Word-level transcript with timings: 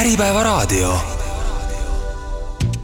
Äripäevaraadio. 0.00 0.94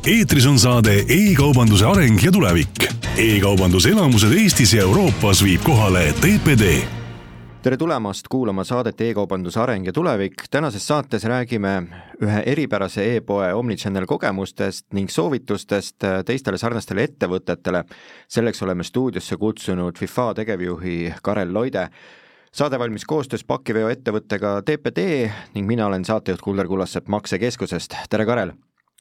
eetris 0.07 0.47
on 0.47 0.59
saade 0.59 0.95
E-kaubanduse 1.09 1.87
areng 1.87 2.25
ja 2.25 2.33
tulevik 2.33 2.85
e. 2.85 3.37
e-kaubanduse 3.37 3.89
elamused 3.89 4.33
Eestis 4.33 4.73
ja 4.75 4.83
Euroopas 4.83 5.45
viib 5.45 5.61
kohale 5.63 6.13
TPD 6.13 6.71
tere 7.63 7.77
tulemast 7.77 8.29
kuulama 8.29 8.65
saadet 8.65 9.01
E-kaubanduse 9.01 9.61
areng 9.61 9.87
ja 9.87 9.93
tulevik. 9.93 10.33
tänases 10.51 10.87
saates 10.87 11.25
räägime 11.25 11.83
ühe 12.23 12.43
eripärase 12.47 13.17
e-poe 13.17 13.53
Omnichannel 13.55 14.07
kogemustest 14.07 14.87
ning 14.93 15.11
soovitustest 15.11 15.97
teistele 16.27 16.59
sarnastele 16.59 17.05
ettevõtetele. 17.05 17.85
selleks 18.29 18.63
oleme 18.63 18.85
stuudiosse 18.85 19.37
kutsunud 19.37 19.99
FIFA 19.99 20.35
tegevjuhi 20.35 21.15
Karel 21.23 21.55
Loide 21.55 21.89
saade 22.53 22.77
valmis 22.79 23.05
koostöös 23.09 23.45
pakiveoettevõttega 23.49 24.59
TPD 24.67 25.05
ning 25.55 25.67
mina 25.67 25.87
olen 25.87 26.05
saatejuht 26.05 26.43
Kuldar 26.45 26.69
Kullasepp 26.69 27.09
Maksekeskusest, 27.09 27.97
tere 28.13 28.27
Karel! 28.29 28.53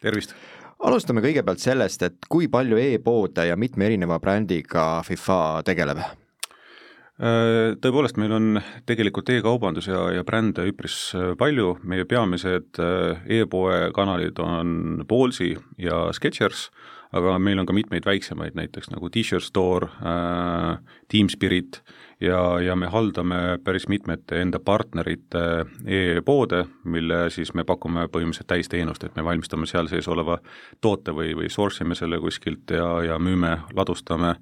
tervist! 0.02 0.36
alustame 0.80 1.22
kõigepealt 1.22 1.60
sellest, 1.60 2.04
et 2.08 2.30
kui 2.32 2.48
palju 2.48 2.80
e-poode 2.80 3.44
ja 3.50 3.58
mitme 3.60 3.86
erineva 3.90 4.20
brändiga 4.24 4.86
FIFA 5.04 5.40
tegeleb? 5.68 6.00
Äh, 6.00 7.76
tõepoolest, 7.84 8.18
meil 8.18 8.32
on 8.34 8.62
tegelikult 8.88 9.30
e-kaubandus 9.30 9.90
ja, 9.92 10.06
ja 10.16 10.24
brände 10.26 10.64
üpris 10.72 11.12
äh, 11.14 11.34
palju, 11.38 11.76
meie 11.84 12.08
peamised 12.08 12.80
äh, 12.80 13.20
e-poe 13.42 13.92
kanalid 13.94 14.40
on 14.40 15.04
Ballsy 15.10 15.58
ja 15.78 16.06
Skechers, 16.16 16.70
aga 17.12 17.36
meil 17.38 17.60
on 17.60 17.68
ka 17.68 17.76
mitmeid 17.76 18.08
väiksemaid, 18.08 18.56
näiteks 18.56 18.90
nagu 18.96 19.12
T-shirt 19.12 19.44
store 19.44 19.92
äh,, 20.00 20.80
Team 21.12 21.30
Spirit 21.30 21.82
ja, 22.22 22.60
ja 22.62 22.76
me 22.76 22.88
haldame 22.92 23.60
päris 23.64 23.88
mitmete 23.92 24.42
enda 24.42 24.60
partnerite 24.60 25.66
e-poode, 25.86 26.66
mille 26.84 27.24
siis 27.30 27.54
me 27.58 27.66
pakume 27.68 28.08
põhimõtteliselt 28.12 28.50
täisteenust, 28.52 29.04
et 29.04 29.16
me 29.16 29.26
valmistame 29.26 29.70
seal 29.70 29.90
sees 29.92 30.08
oleva 30.08 30.40
toote 30.82 31.16
või, 31.16 31.34
või 31.38 31.50
source 31.50 31.86
ime 31.86 31.98
selle 31.98 32.20
kuskilt 32.22 32.72
ja, 32.72 32.88
ja 33.12 33.20
müüme, 33.20 33.58
ladustame, 33.76 34.36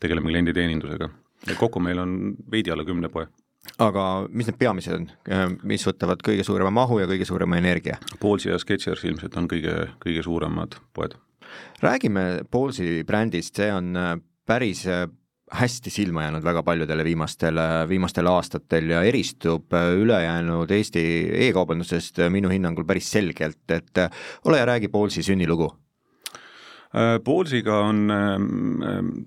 tegeleme 0.00 0.32
klienditeenindusega 0.32 1.10
kokku 1.58 1.80
meil 1.80 1.98
on 1.98 2.34
veidi 2.50 2.72
alla 2.72 2.84
kümne 2.84 3.10
poe 3.12 3.26
aga 3.80 4.04
mis 4.30 4.48
need 4.48 4.58
peamised 4.60 4.94
on, 4.96 5.06
mis 5.64 5.84
võtavad 5.88 6.22
kõige 6.24 6.44
suurema 6.46 6.72
mahu 6.74 7.00
ja 7.00 7.08
kõige 7.10 7.26
suurema 7.28 7.58
energia? 7.60 7.96
Ballsy 8.20 8.50
ja 8.50 8.58
Skechers 8.60 9.04
ilmselt 9.08 9.36
on 9.40 9.48
kõige, 9.50 9.88
kõige 10.04 10.24
suuremad 10.24 10.76
poed. 10.92 11.16
räägime 11.82 12.44
Ballsy 12.50 13.04
brändist, 13.04 13.56
see 13.56 13.72
on 13.72 13.96
äh, 13.96 14.16
päris 14.46 14.86
äh, 14.86 15.08
hästi 15.52 15.90
silma 15.90 16.22
jäänud 16.24 16.44
väga 16.44 16.62
paljudele 16.62 17.04
viimastel, 17.04 17.58
äh, 17.58 17.88
viimastel 17.88 18.26
aastatel 18.26 18.90
ja 18.90 19.02
eristub 19.02 19.72
ülejäänud 19.98 20.70
Eesti 20.70 21.04
e-kaubandusest 21.48 22.24
minu 22.30 22.48
hinnangul 22.52 22.84
päris 22.84 23.10
selgelt, 23.10 23.64
et 23.68 24.04
ole 24.44 24.58
ja 24.58 24.66
räägi 24.66 24.88
Ballsy 24.88 25.22
sünnilugu. 25.22 25.70
Ballsy'ga 27.24 27.78
on 27.88 28.10
ähm, 28.10 29.24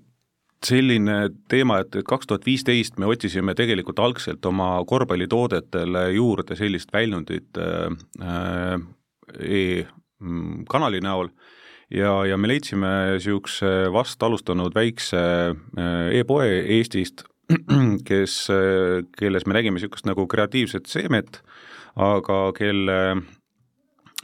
selline 0.65 1.29
teema, 1.51 1.81
et, 1.83 1.97
kaks 2.07 2.29
tuhat 2.29 2.45
viisteist 2.47 2.97
me 2.97 3.09
otsisime 3.09 3.53
tegelikult 3.57 3.99
algselt 4.01 4.45
oma 4.49 4.69
korvpallitoodetele 4.87 6.07
juurde 6.15 6.57
sellist 6.59 6.93
väljundit 6.93 7.59
äh, 7.61 7.91
äh 8.21 8.79
e-kanali 9.43 11.01
näol 11.03 11.27
ja, 11.93 12.11
ja 12.27 12.37
me 12.37 12.49
leidsime 12.51 12.91
niisuguse 13.13 13.87
vast 13.93 14.23
alustanud 14.23 14.75
väikse 14.75 15.21
äh, 15.53 16.19
e-poe 16.19 16.49
Eestist, 16.77 17.23
kes, 18.09 18.43
äh, 18.51 19.01
kelles 19.17 19.47
me 19.47 19.57
nägime 19.57 19.79
niisugust 19.79 20.07
nagu 20.09 20.27
kreatiivset 20.27 20.89
seemet, 20.91 21.41
aga 21.95 22.51
kelle 22.57 22.99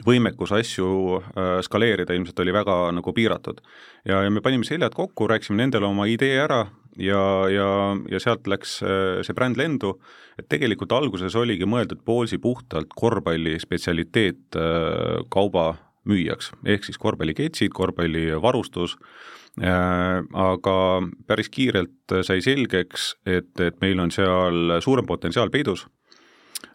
võimekus 0.04 0.50
asju 0.52 0.88
äh, 1.20 1.58
skaleerida 1.64 2.16
ilmselt 2.16 2.40
oli 2.42 2.54
väga 2.54 2.78
nagu 2.96 3.12
piiratud. 3.16 3.60
ja, 4.04 4.22
ja 4.22 4.30
me 4.30 4.42
panime 4.44 4.66
seljad 4.66 4.94
kokku, 4.94 5.28
rääkisime 5.30 5.62
nendele 5.62 5.86
oma 5.86 6.06
idee 6.10 6.36
ära 6.42 6.66
ja, 6.98 7.22
ja, 7.48 7.68
ja 8.10 8.20
sealt 8.20 8.46
läks 8.46 8.76
see 8.82 9.34
bränd 9.34 9.56
lendu, 9.58 9.96
et 10.38 10.46
tegelikult 10.50 10.92
alguses 10.92 11.34
oligi 11.34 11.66
mõeldud 11.66 12.04
Ballsi 12.06 12.38
puhtalt 12.38 12.92
korvpalli 12.94 13.56
spetsialiteet 13.62 14.58
kauba 15.30 15.72
müüjaks, 16.08 16.52
ehk 16.64 16.84
siis 16.84 17.00
korvpalliketsid, 17.00 17.72
korvpallivarustus. 17.74 18.98
Äh,, 19.62 20.24
aga 20.34 20.76
päris 21.28 21.48
kiirelt 21.48 22.16
sai 22.26 22.40
selgeks, 22.42 23.14
et, 23.26 23.52
et 23.60 23.76
meil 23.80 24.00
on 24.02 24.10
seal 24.10 24.80
suurem 24.82 25.06
potentsiaal 25.06 25.52
peidus, 25.54 25.86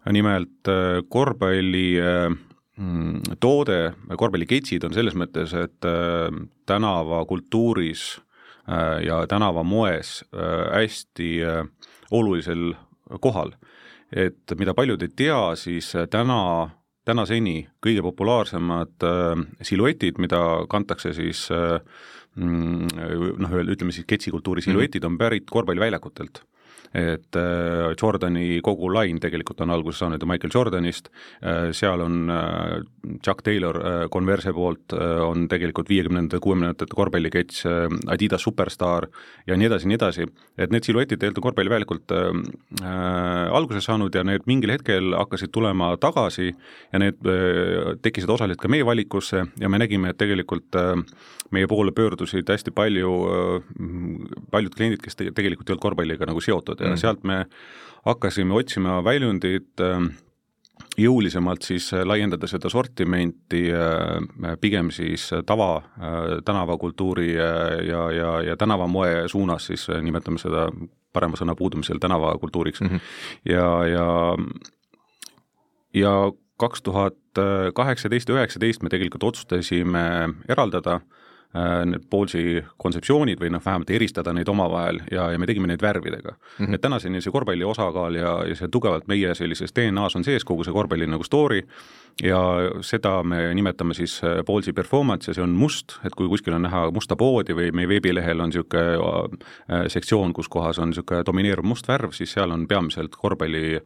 nimelt 0.08 0.72
äh, 0.72 1.02
korvpalli 1.12 1.90
äh, 2.00 2.38
Mm, 2.80 3.20
toode, 3.44 3.92
korvpalliketsid 4.16 4.86
on 4.88 4.94
selles 4.96 5.16
mõttes, 5.20 5.52
et 5.58 5.84
tänavakultuuris 6.70 8.04
ja 9.04 9.18
tänavamoes 9.28 10.22
hästi 10.32 11.32
olulisel 12.16 12.72
kohal. 13.20 13.52
et 14.10 14.54
mida 14.58 14.74
paljud 14.74 15.02
ei 15.06 15.12
tea, 15.16 15.56
siis 15.56 15.92
täna, 16.10 16.70
tänaseni 17.10 17.64
kõige 17.84 18.04
populaarsemad 18.06 19.08
siluetid, 19.66 20.22
mida 20.22 20.40
kantakse 20.70 21.12
siis 21.18 21.48
mm, 21.50 22.94
noh, 23.42 23.58
ütleme 23.66 23.96
siis 23.96 24.08
ketsikultuuri 24.10 24.64
siluetid 24.66 25.06
on 25.10 25.18
pärit 25.20 25.50
korvpalliväljakutelt 25.50 26.44
et 26.94 27.36
äh, 27.38 27.94
Jordani 28.02 28.62
kogu 28.66 28.92
lain 28.94 29.20
tegelikult 29.22 29.62
on 29.62 29.74
alguse 29.76 30.02
saanud 30.04 30.22
ju 30.22 30.30
Michael 30.30 30.54
Jordanist, 30.54 31.10
äh, 31.44 31.72
seal 31.76 32.02
on 32.06 32.30
äh, 32.30 32.80
Chuck 33.26 33.44
Taylor 33.44 34.08
Converse 34.12 34.54
poolt 34.54 34.94
on 34.94 35.48
tegelikult 35.50 35.90
viiekümnendate, 35.90 36.40
kuuekümnendate 36.44 36.88
korvpallikets, 36.94 37.64
Adidas 38.12 38.44
Superstar 38.44 39.08
ja 39.48 39.58
nii 39.58 39.70
edasi, 39.70 39.88
nii 39.90 39.98
edasi, 39.98 40.28
et 40.58 40.74
need 40.74 40.86
siluetid 40.86 41.20
tegelikult 41.20 41.40
on 41.40 41.48
korvpalliväljakult 41.50 42.12
äh, 42.12 43.56
alguse 43.56 43.82
saanud 43.82 44.16
ja 44.16 44.24
need 44.28 44.46
mingil 44.50 44.74
hetkel 44.74 45.14
hakkasid 45.18 45.52
tulema 45.56 45.92
tagasi 46.02 46.52
ja 46.52 47.02
need 47.02 47.20
äh, 47.26 47.96
tekkisid 48.04 48.30
osaliselt 48.30 48.62
ka 48.62 48.72
meie 48.72 48.86
valikusse 48.86 49.46
ja 49.60 49.70
me 49.70 49.80
nägime, 49.82 50.14
et 50.14 50.20
tegelikult 50.20 50.76
äh, 50.78 50.96
meie 51.56 51.68
poole 51.68 51.92
pöördusid 51.96 52.50
hästi 52.50 52.72
palju 52.76 53.14
äh,, 53.26 53.70
paljud 54.52 54.76
kliendid, 54.76 55.02
kes 55.02 55.18
te 55.18 55.32
tegelikult 55.34 55.70
ei 55.70 55.74
olnud 55.74 55.86
korvpalliga 55.88 56.30
nagu 56.30 56.42
seotud 56.44 56.69
ja 56.80 56.94
mm. 56.94 56.98
sealt 57.02 57.24
me 57.24 57.46
hakkasime 58.06 58.54
otsima 58.56 59.00
väljundit 59.04 59.82
äh, 59.84 60.08
jõulisemalt 61.00 61.66
siis 61.68 61.92
äh, 61.94 62.06
laiendada 62.08 62.48
seda 62.48 62.72
sortimenti 62.72 63.66
äh, 63.76 64.56
pigem 64.62 64.92
siis 64.96 65.30
tava, 65.46 65.82
tänavakultuuri 66.46 67.34
ja, 67.34 68.04
ja, 68.16 68.32
ja 68.52 68.58
tänavamoe 68.58 69.28
suunas, 69.28 69.70
siis 69.72 69.88
nimetame 70.02 70.40
seda 70.42 70.70
parema 71.14 71.40
sõna 71.40 71.56
puudumisel 71.58 72.00
tänavakultuuriks 72.00 72.82
mm. 72.82 72.88
-hmm. 72.88 73.00
ja, 73.50 73.70
ja, 73.88 74.10
ja 75.94 76.14
kaks 76.60 76.82
tuhat 76.82 77.18
kaheksateist 77.76 78.30
üheksateist 78.30 78.84
me 78.84 78.90
tegelikult 78.90 79.24
otsustasime 79.24 80.04
eraldada 80.50 81.00
äh, 81.00 81.02
Äh, 81.02 81.19
need 81.54 82.04
Ballsi 82.12 82.60
kontseptsioonid 82.78 83.40
või 83.42 83.50
noh, 83.50 83.62
vähemalt 83.66 83.90
eristada 83.90 84.34
neid 84.38 84.50
omavahel 84.52 85.00
ja, 85.10 85.32
ja 85.34 85.40
me 85.42 85.48
tegime 85.50 85.68
neid 85.68 85.82
värvidega 85.82 86.36
mm. 86.36 86.66
-hmm. 86.66 86.76
et 86.76 86.82
tänaseni 86.82 87.22
see 87.22 87.34
korvpalli 87.34 87.66
osakaal 87.66 88.16
ja, 88.16 88.34
ja 88.46 88.56
see 88.56 88.68
tugevalt 88.68 89.08
meie 89.08 89.34
sellises 89.36 89.74
DNA-s 89.74 90.16
on 90.16 90.24
sees, 90.24 90.46
kogu 90.46 90.64
see 90.64 90.74
korvpalli 90.74 91.08
nagu 91.10 91.24
story, 91.24 91.64
ja 92.24 92.40
seda 92.82 93.24
me 93.24 93.54
nimetame 93.54 93.94
siis 93.94 94.22
äh, 94.24 94.74
performance 94.76 95.32
ja 95.32 95.34
see 95.34 95.44
on 95.44 95.50
must, 95.50 95.98
et 96.06 96.16
kui 96.16 96.30
kuskil 96.30 96.54
on 96.54 96.62
näha 96.62 96.92
musta 96.92 97.16
poodi 97.16 97.56
või 97.56 97.72
meie 97.72 97.90
veebilehel 97.90 98.40
on 98.40 98.50
niisugune 98.50 99.00
äh, 99.00 99.88
sektsioon, 99.88 100.34
kus 100.34 100.50
kohas 100.50 100.80
on 100.80 100.90
niisugune 100.90 101.24
domineeruv 101.26 101.66
must 101.66 101.88
värv, 101.88 102.12
siis 102.14 102.32
seal 102.32 102.52
on 102.52 102.68
peamiselt 102.68 103.16
korvpalli 103.16 103.80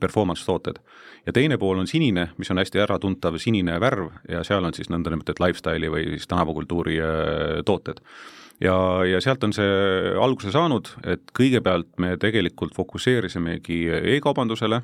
performance 0.00 0.44
tooted. 0.44 0.78
Ja 1.26 1.32
teine 1.32 1.58
pool 1.58 1.78
on 1.78 1.86
sinine, 1.86 2.28
mis 2.38 2.50
on 2.50 2.58
hästi 2.58 2.82
äratuntav 2.82 3.38
sinine 3.42 3.78
värv 3.80 4.10
ja 4.28 4.42
seal 4.46 4.64
on 4.64 4.74
siis 4.74 4.90
nõndanimetatud 4.90 5.42
lifestyle'i 5.42 5.90
või 5.92 6.06
siis 6.14 6.28
tänavakultuuri 6.30 6.62
kultuuri 6.62 6.98
äh, 7.00 7.62
tooted. 7.64 8.00
ja, 8.60 9.04
ja 9.04 9.20
sealt 9.20 9.44
on 9.44 9.52
see 9.52 10.14
alguse 10.20 10.52
saanud, 10.52 10.88
et 11.04 11.30
kõigepealt 11.38 11.98
me 11.98 12.16
tegelikult 12.16 12.74
fokusseerisimegi 12.74 13.86
e-kaubandusele, 14.16 14.82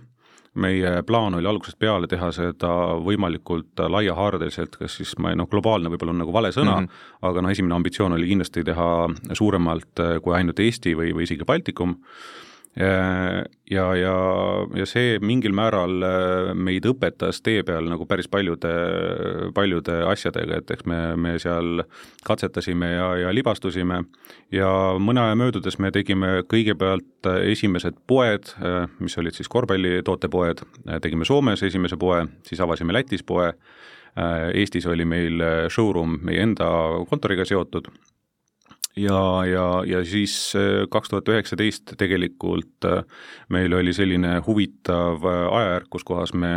meie 0.58 1.02
plaan 1.06 1.34
oli 1.34 1.46
algusest 1.46 1.78
peale 1.78 2.08
teha 2.08 2.30
seda 2.32 2.70
võimalikult 3.04 3.78
laiahaardeliselt, 3.78 4.78
kas 4.80 4.96
siis 4.96 5.14
ma 5.18 5.30
ei 5.30 5.38
noh, 5.38 5.48
globaalne 5.50 5.90
võib-olla 5.92 6.16
on 6.16 6.22
nagu 6.24 6.32
vale 6.32 6.50
sõna 6.52 6.80
mm, 6.80 6.86
-hmm. 6.86 7.28
aga 7.30 7.42
noh, 7.42 7.50
esimene 7.50 7.74
ambitsioon 7.74 8.12
oli 8.16 8.28
kindlasti 8.28 8.64
teha 8.64 9.08
suuremalt 9.32 10.02
kui 10.22 10.34
ainult 10.34 10.60
Eesti 10.60 10.96
või, 10.96 11.12
või 11.14 11.28
isegi 11.28 11.44
Baltikum 11.44 11.98
ja, 12.76 13.86
ja, 13.96 14.14
ja 14.76 14.86
see 14.86 15.16
mingil 15.24 15.54
määral 15.56 16.04
äh, 16.04 16.50
meid 16.54 16.86
õpetas 16.86 17.40
tee 17.42 17.62
peal 17.66 17.88
nagu 17.90 18.06
päris 18.06 18.28
paljude, 18.30 18.70
paljude 19.56 19.96
asjadega, 20.06 20.60
et 20.60 20.70
eks 20.76 20.86
me, 20.86 21.00
me 21.16 21.34
seal 21.42 21.82
katsetasime 22.26 22.92
ja, 22.92 23.08
ja 23.24 23.32
libastusime. 23.34 24.02
Ja 24.54 24.70
mõne 25.02 25.24
aja 25.24 25.38
möödudes 25.38 25.78
me 25.82 25.90
tegime 25.94 26.44
kõigepealt 26.48 27.30
esimesed 27.42 27.98
poed, 28.06 28.52
äh, 28.62 28.84
mis 29.02 29.18
olid 29.18 29.36
siis 29.36 29.50
korvpallitootepoed, 29.52 30.64
tegime 31.02 31.28
Soomes 31.28 31.64
esimese 31.66 31.98
poe, 31.98 32.24
siis 32.46 32.62
avasime 32.62 32.94
Lätis 32.94 33.26
poe, 33.26 33.50
äh, 33.50 34.36
Eestis 34.54 34.86
oli 34.86 35.08
meil 35.08 35.42
showroom 35.72 36.20
meie 36.22 36.46
enda 36.46 36.70
kontoriga 37.10 37.48
seotud 37.48 37.90
ja, 38.96 39.44
ja, 39.46 39.66
ja 39.86 40.04
siis 40.04 40.34
äh, 40.56 40.86
kaks 40.90 41.12
tuhat 41.12 41.28
üheksateist 41.28 41.94
tegelikult 41.98 42.84
äh, 42.88 43.02
meil 43.48 43.74
oli 43.74 43.92
selline 43.96 44.38
huvitav 44.46 45.24
äh, 45.24 45.44
ajajärk, 45.60 45.90
kus 45.90 46.04
kohas 46.04 46.34
me 46.34 46.52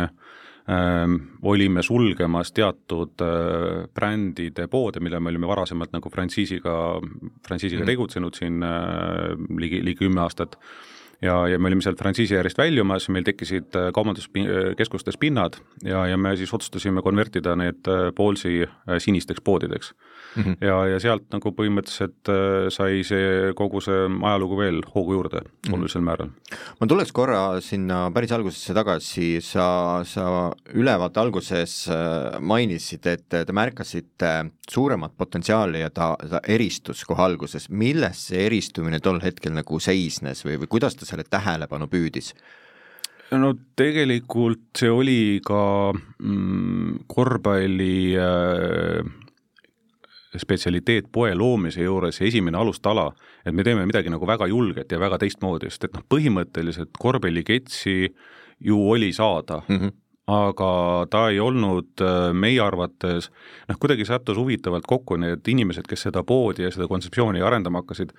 ähm, 0.70 1.16
olime 1.42 1.82
sulgemas 1.82 2.52
teatud 2.52 3.22
äh, 3.22 3.88
brändide 3.94 4.68
poode, 4.68 5.00
mille 5.00 5.20
me 5.20 5.32
olime 5.32 5.50
varasemalt 5.50 5.92
nagu 5.94 6.10
frantsiisiga, 6.10 6.76
frantsiisiga 7.46 7.82
mm. 7.82 7.92
tegutsenud 7.92 8.38
siin 8.38 8.62
äh, 8.66 9.32
ligi, 9.58 9.82
ligi 9.84 10.04
kümme 10.04 10.24
aastat 10.24 10.58
ja, 11.22 11.36
ja 11.48 11.58
me 11.58 11.70
olime 11.70 11.84
sealt 11.84 12.00
frantsiisi 12.00 12.34
järjest 12.34 12.58
väljumas, 12.58 13.08
meil 13.08 13.26
tekkisid 13.26 13.78
kaubanduskeskustes 13.94 15.18
pinnad 15.20 15.58
ja, 15.84 16.06
ja 16.10 16.18
me 16.18 16.36
siis 16.36 16.52
otsustasime 16.54 17.02
konvertida 17.02 17.56
need 17.56 17.88
Paulsi 18.16 18.62
sinisteks 18.98 19.40
poodideks 19.44 19.94
mm. 20.36 20.42
-hmm. 20.42 20.56
ja, 20.60 20.76
ja 20.86 21.00
sealt 21.00 21.26
nagu 21.32 21.52
põhimõtteliselt 21.56 22.30
äh, 22.32 22.68
sai 22.72 23.02
see 23.06 23.52
kogu 23.58 23.80
see 23.84 24.06
ajalugu 24.08 24.58
veel 24.58 24.80
hoogu 24.94 25.16
juurde 25.18 25.40
mm 25.40 25.46
-hmm. 25.46 25.74
olulisel 25.74 26.00
määral. 26.00 26.30
ma 26.80 26.86
tuleks 26.86 27.12
korra 27.12 27.60
sinna 27.60 28.10
päris 28.10 28.32
algusesse 28.32 28.74
tagasi, 28.74 29.40
sa, 29.40 30.02
sa 30.04 30.52
ülevaate 30.74 31.20
alguses 31.20 31.88
äh, 31.88 32.40
mainisid, 32.40 33.06
et 33.06 33.28
te 33.28 33.52
märkasite 33.52 34.32
suuremat 34.70 35.12
potentsiaali 35.16 35.80
ja 35.80 35.90
ta, 35.90 36.16
ta 36.30 36.40
eristus 36.48 37.04
kohe 37.04 37.22
alguses, 37.22 37.68
milles 37.70 38.26
see 38.28 38.46
eristumine 38.46 39.00
tol 39.00 39.20
hetkel 39.20 39.52
nagu 39.52 39.80
seisnes 39.80 40.44
või, 40.44 40.58
või 40.60 40.68
kuidas 40.68 40.96
ta 40.96 41.06
selle 41.12 41.28
tähelepanu 41.28 41.88
püüdis? 41.92 42.32
no 43.32 43.54
tegelikult 43.78 44.76
see 44.76 44.90
oli 44.92 45.40
ka 45.44 45.92
mm, 45.92 47.06
korvpalli 47.08 47.96
äh, 48.20 49.06
spetsialiteet 50.36 51.08
poe 51.12 51.32
loomise 51.36 51.84
juures 51.84 52.20
ja 52.20 52.26
esimene 52.28 52.58
alustala, 52.60 53.06
et 53.44 53.54
me 53.54 53.64
teeme 53.64 53.86
midagi 53.88 54.12
nagu 54.12 54.28
väga 54.28 54.48
julget 54.48 54.92
ja 54.92 55.00
väga 55.00 55.20
teistmoodi, 55.22 55.70
sest 55.70 55.88
et 55.88 55.96
noh, 55.96 56.04
põhimõtteliselt 56.12 56.96
korvpalliketsi 56.98 57.96
ju 58.62 58.78
oli 58.94 59.12
saada 59.16 59.62
mm, 59.68 59.78
-hmm 59.78 60.01
aga 60.32 60.72
ta 61.10 61.26
ei 61.30 61.40
olnud 61.40 62.02
äh, 62.02 62.32
meie 62.32 62.60
arvates, 62.64 63.30
noh 63.68 63.78
kuidagi 63.80 64.06
sattus 64.08 64.38
huvitavalt 64.40 64.86
kokku 64.88 65.18
need 65.20 65.48
inimesed, 65.48 65.88
kes 65.88 66.08
seda 66.08 66.24
poodi 66.26 66.66
ja 66.66 66.72
seda 66.74 66.88
kontseptsiooni 66.90 67.42
arendama 67.44 67.82
hakkasid, 67.82 68.14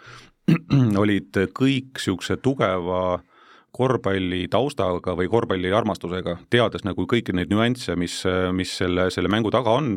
olid 1.03 1.43
kõik 1.57 1.93
niisuguse 1.97 2.37
tugeva 2.43 3.03
äh, 3.15 3.32
korvpalli 3.73 4.45
taustaga 4.53 5.15
või 5.17 5.29
korvpalli 5.31 5.71
armastusega, 5.73 6.37
teades 6.53 6.83
nagu 6.85 7.07
kõiki 7.09 7.33
neid 7.33 7.49
nüansse, 7.49 7.95
mis, 7.97 8.19
mis 8.53 8.75
selle, 8.77 9.07
selle 9.13 9.31
mängu 9.33 9.49
taga 9.53 9.73
on 9.73 9.95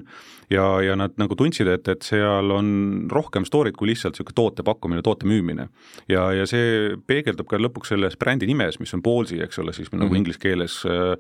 ja, 0.52 0.64
ja 0.81 0.96
nad 0.96 1.17
nagu 1.20 1.37
tundsid, 1.37 1.69
et, 1.69 1.90
et 1.93 2.06
seal 2.06 2.55
on 2.56 2.70
rohkem 3.12 3.44
story't 3.44 3.76
kui 3.76 3.90
lihtsalt 3.90 4.17
niisugune 4.17 4.38
toote 4.38 4.64
pakkumine, 4.67 5.05
toote 5.05 5.28
müümine. 5.28 5.69
ja, 6.08 6.31
ja 6.32 6.46
see 6.49 6.96
peegeldub 7.06 7.50
ka 7.50 7.61
lõpuks 7.61 7.93
selles 7.93 8.17
brändi 8.17 8.49
nimes, 8.49 8.81
mis 8.81 8.96
on 8.96 9.05
Ballsy, 9.05 9.43
eks 9.44 9.61
ole, 9.61 9.76
siis 9.76 9.90
mm 9.90 9.96
-hmm. 9.96 10.05
nagu 10.05 10.14
mhm. 10.14 10.23
inglise 10.23 10.40
keeles 10.40 10.81
äh, 10.87 11.14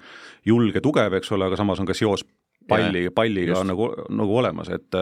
julge, 0.44 0.80
tugev, 0.80 1.12
eks 1.12 1.32
ole, 1.32 1.44
aga 1.44 1.56
samas 1.56 1.80
on 1.80 1.86
ka 1.86 1.94
seos 1.94 2.24
palli, 2.68 3.06
palliga 3.14 3.60
on 3.60 3.70
nagu, 3.72 3.88
nagu 4.10 4.38
olemas, 4.40 4.70
et 4.74 4.96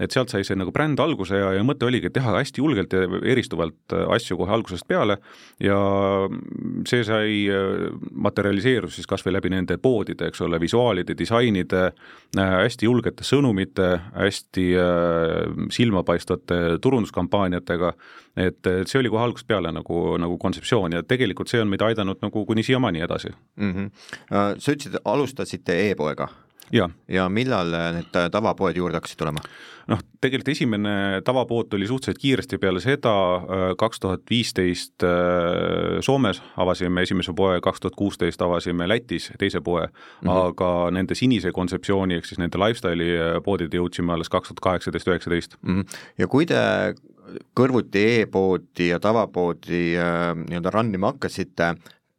et 0.00 0.12
sealt 0.12 0.32
sai 0.32 0.44
see 0.44 0.56
nagu 0.58 0.72
bränd 0.74 1.00
alguse 1.00 1.38
ja, 1.38 1.52
ja 1.56 1.64
mõte 1.66 1.86
oligi 1.88 2.10
teha 2.12 2.36
hästi 2.38 2.62
julgelt 2.62 2.92
ja 2.92 3.06
eristuvalt 3.24 3.94
asju 4.16 4.38
kohe 4.40 4.52
algusest 4.56 4.86
peale 4.88 5.18
ja 5.62 5.78
see 6.88 7.04
sai, 7.06 7.38
materialiseerus 8.12 8.98
siis 8.98 9.08
kas 9.08 9.24
või 9.26 9.36
läbi 9.36 9.52
nende 9.52 9.78
poodide, 9.82 10.30
eks 10.30 10.42
ole, 10.44 10.60
visuaalide, 10.60 11.16
disainide, 11.18 11.90
hästi 12.36 12.88
julgete 12.88 13.26
sõnumite, 13.26 13.90
hästi 14.14 14.66
silmapaistvate 15.72 16.60
turunduskampaaniatega, 16.82 17.92
et 18.46 18.72
see 18.84 19.00
oli 19.00 19.12
kohe 19.12 19.24
algusest 19.26 19.48
peale 19.48 19.72
nagu, 19.74 20.00
nagu 20.20 20.38
kontseptsioon 20.40 20.98
ja 20.98 21.04
tegelikult 21.06 21.52
see 21.52 21.62
on 21.62 21.70
meid 21.72 21.84
aidanud 21.86 22.20
nagu 22.24 22.44
kuni 22.48 22.64
siiamaani 22.66 23.04
edasi 23.06 23.32
mm. 23.32 23.72
-hmm. 23.72 23.90
sa 24.58 24.72
ütlesid, 24.72 24.98
alustasite 25.04 25.78
e-poega 25.90 26.28
ja, 26.72 26.88
ja 27.08 27.28
millal 27.28 27.72
need 27.96 28.12
tavapoed 28.32 28.76
juurde 28.76 29.00
hakkasid 29.00 29.18
tulema? 29.22 29.42
noh, 29.90 30.00
tegelikult 30.22 30.50
esimene 30.50 31.22
tavapood 31.26 31.68
tuli 31.70 31.86
suhteliselt 31.86 32.18
kiiresti 32.18 32.58
peale 32.62 32.80
seda, 32.82 33.12
kaks 33.78 34.02
tuhat 34.02 34.24
viisteist 34.30 35.04
äh, 35.06 35.98
Soomes 36.04 36.42
avasime 36.58 37.04
esimese 37.06 37.34
poe, 37.36 37.60
kaks 37.64 37.84
tuhat 37.84 37.98
kuusteist 37.98 38.42
avasime 38.42 38.88
Lätis 38.90 39.30
teise 39.38 39.60
poe 39.60 39.86
mm, 39.86 39.92
-hmm. 40.28 40.32
aga 40.42 40.90
nende 40.90 41.14
sinise 41.14 41.52
kontseptsiooni 41.52 42.18
ehk 42.18 42.26
siis 42.26 42.42
nende 42.42 42.58
lifestyle'i 42.58 43.12
äh, 43.14 43.42
poodide 43.44 43.78
jõudsime 43.78 44.12
alles 44.12 44.32
kaks 44.32 44.48
tuhat 44.48 44.64
kaheksateist, 44.70 45.08
üheksateist. 45.08 45.58
Mhm. 45.62 46.00
ja 46.18 46.26
kui 46.26 46.46
te 46.46 46.94
kõrvuti 47.58 48.02
e-poodi 48.22 48.90
ja 48.92 49.00
tavapoodi 49.02 49.82
äh, 49.98 50.32
nii-öelda 50.46 50.70
run 50.74 50.94
ima 50.94 51.12
hakkasite, 51.14 51.74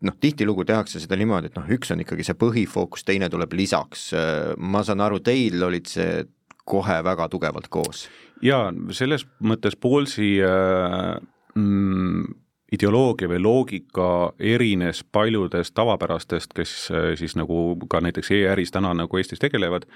noh, 0.06 0.16
tihtilugu 0.22 0.66
tehakse 0.68 1.02
seda 1.02 1.18
niimoodi, 1.18 1.52
et 1.52 1.58
noh, 1.58 1.68
üks 1.74 1.94
on 1.94 2.04
ikkagi 2.04 2.26
see 2.28 2.38
põhifookus, 2.38 3.06
teine 3.08 3.30
tuleb 3.34 3.54
lisaks, 3.58 4.12
ma 4.58 4.84
saan 4.86 5.02
aru, 5.02 5.22
teil 5.26 5.64
olid 5.64 5.90
see 5.90 6.26
kohe 6.68 7.00
väga 7.04 7.30
tugevalt 7.32 7.72
koos? 7.74 8.08
jaa, 8.44 8.70
selles 8.94 9.26
mõttes 9.42 9.74
Paulsi 9.82 10.36
äh, 10.46 11.16
mm, 11.58 12.36
ideoloogia 12.74 13.30
või 13.32 13.40
loogika 13.42 14.10
erines 14.40 15.04
paljudest 15.16 15.74
tavapärastest, 15.78 16.54
kes 16.58 16.76
äh, 16.92 17.10
siis 17.20 17.38
nagu 17.40 17.78
ka 17.90 18.02
näiteks 18.04 18.32
e-äris 18.36 18.74
täna 18.76 18.94
nagu 18.98 19.20
Eestis 19.20 19.42
tegelevad, 19.42 19.88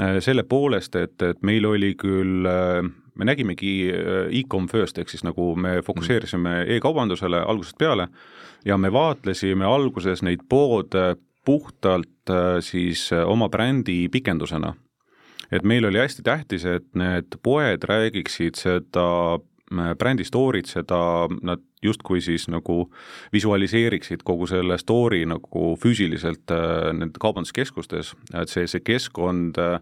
äh, 0.00 0.18
selle 0.24 0.44
poolest, 0.44 0.96
et, 0.98 1.16
et 1.22 1.42
meil 1.46 1.66
oli 1.68 1.94
küll 1.98 2.48
äh, 2.50 2.82
me 3.16 3.28
nägimegi 3.28 3.90
e-com 4.40 4.68
first, 4.68 4.98
ehk 4.98 5.12
siis 5.12 5.24
nagu 5.24 5.54
me 5.56 5.80
fokusseerisime 5.86 6.64
e-kaubandusele 6.76 7.40
algusest 7.42 7.78
peale 7.78 8.08
ja 8.64 8.76
me 8.78 8.92
vaatlesime 8.92 9.64
alguses 9.64 10.22
neid 10.22 10.44
poode 10.48 11.14
puhtalt 11.46 12.32
siis 12.60 13.08
oma 13.24 13.48
brändi 13.48 14.08
pikendusena. 14.12 14.74
Et 15.52 15.62
meil 15.62 15.86
oli 15.86 16.00
hästi 16.00 16.24
tähtis, 16.26 16.64
et 16.66 16.86
need 16.98 17.38
poed 17.42 17.84
räägiksid 17.86 18.58
seda 18.58 19.06
äh, 19.36 19.92
brändi 19.98 20.26
story't, 20.26 20.70
seda 20.70 21.28
nad 21.42 21.62
justkui 21.82 22.20
siis 22.24 22.48
nagu 22.50 22.88
visualiseeriksid 23.34 24.24
kogu 24.26 24.48
selle 24.50 24.78
story 24.82 25.22
nagu 25.28 25.76
füüsiliselt 25.82 26.50
äh, 26.50 26.90
nende 26.96 27.22
kaubanduskeskustes, 27.22 28.14
et 28.34 28.50
see, 28.50 28.66
see 28.70 28.82
keskkond 28.82 29.60
äh, 29.62 29.78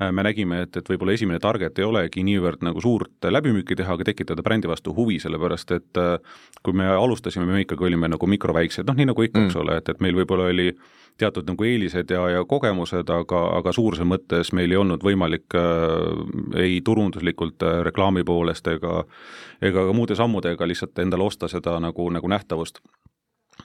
me 0.00 0.24
nägime, 0.26 0.64
et, 0.64 0.76
et 0.76 0.88
võib-olla 0.90 1.14
esimene 1.14 1.38
target 1.42 1.78
ei 1.78 1.86
olegi 1.86 2.24
niivõrd 2.26 2.64
nagu 2.66 2.82
suurt 2.82 3.28
läbimüüki 3.30 3.76
teha, 3.78 3.94
aga 3.94 4.08
tekitada 4.08 4.42
brändi 4.42 4.70
vastu 4.70 4.94
huvi, 4.96 5.20
sellepärast 5.22 5.70
et 5.76 6.02
kui 6.62 6.74
me 6.76 6.88
alustasime, 6.90 7.46
me 7.46 7.62
ikkagi 7.62 7.86
olime 7.90 8.10
nagu 8.10 8.26
mikroväiksed, 8.26 8.88
noh 8.88 8.98
nii 8.98 9.12
nagu 9.12 9.26
ikka 9.26 9.40
mm., 9.40 9.50
eks 9.50 9.60
ole, 9.62 9.78
et, 9.78 9.92
et 9.94 10.02
meil 10.02 10.18
võib-olla 10.18 10.50
oli 10.50 10.72
teatud 11.18 11.46
nagu 11.46 11.64
eelised 11.64 12.10
ja, 12.10 12.24
ja 12.32 12.44
kogemused, 12.48 13.10
aga, 13.10 13.42
aga 13.60 13.72
suuruse 13.72 14.06
mõttes 14.08 14.50
meil 14.56 14.72
ei 14.72 14.80
olnud 14.80 15.04
võimalik 15.06 15.54
äh, 15.58 16.64
ei 16.64 16.80
turunduslikult 16.84 17.62
äh, 17.62 17.80
reklaami 17.86 18.24
poolest 18.26 18.66
ega 18.72 19.04
ega 19.62 19.86
ka 19.86 19.94
muude 19.94 20.18
sammudega 20.18 20.66
lihtsalt 20.66 20.98
endale 20.98 21.28
osta 21.28 21.48
seda 21.48 21.78
nagu, 21.82 22.08
nagu 22.10 22.30
nähtavust 22.30 22.82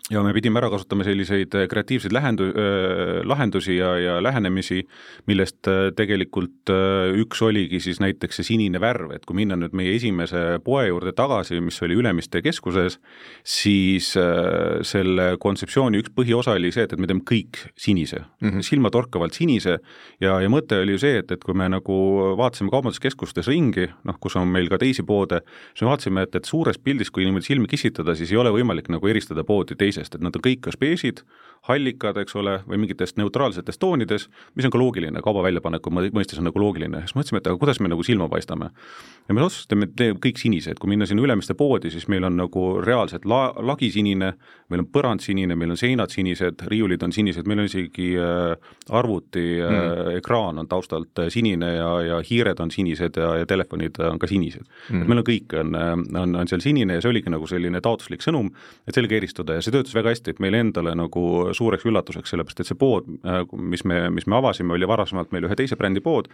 ja 0.10 0.22
me 0.26 0.34
pidime 0.34 0.60
ära 0.62 0.70
kasutama 0.72 1.06
selliseid 1.06 1.54
äh, 1.58 1.68
kreatiivseid 1.70 2.14
lähendu-, 2.14 2.50
äh, 2.50 3.20
lahendusi 3.30 3.78
ja, 3.78 3.92
ja 4.02 4.18
lähenemisi, 4.24 4.82
millest 5.30 5.70
äh, 5.70 5.90
tegelikult 5.98 6.72
üks 7.20 7.42
oligi 7.46 7.80
siis 7.84 8.00
näiteks 8.02 8.40
see 8.40 8.50
sinine 8.52 8.82
värv, 8.82 9.14
et 9.16 9.26
kui 9.28 9.38
minna 9.38 9.58
nüüd 9.60 9.76
meie 9.78 9.94
esimese 9.96 10.60
poe 10.66 10.88
juurde 10.88 11.14
tagasi, 11.18 11.60
mis 11.64 11.78
oli 11.86 11.98
Ülemiste 12.00 12.42
keskuses, 12.46 13.00
siis 13.44 14.12
selle 14.14 15.26
kontseptsiooni 15.42 16.02
üks 16.02 16.14
põhiosa 16.16 16.54
oli 16.58 16.72
see, 16.74 16.86
et, 16.86 16.94
et 16.94 17.02
me 17.02 17.10
teeme 17.10 17.24
kõik 17.28 17.60
sinise 17.80 18.22
mm, 18.22 18.50
-hmm. 18.50 18.66
silmatorkavalt 18.66 19.38
sinise 19.38 19.80
ja, 20.22 20.38
ja 20.42 20.50
mõte 20.52 20.80
oli 20.84 20.96
ju 20.98 21.02
see, 21.02 21.22
et, 21.24 21.32
et 21.32 21.44
kui 21.44 21.58
me 21.58 21.70
nagu 21.72 21.98
vaatasime 22.38 22.72
kaubanduskeskustes 22.74 23.50
ringi, 23.50 23.90
noh, 24.06 24.20
kus 24.22 24.38
on 24.40 24.48
meil 24.48 24.70
ka 24.70 24.78
teisi 24.82 25.04
poode, 25.04 25.42
siis 25.74 25.86
me 25.86 25.92
vaatasime, 25.94 26.26
et, 26.28 26.36
et 26.36 26.46
suures 26.46 26.78
pildis, 26.78 27.12
kui 27.12 27.26
niimoodi 27.26 27.50
silmi 27.50 27.68
kissitada, 27.72 28.16
siis 28.16 28.32
ei 28.32 28.42
ole 28.42 28.54
võimalik 28.54 28.90
nagu 28.94 29.08
eristada 29.08 29.44
poodi 29.44 29.79
teisest, 29.80 30.16
et 30.16 30.26
nad 30.26 30.36
on 30.36 30.46
kõik 30.46 30.66
kas 30.68 30.78
beežid, 30.80 31.24
hallikad, 31.68 32.18
eks 32.22 32.36
ole, 32.40 32.56
või 32.68 32.80
mingites 32.84 33.16
neutraalsetes 33.20 33.78
toonides, 33.82 34.28
mis 34.56 34.68
on 34.68 34.74
ka 34.74 34.80
loogiline, 34.80 35.22
kauba 35.24 35.44
väljapaneku 35.44 35.92
mõistes 35.92 36.40
on 36.40 36.48
nagu 36.48 36.62
loogiline, 36.62 37.04
siis 37.04 37.18
mõtlesime, 37.18 37.42
et 37.42 37.50
aga 37.52 37.60
kuidas 37.60 37.82
me 37.84 37.92
nagu 37.92 38.06
silma 38.06 38.30
paistame. 38.32 38.70
ja 39.28 39.36
me 39.36 39.44
otsustasime, 39.44 39.90
et 39.90 39.96
teeme 40.00 40.20
kõik 40.24 40.40
sinised, 40.42 40.80
kui 40.80 40.90
minna 40.90 41.06
sinna 41.06 41.22
Ülemiste 41.22 41.54
poodi, 41.54 41.92
siis 41.92 42.08
meil 42.08 42.24
on 42.24 42.38
nagu 42.40 42.64
reaalselt 42.82 43.26
la-, 43.26 43.52
lagi 43.60 43.92
sinine, 43.92 44.32
meil 44.70 44.84
on 44.86 44.88
põrand 44.88 45.22
sinine, 45.22 45.56
meil 45.56 45.76
on 45.76 45.78
seinad 45.78 46.14
sinised, 46.14 46.64
riiulid 46.72 47.04
on 47.04 47.14
sinised, 47.14 47.48
meil 47.50 47.62
on 47.62 47.70
isegi 47.70 48.10
äh, 48.18 48.72
arvuti 48.90 49.46
äh, 49.60 49.70
mm. 49.70 50.18
ekraan 50.22 50.64
on 50.64 50.68
taustalt 50.72 51.20
äh, 51.20 51.30
sinine 51.34 51.74
ja, 51.76 51.92
ja 52.02 52.22
hiired 52.26 52.60
on 52.64 52.72
sinised 52.72 53.20
ja, 53.20 53.34
ja 53.42 53.50
telefonid 53.50 54.00
on 54.08 54.20
ka 54.20 54.28
sinised 54.30 54.64
mm.. 54.64 55.02
et 55.02 55.12
meil 55.12 55.22
on 55.22 55.28
kõik, 55.28 55.54
on, 55.60 55.76
on, 56.24 56.36
on 56.40 56.50
seal 56.50 56.64
sinine 56.64 56.98
ja 56.98 57.04
see 57.04 57.12
oligi 57.12 57.34
nagu 57.34 57.48
selline 57.50 57.82
taotluslik 57.84 58.24
sõnum, 58.26 58.50
et 58.88 58.96
sellega 58.96 59.20
eristuda 59.20 59.60
ja 59.60 59.66
see 59.66 59.69
töötas 59.74 59.96
väga 59.96 60.14
hästi, 60.14 60.34
et 60.34 60.44
meile 60.44 60.62
endale 60.64 60.94
nagu 60.98 61.24
suureks 61.56 61.86
üllatuseks, 61.90 62.34
sellepärast 62.34 62.64
et 62.64 62.70
see 62.70 62.80
pood, 62.80 63.08
äh, 63.24 63.42
mis 63.54 63.86
me, 63.88 64.06
mis 64.14 64.28
me 64.30 64.40
avasime, 64.40 64.76
oli 64.76 64.90
varasemalt 64.90 65.34
meil 65.36 65.48
ühe 65.50 65.58
teise 65.60 65.78
brändi 65.80 66.04
pood 66.06 66.30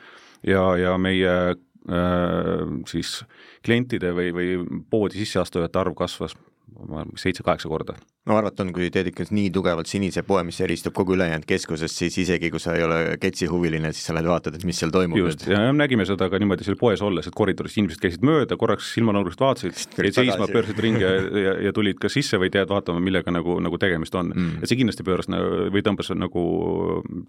ja, 0.47 0.65
ja 0.79 0.97
meie 1.01 1.35
äh, 1.53 2.65
siis 2.89 3.17
klientide 3.65 4.13
või, 4.17 4.31
või 4.35 4.81
poodi 4.89 5.23
sisseastujate 5.23 5.81
arv 5.81 5.97
kasvas 5.97 6.37
ma 6.73 7.01
arvan, 7.01 7.13
seitse-kaheksa 7.19 7.69
korda. 7.69 7.95
no 8.25 8.37
arvata 8.37 8.63
on, 8.65 8.71
kui 8.75 8.87
teed 8.93 9.11
ikka 9.11 9.27
nii 9.35 9.51
tugevalt 9.53 9.89
sinise 9.89 10.23
poe, 10.27 10.41
mis 10.47 10.59
eristub 10.65 10.95
kogu 10.97 11.15
ülejäänud 11.15 11.45
keskusest, 11.49 11.97
siis 12.01 12.17
isegi 12.25 12.49
kui 12.53 12.61
sa 12.61 12.75
ei 12.77 12.83
ole 12.85 12.99
ketsi 13.21 13.49
huviline, 13.51 13.91
siis 13.95 14.09
sa 14.09 14.15
lähed 14.17 14.29
vaatad, 14.29 14.57
et 14.57 14.65
mis 14.67 14.79
seal 14.81 14.93
toimub. 14.95 15.19
just, 15.19 15.45
ja 15.51 15.61
nägime 15.75 16.07
seda 16.09 16.29
ka 16.31 16.39
niimoodi 16.41 16.67
seal 16.67 16.79
poes 16.79 17.03
olles, 17.05 17.29
et 17.29 17.37
koridoris 17.37 17.77
inimesed 17.77 18.01
käisid 18.01 18.25
mööda, 18.25 18.57
korraks 18.59 18.91
silmanurgast 18.97 19.45
vaatasid, 19.45 19.77
jäid 20.01 20.17
seisma, 20.17 20.49
pöörasid 20.51 20.81
ringi 20.87 21.05
ja, 21.05 21.13
ja, 21.45 21.55
ja 21.67 21.75
tulid 21.75 22.01
kas 22.01 22.17
sisse 22.17 22.41
või 22.41 22.51
jääd 22.53 22.71
vaatama, 22.71 23.03
millega 23.03 23.33
nagu, 23.33 23.59
nagu 23.63 23.81
tegemist 23.81 24.15
on 24.17 24.33
mm.. 24.33 24.63
et 24.63 24.71
see 24.71 24.81
kindlasti 24.81 25.05
pööras 25.07 25.29
või 25.29 25.85
tõmbas 25.85 26.11
nagu 26.17 26.45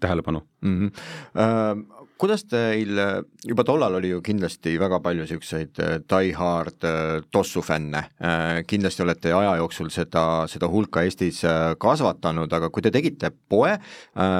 tähelepanu 0.01 0.43
mm. 0.61 0.77
-hmm. 0.77 0.91
Uh, 1.37 2.06
kuidas 2.17 2.43
teil, 2.49 2.97
juba 3.45 3.63
tollal 3.65 3.97
oli 3.99 4.09
ju 4.11 4.21
kindlasti 4.25 4.73
väga 4.81 4.99
palju 5.03 5.25
niisuguseid 5.25 5.79
äh, 5.83 5.95
die-hard 6.01 6.85
äh, 6.87 7.23
tossu 7.33 7.61
fänne, 7.65 8.03
äh, 8.17 8.61
kindlasti 8.67 9.03
olete 9.05 9.33
aja 9.37 9.55
jooksul 9.61 9.91
seda, 9.93 10.23
seda 10.49 10.69
hulka 10.71 11.03
Eestis 11.05 11.43
kasvatanud, 11.81 12.51
aga 12.53 12.69
kui 12.73 12.83
te 12.83 12.91
tegite 12.93 13.29
poe, 13.49 13.75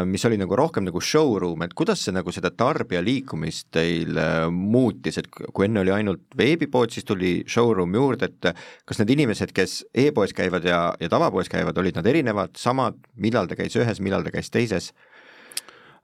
mis 0.10 0.26
oli 0.28 0.40
nagu 0.40 0.56
rohkem 0.58 0.86
nagu 0.88 1.02
showroom, 1.04 1.62
et 1.66 1.76
kuidas 1.78 2.02
see 2.04 2.16
nagu 2.16 2.32
seda 2.34 2.50
tarbija 2.56 3.02
liikumist 3.06 3.70
teil 3.76 4.18
muutis, 4.54 5.20
et 5.22 5.30
kui 5.30 5.68
enne 5.68 5.84
oli 5.84 5.94
ainult 5.94 6.24
veebipood, 6.38 6.94
siis 6.94 7.06
tuli 7.08 7.34
showroom 7.50 7.94
juurde, 7.98 8.32
et 8.32 8.50
kas 8.88 9.02
need 9.02 9.14
inimesed, 9.18 9.54
kes 9.56 9.80
e-poes 10.08 10.34
käivad 10.38 10.66
ja, 10.68 10.82
ja 11.00 11.12
tavapoes 11.12 11.52
käivad, 11.52 11.78
olid 11.78 12.00
nad 12.00 12.10
erinevad, 12.10 12.58
samad, 12.60 12.98
millal 13.16 13.50
ta 13.50 13.60
käis 13.60 13.78
ühes, 13.78 14.02
millal 14.04 14.26
ta 14.26 14.34
käis 14.34 14.52
teises? 14.54 14.92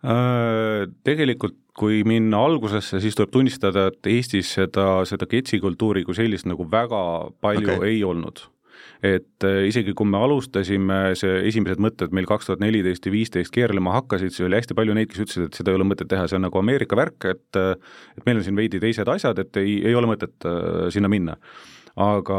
Tegelikult 0.04 1.56
kui 1.74 2.02
minna 2.06 2.42
algusesse, 2.44 3.00
siis 3.02 3.16
tuleb 3.16 3.32
tunnistada, 3.34 3.88
et 3.90 4.10
Eestis 4.12 4.52
seda, 4.58 5.06
seda 5.10 5.26
ketsikultuuri 5.30 6.04
kui 6.04 6.18
sellist 6.18 6.46
nagu 6.50 6.68
väga 6.70 7.00
palju 7.42 7.78
okay. 7.78 7.94
ei 7.94 8.04
olnud 8.04 8.44
et 9.04 9.44
äh, 9.44 9.66
isegi 9.68 9.94
kui 9.98 10.08
me 10.08 10.22
alustasime, 10.24 11.00
see 11.20 11.42
esimesed 11.50 11.82
mõtted 11.84 12.14
meil 12.16 12.28
kaks 12.30 12.48
tuhat 12.48 12.64
neliteist 12.64 13.04
ja 13.08 13.12
viisteist 13.14 13.52
keerlema 13.54 13.98
hakkasid, 13.98 14.32
siis 14.32 14.48
oli 14.48 14.58
hästi 14.60 14.78
palju 14.78 14.96
neid, 14.96 15.12
kes 15.12 15.26
ütlesid, 15.26 15.50
et 15.50 15.60
seda 15.60 15.74
ei 15.74 15.80
ole 15.80 15.88
mõtet 15.90 16.10
teha, 16.12 16.24
see 16.30 16.40
on 16.40 16.46
nagu 16.48 16.62
Ameerika 16.62 16.98
värk, 17.00 17.28
et 17.34 17.60
äh, 17.60 17.74
et 18.18 18.24
meil 18.28 18.40
on 18.40 18.48
siin 18.48 18.58
veidi 18.60 18.80
teised 18.84 19.12
asjad, 19.12 19.44
et 19.44 19.60
ei, 19.60 19.82
ei 19.84 19.98
ole 20.00 20.10
mõtet 20.14 20.48
äh, 20.48 20.88
sinna 20.96 21.12
minna 21.12 21.36
aga, 22.00 22.38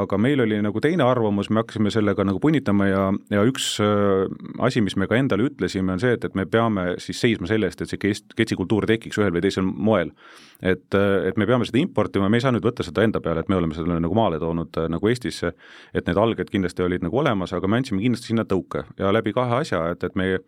aga 0.00 0.18
meil 0.20 0.40
oli 0.40 0.56
nagu 0.64 0.80
teine 0.80 1.04
arvamus, 1.04 1.50
me 1.52 1.60
hakkasime 1.60 1.90
sellega 1.92 2.24
nagu 2.24 2.40
punnitama 2.40 2.86
ja, 2.88 3.02
ja 3.32 3.42
üks 3.44 3.74
äh, 3.84 4.24
asi, 4.64 4.80
mis 4.84 4.96
me 4.96 5.08
ka 5.10 5.18
endale 5.18 5.44
ütlesime, 5.50 5.92
on 5.92 6.00
see, 6.00 6.14
et, 6.16 6.24
et 6.24 6.38
me 6.38 6.46
peame 6.48 6.94
siis 7.02 7.20
seisma 7.20 7.48
selle 7.50 7.68
eest, 7.68 7.84
et 7.84 7.92
see 7.92 8.00
kest-, 8.00 8.32
ketsikultuur 8.38 8.88
tekiks 8.88 9.20
ühel 9.20 9.34
või 9.34 9.44
teisel 9.44 9.66
moel. 9.68 10.14
et, 10.62 10.86
äh, 10.96 11.28
et 11.28 11.36
me 11.40 11.48
peame 11.50 11.68
seda 11.68 11.82
importima, 11.82 12.30
me 12.32 12.40
ei 12.40 12.46
saa 12.46 12.54
nüüd 12.54 12.64
võtta 12.64 12.86
seda 12.86 13.04
enda 13.04 13.20
peale, 13.20 13.44
et 13.44 13.52
me 13.52 13.58
oleme 13.60 13.76
selle 13.76 14.00
nagu 14.00 14.16
maale 14.16 14.40
toonud 14.40 14.80
äh, 14.80 14.88
nagu 14.92 15.12
Eestisse, 15.12 15.52
et 15.92 16.08
need 16.08 16.20
alged 16.20 16.48
kindlasti 16.50 16.86
olid 16.86 17.04
nagu 17.04 17.20
olemas, 17.20 17.52
aga 17.52 17.68
me 17.68 17.82
andsime 17.82 18.00
kindlasti 18.00 18.32
sinna 18.32 18.48
tõuke 18.48 18.86
ja 18.98 19.12
läbi 19.12 19.36
kahe 19.36 19.60
asja, 19.60 19.84
et, 19.92 20.04
et 20.08 20.16
me 20.16 20.38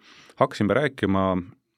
hakkasime 0.41 0.81
rääkima 0.81 1.29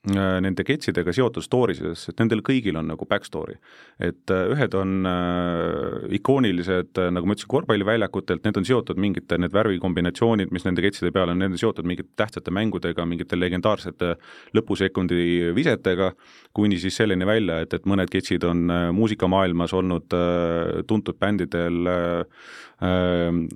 nende 0.06 0.62
ketsidega 0.62 1.10
seotud 1.12 1.42
story 1.42 1.74
sidest, 1.74 2.12
et 2.12 2.20
nendel 2.22 2.38
kõigil 2.46 2.76
on 2.78 2.86
nagu 2.86 3.06
back 3.08 3.26
story. 3.26 3.56
et 3.98 4.30
äh, 4.30 4.46
ühed 4.54 4.74
on 4.78 5.06
äh, 5.06 6.14
ikoonilised, 6.14 7.00
nagu 7.10 7.26
ma 7.26 7.34
ütlesin, 7.34 7.50
korvpalliväljakutelt, 7.50 8.44
need 8.44 8.60
on 8.60 8.64
seotud 8.64 8.96
mingite, 8.96 9.38
need 9.38 9.52
värvikombinatsioonid, 9.52 10.52
mis 10.54 10.64
nende 10.64 10.84
ketside 10.84 11.10
peal 11.10 11.32
on, 11.32 11.38
need 11.42 11.56
on 11.56 11.58
seotud 11.58 11.88
mingite 11.88 12.14
tähtsate 12.16 12.54
mängudega, 12.54 13.04
mingite 13.10 13.36
legendaarsete 13.36 14.14
lõpusekundi 14.54 15.50
visetega, 15.56 16.12
kuni 16.54 16.78
siis 16.78 16.94
selleni 16.96 17.26
välja, 17.26 17.58
et, 17.66 17.74
et 17.74 17.90
mõned 17.90 18.08
ketsid 18.12 18.46
on 18.46 18.70
muusikamaailmas 18.94 19.74
olnud 19.74 20.14
tuntud 20.86 21.18
bändidel 21.18 21.90
äh, 21.90 22.54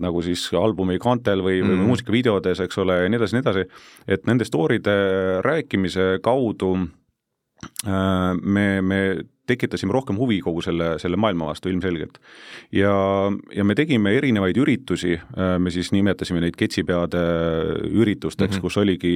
nagu 0.03 0.23
siis 0.27 0.49
albumi 0.59 0.99
kaantel 0.99 1.45
või, 1.47 1.61
või 1.63 1.79
mm. 1.79 1.87
muusikavideodes, 1.87 2.65
eks 2.67 2.83
ole, 2.83 2.99
ja 3.05 3.11
nii 3.13 3.21
edasi, 3.21 3.39
nii 3.39 3.45
edasi, 3.47 3.65
et 4.11 4.27
nende 4.27 4.47
story'de 4.49 4.99
rääkimise 5.47 6.17
kaudu 6.25 6.42
äh, 7.85 8.35
me, 8.35 8.83
me 8.83 9.25
tekitasime 9.47 9.95
rohkem 9.95 10.19
huvi 10.21 10.39
kogu 10.45 10.63
selle, 10.63 10.95
selle 11.03 11.19
maailma 11.21 11.51
vastu 11.51 11.73
ilmselgelt. 11.73 12.21
ja, 12.73 12.95
ja 13.55 13.65
me 13.65 13.75
tegime 13.79 14.15
erinevaid 14.17 14.57
üritusi, 14.57 15.19
äh, 15.19 15.57
me 15.59 15.71
siis 15.75 15.93
nimetasime 15.93 16.41
neid 16.45 16.57
ketsipeade 16.59 17.25
üritusteks 17.91 18.57
mm, 18.57 18.59
-hmm. 18.59 18.63
kus 18.63 18.77
oligi, 18.77 19.15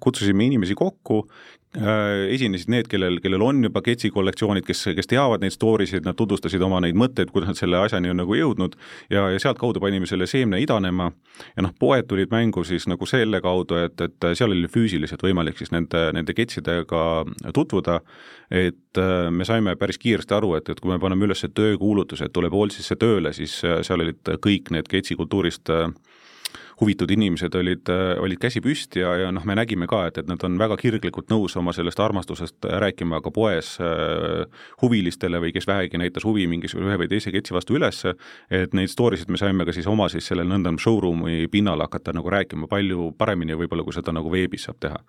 kutsusime 0.00 0.44
inimesi 0.44 0.74
kokku, 0.74 1.26
Äh, 1.72 2.28
esinesid 2.34 2.68
need, 2.68 2.84
kellel, 2.92 3.14
kellel 3.24 3.40
on 3.40 3.62
juba 3.64 3.80
Ketsi 3.80 4.10
kollektsioonid, 4.12 4.66
kes, 4.66 4.82
kes 4.92 5.08
teavad 5.08 5.40
neid 5.40 5.54
story 5.54 5.86
sid, 5.88 6.04
nad 6.04 6.18
tutvustasid 6.18 6.60
oma 6.60 6.82
neid 6.84 6.98
mõtteid, 7.00 7.30
kuidas 7.32 7.48
nad 7.48 7.56
selle 7.56 7.78
asjani 7.80 8.10
on 8.12 8.18
nagu 8.20 8.36
jõudnud 8.36 8.76
ja, 9.08 9.22
ja 9.32 9.38
sealtkaudu 9.40 9.80
panime 9.80 10.04
selle 10.10 10.26
seemne 10.28 10.60
idanema 10.60 11.06
ja 11.56 11.64
noh, 11.64 11.72
poed 11.80 12.10
tulid 12.10 12.28
mängu 12.28 12.60
siis 12.68 12.84
nagu 12.92 13.08
selle 13.08 13.40
kaudu, 13.40 13.78
et, 13.86 14.04
et 14.04 14.28
seal 14.36 14.52
oli 14.52 14.68
füüsiliselt 14.68 15.24
võimalik 15.24 15.56
siis 15.62 15.72
nende, 15.72 16.10
nende 16.12 16.36
Ketsidega 16.36 17.06
tutvuda, 17.56 18.02
et 18.52 19.00
äh, 19.00 19.21
me 19.30 19.44
saime 19.44 19.76
päris 19.76 19.98
kiiresti 19.98 20.34
aru, 20.34 20.54
et, 20.58 20.68
et 20.72 20.80
kui 20.80 20.92
me 20.92 20.98
paneme 21.02 21.28
üles 21.28 21.44
töökuulutuse, 21.54 22.26
et 22.26 22.32
tuleb 22.32 22.54
Olsisse 22.54 22.96
tööle, 22.96 23.32
siis 23.36 23.60
seal 23.60 24.00
olid 24.00 24.34
kõik 24.42 24.72
need 24.74 24.88
Ketsi 24.90 25.16
kultuurist 25.18 25.70
äh, 25.70 25.88
huvitud 26.82 27.10
inimesed 27.10 27.54
olid, 27.54 27.90
olid 28.20 28.40
käsi 28.42 28.60
püsti 28.64 29.02
ja, 29.02 29.12
ja 29.20 29.30
noh, 29.34 29.44
me 29.46 29.54
nägime 29.58 29.86
ka, 29.90 30.04
et, 30.08 30.18
et 30.22 30.28
nad 30.30 30.42
on 30.46 30.58
väga 30.60 30.76
kirglikult 30.80 31.30
nõus 31.30 31.54
oma 31.60 31.74
sellest 31.76 32.00
armastusest 32.02 32.68
rääkima 32.84 33.20
ka 33.22 33.32
poes 33.34 33.74
äh, 33.82 34.42
huvilistele 34.82 35.40
või 35.42 35.52
kes 35.54 35.68
vähegi 35.70 36.00
näitas 36.00 36.26
huvi 36.26 36.48
mingisuguse 36.50 36.90
ühe 36.90 36.98
või 37.04 37.10
teise 37.12 37.32
ketsi 37.34 37.54
vastu 37.54 37.78
üles, 37.78 38.02
et 38.50 38.76
neid 38.76 38.92
story 38.92 39.20
sid 39.20 39.30
me 39.32 39.40
saime 39.40 39.66
ka 39.68 39.74
siis 39.76 39.88
oma 39.90 40.08
siis 40.12 40.26
sellel 40.30 40.50
nõnda 40.50 40.74
showroom'i 40.82 41.46
pinnal 41.52 41.84
hakata 41.86 42.14
nagu 42.16 42.30
rääkima 42.32 42.70
palju 42.70 43.12
paremini 43.18 43.58
võib-olla, 43.58 43.84
kui 43.86 43.94
seda 43.94 44.14
nagu 44.14 44.32
veebis 44.32 44.68
saab 44.68 44.80
teha 44.82 45.02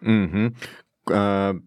mm. 0.00 0.26
-hmm. 0.32 1.60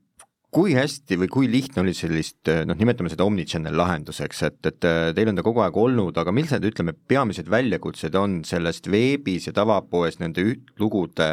Kui 0.53 0.75
hästi 0.77 1.17
või 1.17 1.29
kui 1.33 1.47
lihtne 1.49 1.81
oli 1.81 1.95
sellist 1.97 2.49
noh, 2.69 2.77
nimetame 2.77 3.09
seda 3.09 3.25
omnichannel 3.25 3.73
lahenduseks, 3.79 4.43
et, 4.45 4.59
et 4.69 4.85
teil 5.17 5.31
on 5.31 5.39
ta 5.39 5.45
kogu 5.45 5.63
aeg 5.65 5.77
olnud, 5.81 6.17
aga 6.21 6.33
mis 6.35 6.51
need, 6.53 6.67
ütleme, 6.69 6.93
peamised 7.09 7.49
väljakutsed 7.49 8.13
on 8.19 8.43
sellest 8.45 8.89
veebis 8.93 9.49
ja 9.49 9.55
tavapoes 9.57 10.19
nende 10.21 10.45
üht, 10.53 10.69
lugude 10.81 11.29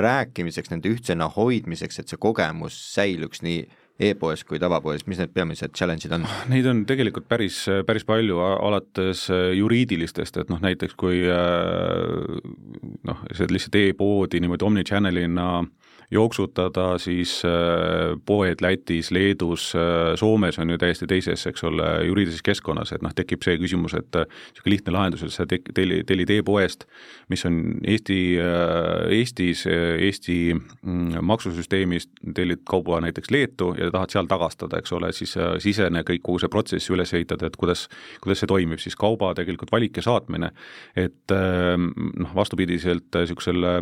rääkimiseks, 0.00 0.70
nende 0.70 0.92
ühtsena 0.92 1.30
hoidmiseks, 1.32 2.02
et 2.02 2.12
see 2.12 2.20
kogemus 2.20 2.76
säiluks 2.94 3.42
nii 3.46 3.64
e-poes 4.00 4.44
kui 4.48 4.60
tavapoes, 4.60 5.04
mis 5.08 5.18
need 5.20 5.32
peamised 5.34 5.74
challenge'id 5.76 6.14
on? 6.16 6.24
Neid 6.52 6.68
on 6.70 6.84
tegelikult 6.88 7.28
päris, 7.28 7.62
päris 7.86 8.06
palju, 8.08 8.38
alates 8.40 9.26
juriidilistest, 9.56 10.40
et 10.40 10.52
noh, 10.52 10.60
näiteks 10.62 10.96
kui 11.00 11.24
noh, 13.08 13.24
see 13.36 13.50
lihtsalt 13.50 13.80
e-poodi 13.82 14.40
niimoodi 14.40 14.68
omnichannel'ina 14.68 15.50
jooksutada, 16.10 16.98
siis 16.98 17.42
äh, 17.44 18.18
poed 18.26 18.60
Lätis, 18.60 19.10
Leedus, 19.10 19.72
äh, 19.74 20.16
Soomes 20.18 20.58
on 20.58 20.70
ju 20.70 20.78
täiesti 20.78 21.06
teises, 21.06 21.46
eks 21.46 21.62
ole, 21.64 21.86
juriidilises 22.06 22.42
keskkonnas, 22.42 22.90
et 22.92 23.04
noh, 23.06 23.14
tekib 23.14 23.44
see 23.46 23.54
küsimus, 23.62 23.94
et 23.94 24.18
äh, 24.18 24.26
niisugune 24.26 24.74
lihtne 24.74 24.94
lahendus, 24.96 25.22
et 25.26 25.34
sa 25.34 25.46
tek-, 25.46 25.70
telli, 25.76 26.00
tellid 26.06 26.32
e-poest, 26.34 26.86
mis 27.30 27.46
on 27.46 27.60
Eesti, 27.86 28.18
Eestis, 29.14 29.62
Eesti 29.70 30.38
mm, 30.54 31.20
maksusüsteemis, 31.30 32.08
tellid 32.34 32.64
kauba 32.68 32.98
näiteks 33.04 33.30
Leetu 33.30 33.70
ja 33.78 33.92
tahad 33.94 34.10
seal 34.10 34.30
tagastada, 34.30 34.82
eks 34.82 34.96
ole, 34.98 35.12
siis 35.14 35.36
sisene 35.62 36.02
kõik, 36.06 36.24
kogu 36.26 36.42
see 36.42 36.50
protsess 36.50 36.90
üles 36.90 37.14
ehitada, 37.14 37.46
et 37.46 37.58
kuidas, 37.60 37.86
kuidas 38.22 38.42
see 38.42 38.50
toimib, 38.50 38.82
siis 38.82 38.98
kauba 38.98 39.30
tegelikult 39.38 39.70
valik 39.70 40.02
ja 40.02 40.06
saatmine, 40.08 40.50
et 40.98 41.34
noh, 41.36 42.34
vastupidiselt 42.34 43.14
niisugusele 43.14 43.76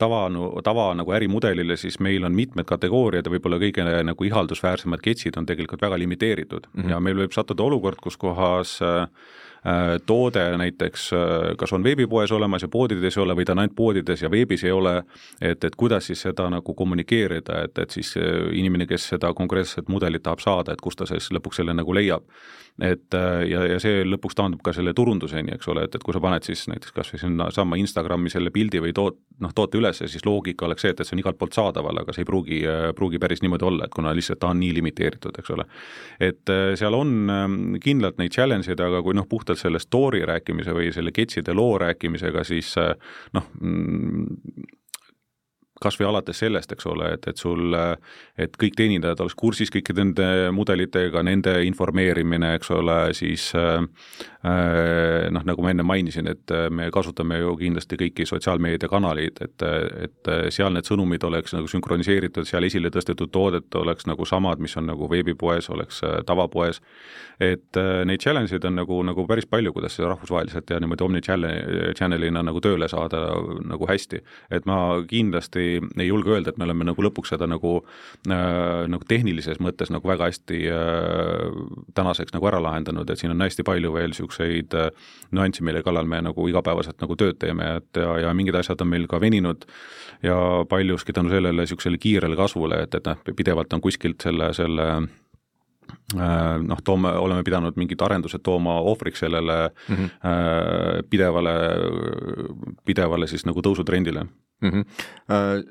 tava, 0.00 0.22
tava 0.64 0.90
nagu 0.98 1.16
ärimudelile, 1.16 1.69
meile, 1.70 1.78
siis 1.78 2.00
meil 2.00 2.24
on 2.24 2.34
mitmed 2.34 2.66
kategooriad 2.66 3.26
ja 3.26 3.32
võib-olla 3.32 3.58
kõige 3.60 3.84
nagu 4.04 4.24
ihaldusväärsemad 4.26 5.02
ketsid 5.02 5.36
on 5.38 5.46
tegelikult 5.46 5.82
väga 5.82 5.98
limiteeritud 5.98 6.66
mm 6.66 6.82
-hmm. 6.82 6.90
ja 6.90 7.00
meil 7.00 7.16
võib 7.16 7.32
sattuda 7.32 7.62
olukord, 7.62 8.00
kus 8.02 8.16
kohas 8.16 8.80
äh, 8.82 9.06
toode 10.06 10.44
näiteks 10.56 11.02
kas 11.60 11.72
on 11.76 11.84
veebipoes 11.84 12.32
olemas 12.32 12.62
ja 12.64 12.68
poodides 12.72 13.16
ei 13.16 13.22
ole 13.22 13.34
või 13.36 13.44
ta 13.44 13.52
on 13.52 13.60
ainult 13.60 13.74
poodides 13.76 14.22
ja 14.22 14.30
veebis 14.32 14.64
ei 14.64 14.72
ole, 14.72 14.94
et, 15.40 15.64
et 15.64 15.76
kuidas 15.76 16.06
siis 16.08 16.22
seda 16.24 16.46
nagu 16.48 16.74
kommunikeerida, 16.74 17.58
et, 17.66 17.78
et 17.78 17.92
siis 17.92 18.14
inimene, 18.56 18.86
kes 18.88 19.10
seda 19.14 19.34
konkreetset 19.36 19.92
mudelit 19.92 20.24
tahab 20.24 20.40
saada, 20.40 20.72
et 20.72 20.80
kust 20.80 21.02
ta 21.02 21.08
siis 21.10 21.28
lõpuks 21.36 21.60
selle 21.60 21.76
nagu 21.76 21.92
leiab 21.92 22.24
et 22.80 23.14
äh, 23.14 23.42
ja, 23.50 23.62
ja 23.68 23.78
see 23.82 24.04
lõpuks 24.06 24.36
taandub 24.38 24.62
ka 24.64 24.72
selle 24.76 24.92
turunduseni, 24.96 25.52
eks 25.56 25.68
ole, 25.72 25.84
et, 25.86 25.94
et 25.96 26.04
kui 26.04 26.14
sa 26.16 26.22
paned 26.22 26.46
siis 26.46 26.62
näiteks 26.70 26.94
kas 26.96 27.10
või 27.12 27.20
sinna 27.22 27.48
sama 27.54 27.78
Instagrami 27.80 28.32
selle 28.32 28.52
pildi 28.54 28.80
või 28.80 28.94
toot-, 28.96 29.18
noh, 29.42 29.52
toote 29.56 29.78
üles, 29.80 30.00
siis 30.00 30.24
loogika 30.26 30.68
oleks 30.68 30.86
see, 30.86 30.94
et, 30.94 31.02
et 31.02 31.08
see 31.08 31.16
on 31.16 31.22
igalt 31.22 31.38
poolt 31.40 31.56
saadaval, 31.56 32.00
aga 32.02 32.14
see 32.16 32.24
ei 32.24 32.28
pruugi, 32.30 32.60
äh, 32.64 32.86
pruugi 32.96 33.20
päris 33.22 33.42
niimoodi 33.44 33.66
olla, 33.68 33.88
et 33.88 33.94
kuna 33.94 34.14
lihtsalt 34.16 34.40
ta 34.40 34.52
on 34.54 34.60
nii 34.62 34.72
limiteeritud, 34.78 35.40
eks 35.42 35.54
ole. 35.56 35.66
et 36.30 36.52
äh, 36.52 36.72
seal 36.80 36.96
on 36.96 37.34
ähm, 37.34 37.58
kindlalt 37.82 38.20
neid 38.22 38.34
challenge 38.36 38.70
eid, 38.70 38.80
aga 38.84 39.02
kui 39.04 39.16
noh, 39.18 39.28
puhtalt 39.28 39.49
selle 39.58 39.80
story 39.82 40.22
rääkimise 40.28 40.74
või 40.76 40.92
selle 40.94 41.12
ketside 41.12 41.54
loo 41.56 41.78
rääkimisega, 41.80 42.44
siis 42.44 42.74
noh, 43.34 43.48
mm, 43.60 44.26
kas 45.80 45.96
või 46.00 46.10
alates 46.10 46.42
sellest, 46.42 46.72
eks 46.74 46.86
ole, 46.90 47.14
et, 47.16 47.28
et 47.30 47.40
sul, 47.40 47.74
et 48.38 48.56
kõik 48.60 48.76
teenindajad 48.78 49.22
oleks 49.24 49.36
kursis 49.38 49.72
kõikide 49.72 50.04
nende 50.04 50.28
mudelitega, 50.54 51.22
nende 51.26 51.56
informeerimine, 51.68 52.54
eks 52.58 52.70
ole, 52.76 52.98
siis 53.16 53.50
äh, 53.58 53.80
noh, 55.30 55.44
nagu 55.44 55.64
ma 55.64 55.72
enne 55.74 55.84
mainisin, 55.86 56.28
et 56.30 56.52
me 56.72 56.88
kasutame 56.92 57.40
ju 57.40 57.54
kindlasti 57.60 57.98
kõiki 58.00 58.26
sotsiaalmeediakanaleid, 58.28 59.40
et, 59.44 59.64
et 60.06 60.30
seal 60.54 60.72
need 60.74 60.88
sõnumid 60.88 61.24
oleks 61.28 61.54
nagu 61.56 61.68
sünkroniseeritud, 61.70 62.48
seal 62.48 62.64
esile 62.68 62.92
tõstetud 62.92 63.32
toodet 63.32 63.74
oleks 63.76 64.08
nagu 64.08 64.26
samad, 64.28 64.62
mis 64.62 64.76
on 64.80 64.88
nagu 64.90 65.08
veebipoes, 65.10 65.68
oleks 65.74 66.02
äh, 66.06 66.20
tavapoes, 66.26 66.80
et 67.40 67.80
äh, 67.80 68.02
neid 68.08 68.22
challenge 68.24 68.56
eid 68.56 68.64
on 68.68 68.78
nagu, 68.80 69.00
nagu 69.06 69.26
päris 69.28 69.48
palju, 69.50 69.72
kuidas 69.76 69.96
seda 69.96 70.14
rahvusvaheliselt 70.14 70.70
ja 70.70 70.80
niimoodi 70.80 71.06
omni-channel'ina 71.06 72.44
nagu 72.46 72.62
tööle 72.64 72.88
saada 72.92 73.26
nagu 73.64 73.88
hästi, 73.88 74.22
et 74.56 74.68
ma 74.68 74.80
kindlasti 75.08 75.69
ei, 75.70 75.80
ei 75.98 76.08
julge 76.08 76.34
öelda, 76.34 76.52
et 76.52 76.58
me 76.60 76.66
oleme 76.66 76.86
nagu 76.88 77.04
lõpuks 77.04 77.32
seda 77.34 77.48
nagu 77.50 77.76
äh,, 78.28 78.86
nagu 78.90 79.06
tehnilises 79.08 79.60
mõttes 79.62 79.92
nagu 79.92 80.08
väga 80.08 80.28
hästi 80.30 80.60
äh, 80.74 81.60
tänaseks 81.94 82.34
nagu 82.36 82.50
ära 82.50 82.60
lahendanud, 82.62 83.10
et 83.10 83.20
siin 83.20 83.34
on 83.34 83.44
hästi 83.44 83.64
palju 83.66 83.92
veel 83.94 84.12
niisuguseid 84.14 84.76
äh, 84.78 84.90
nüansse, 85.36 85.64
mille 85.66 85.82
kallal 85.86 86.08
me 86.10 86.20
nagu 86.24 86.48
igapäevaselt 86.50 87.00
nagu 87.02 87.16
tööd 87.18 87.38
teeme, 87.40 87.76
et 87.80 88.00
ja, 88.00 88.16
ja 88.26 88.34
mingid 88.36 88.58
asjad 88.60 88.82
on 88.84 88.92
meil 88.92 89.06
ka 89.10 89.20
veninud 89.22 89.66
ja 90.26 90.36
paljuski 90.68 91.14
tänu 91.16 91.32
sellele 91.32 91.64
niisugusele 91.64 92.00
kiirele 92.00 92.38
kasvule, 92.38 92.84
et, 92.84 92.94
et 92.94 93.08
noh, 93.08 93.24
pidevalt 93.36 93.72
on 93.76 93.82
kuskilt 93.84 94.22
selle, 94.26 94.50
selle 94.56 94.88
äh, 94.90 96.58
noh, 96.66 96.84
toome, 96.84 97.12
oleme 97.22 97.46
pidanud 97.46 97.78
mingid 97.80 98.02
arendused 98.06 98.44
tooma 98.46 98.80
ohvriks 98.80 99.24
sellele 99.26 99.62
mm 99.70 99.96
-hmm. 99.96 101.08
pidevale, 101.10 101.56
pidevale 102.84 103.26
siis 103.26 103.46
nagu 103.46 103.60
tõusutrendile 103.60 104.26
mm. 104.60 104.70
-hmm. 104.70 104.84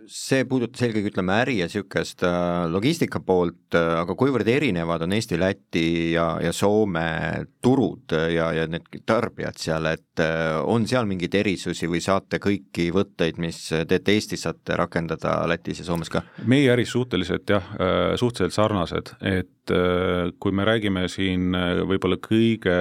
See 0.08 0.46
puudutas 0.48 0.82
eelkõige 0.86 1.12
ütleme 1.12 1.36
äri 1.42 1.58
ja 1.60 1.68
niisugust 1.68 2.24
äh, 2.24 2.66
logistika 2.72 3.20
poolt, 3.20 3.76
äh, 3.76 4.00
aga 4.00 4.16
kuivõrd 4.16 4.48
erinevad 4.48 5.04
on 5.04 5.14
Eesti, 5.14 5.40
Läti 5.40 6.12
ja, 6.14 6.38
ja 6.42 6.54
Soome 6.56 7.46
turud 7.62 8.16
ja, 8.34 8.52
ja 8.56 8.68
need 8.68 9.02
tarbijad 9.06 9.60
seal, 9.60 9.86
et 9.92 10.24
on 10.64 10.88
seal 10.88 11.06
mingeid 11.08 11.36
erisusi 11.36 11.88
või 11.88 12.02
saate 12.04 12.40
kõiki 12.44 12.90
võtteid, 12.96 13.38
mis 13.40 13.60
teete 13.88 14.16
Eestis, 14.16 14.44
saate 14.44 14.76
rakendada 14.80 15.42
Lätis 15.48 15.80
ja 15.84 15.86
Soomes 15.88 16.12
ka? 16.12 16.24
meie 16.48 16.72
äris 16.72 16.92
suhteliselt 16.96 17.50
jah, 17.50 17.66
suhteliselt 18.20 18.56
sarnased, 18.56 19.14
et 19.22 19.74
kui 20.40 20.56
me 20.56 20.66
räägime 20.66 21.06
siin 21.12 21.54
võib-olla 21.88 22.18
kõige 22.24 22.78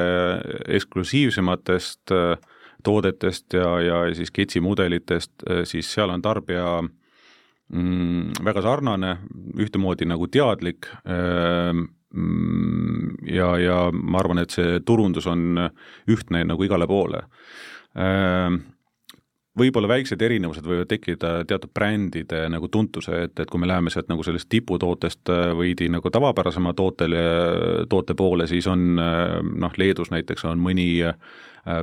eksklusiivsematest 0.78 2.14
äh, 2.14 2.38
toodetest 2.85 3.58
ja, 3.58 3.68
ja 3.82 4.00
siis 4.14 4.30
Ketsi 4.35 4.62
mudelitest, 4.64 5.32
äh, 5.50 5.62
siis 5.68 5.90
seal 5.94 6.12
on 6.14 6.23
tarbija 6.23 6.80
mm, 6.82 8.40
väga 8.44 8.64
sarnane, 8.64 9.16
ühtemoodi 9.58 10.08
nagu 10.08 10.28
teadlik 10.32 10.90
ähm, 11.08 11.88
mm, 12.14 13.12
ja, 13.35 13.52
ja 13.62 13.78
ma 13.92 14.23
arvan, 14.23 14.42
et 14.44 14.54
see 14.54 14.80
turundus 14.87 15.28
on 15.30 15.68
ühtne 16.08 16.44
nagu 16.49 16.66
igale 16.66 16.88
poole. 16.90 17.25
Ähm, 17.99 18.62
võib-olla 19.58 19.88
väiksed 19.90 20.20
erinevused 20.23 20.66
võivad 20.66 20.88
tekkida 20.90 21.32
teatud 21.49 21.73
brändide 21.75 22.44
nagu 22.52 22.68
tuntuse, 22.70 23.25
et, 23.26 23.35
et 23.40 23.50
kui 23.50 23.61
me 23.61 23.66
läheme 23.66 23.90
sealt 23.90 24.11
nagu 24.11 24.23
sellest 24.23 24.49
tiputootest 24.52 25.32
veidi 25.58 25.88
nagu 25.90 26.12
tavapärasema 26.14 26.75
tootele, 26.78 27.23
toote 27.90 28.14
poole, 28.18 28.47
siis 28.50 28.68
on 28.70 28.87
noh, 28.94 29.78
Leedus 29.80 30.12
näiteks 30.14 30.47
on 30.49 30.62
mõni 30.62 30.88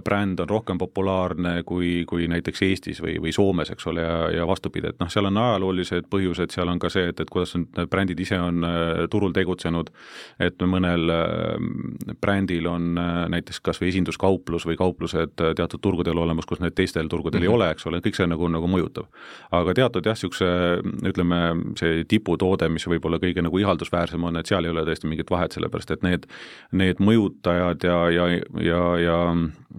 bränd 0.06 0.39
on 0.39 0.50
rohkem 0.50 0.77
populaarne 0.82 1.63
kui, 1.68 2.04
kui 2.08 2.27
näiteks 2.32 2.62
Eestis 2.65 3.01
või, 3.04 3.18
või 3.22 3.34
Soomes, 3.36 3.72
eks 3.74 3.88
ole, 3.92 4.04
ja, 4.04 4.18
ja 4.39 4.48
vastupidi, 4.48 4.89
et 4.92 5.00
noh, 5.01 5.10
seal 5.12 5.30
on 5.30 5.38
ajaloolised 5.38 6.10
põhjused, 6.12 6.54
seal 6.56 6.72
on 6.72 6.80
ka 6.82 6.89
see, 6.94 7.10
et, 7.12 7.20
et 7.22 7.32
kuidas 7.32 7.56
need 7.58 7.89
brändid 7.92 8.20
ise 8.22 8.39
on 8.42 8.65
äh, 8.65 9.04
turul 9.12 9.36
tegutsenud, 9.36 9.92
et 10.42 10.65
mõnel 10.65 11.12
äh, 11.13 12.13
brändil 12.21 12.69
on 12.71 12.93
näiteks 13.32 13.62
kas 13.65 13.82
või 13.82 13.91
esinduskauplus 13.93 14.65
või 14.67 14.78
kauplused 14.80 15.36
teatud 15.36 15.82
turgudel 15.82 16.17
olemas, 16.21 16.48
kus 16.50 16.62
need 16.63 16.76
teistel 16.78 17.10
turgudel 17.12 17.39
mm 17.39 17.43
-hmm. 17.43 17.52
ei 17.52 17.54
mhm. 17.54 17.62
ole, 17.62 17.71
eks 17.71 17.88
ole, 17.89 18.02
kõik 18.06 18.17
see 18.17 18.28
nagu, 18.28 18.50
nagu 18.50 18.69
mõjutab. 18.71 19.10
aga 19.52 19.74
teatud 19.74 20.06
jah, 20.06 20.15
niisuguse 20.15 20.48
ütleme, 21.10 21.39
see 21.80 22.04
tiputoode, 22.10 22.69
mis 22.69 22.88
võib-olla 22.88 23.19
kõige 23.19 23.43
nagu 23.43 23.60
ihaldusväärsem 23.60 24.24
on, 24.24 24.38
et 24.39 24.50
seal 24.50 24.65
ei 24.65 24.71
ole 24.71 24.86
tõesti 24.88 25.10
mingit 25.12 25.32
vahet, 25.32 25.56
sellepärast 25.56 25.91
et 25.91 26.04
need, 26.04 26.28
need 26.71 27.02
mõjutajad 27.04 27.84
ja, 27.84 28.00
ja, 28.10 28.28
ja, 28.63 28.82
ja 29.04 29.19
äh, 29.32 29.75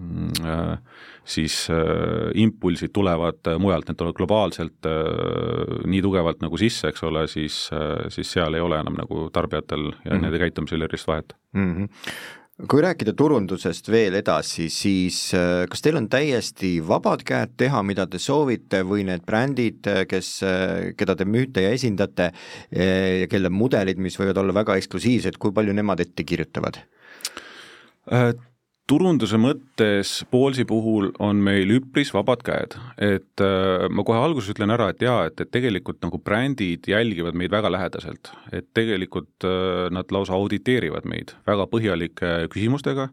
siis 1.26 1.66
äh, 1.70 2.30
impulsid 2.38 2.94
tulevad 2.94 3.50
äh, 3.50 3.58
mujalt, 3.60 3.88
need 3.88 3.98
tulevad 3.98 4.18
globaalselt 4.20 4.88
nii 5.86 6.02
tugevalt 6.04 6.42
nagu 6.44 6.58
sisse, 6.60 6.92
eks 6.92 7.04
ole, 7.06 7.26
siis, 7.30 7.66
siis 8.14 8.32
seal 8.36 8.56
ei 8.56 8.64
ole 8.64 8.80
enam 8.80 8.98
nagu 8.98 9.28
tarbijatel 9.34 9.86
ja 9.90 9.92
mm 9.92 10.10
-hmm. 10.10 10.22
nende 10.22 10.42
käitumisel 10.42 10.82
erilist 10.82 11.06
vahet 11.06 11.36
mm. 11.52 11.72
-hmm 11.74 11.88
kui 12.70 12.80
rääkida 12.80 13.12
turundusest 13.12 13.90
veel 13.92 14.14
edasi, 14.14 14.70
siis 14.72 15.18
kas 15.68 15.82
teil 15.82 15.96
on 15.96 16.08
täiesti 16.08 16.80
vabad 16.88 17.20
käed 17.20 17.52
teha, 17.56 17.82
mida 17.82 18.06
te 18.06 18.18
soovite 18.18 18.80
või 18.80 19.04
need 19.04 19.26
brändid, 19.26 19.84
kes, 20.08 20.40
keda 20.96 21.16
te 21.16 21.24
müüte 21.24 21.60
ja 21.60 21.70
esindate 21.76 22.32
ja 23.20 23.26
kelle 23.28 23.50
mudelid, 23.52 23.98
mis 23.98 24.16
võivad 24.16 24.38
olla 24.38 24.54
väga 24.54 24.76
eksklusiivsed, 24.76 25.36
kui 25.36 25.52
palju 25.52 25.72
nemad 25.76 26.00
ette 26.00 26.24
kirjutavad? 26.24 26.80
Turunduse 28.90 29.38
mõttes 29.40 30.20
Poolsi 30.30 30.64
puhul 30.68 31.10
on 31.22 31.40
meil 31.42 31.70
üpris 31.76 32.12
vabad 32.14 32.42
käed, 32.46 32.76
et 33.02 33.42
äh, 33.42 33.86
ma 33.90 34.04
kohe 34.06 34.20
alguses 34.22 34.52
ütlen 34.54 34.72
ära, 34.74 34.90
et 34.92 35.02
jaa, 35.02 35.26
et, 35.28 35.40
et 35.42 35.50
tegelikult 35.52 35.98
nagu 36.04 36.20
brändid 36.22 36.86
jälgivad 36.90 37.38
meid 37.38 37.54
väga 37.54 37.72
lähedaselt, 37.74 38.30
et 38.54 38.68
tegelikult 38.76 39.46
äh, 39.46 39.88
nad 39.94 40.14
lausa 40.14 40.36
auditeerivad 40.38 41.08
meid 41.10 41.34
väga 41.48 41.66
põhjalike 41.72 42.36
küsimustega, 42.54 43.10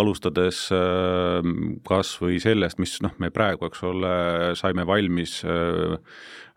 alustades 0.00 0.64
äh, 0.72 1.50
kas 1.88 2.14
või 2.22 2.40
sellest, 2.42 2.80
mis 2.80 2.96
noh, 3.04 3.12
me 3.20 3.32
praegu, 3.34 3.68
eks 3.68 3.84
ole, 3.88 4.14
saime 4.58 4.88
valmis 4.88 5.42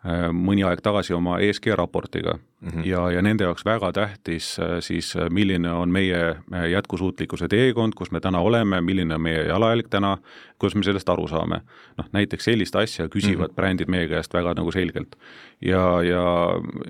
mõni 0.05 0.61
aeg 0.61 0.83
tagasi 0.85 1.15
oma 1.17 1.39
ESG 1.41 1.71
raportiga 1.79 2.35
mm 2.65 2.71
-hmm. 2.71 2.85
ja, 2.85 3.11
ja 3.11 3.21
nende 3.21 3.43
jaoks 3.43 3.65
väga 3.65 3.91
tähtis 3.91 4.59
äh, 4.59 4.65
siis, 4.79 5.15
äh, 5.15 5.29
milline 5.29 5.71
on 5.71 5.91
meie 5.91 6.29
äh, 6.53 6.69
jätkusuutlikkuse 6.69 7.47
teekond, 7.47 7.93
kus 7.95 8.11
me 8.11 8.19
täna 8.19 8.39
oleme, 8.39 8.81
milline 8.81 9.15
on 9.15 9.21
meie 9.21 9.47
jalajälg 9.47 9.87
täna, 9.89 10.17
kuidas 10.59 10.75
me 10.75 10.83
sellest 10.83 11.09
aru 11.09 11.27
saame. 11.27 11.61
noh, 11.97 12.05
näiteks 12.11 12.43
sellist 12.43 12.75
asja 12.75 13.07
küsivad 13.07 13.47
mm 13.47 13.51
-hmm. 13.51 13.55
brändid 13.55 13.87
meie 13.87 14.07
käest 14.07 14.33
väga 14.33 14.53
nagu 14.53 14.71
selgelt. 14.71 15.15
ja, 15.61 16.03
ja 16.03 16.23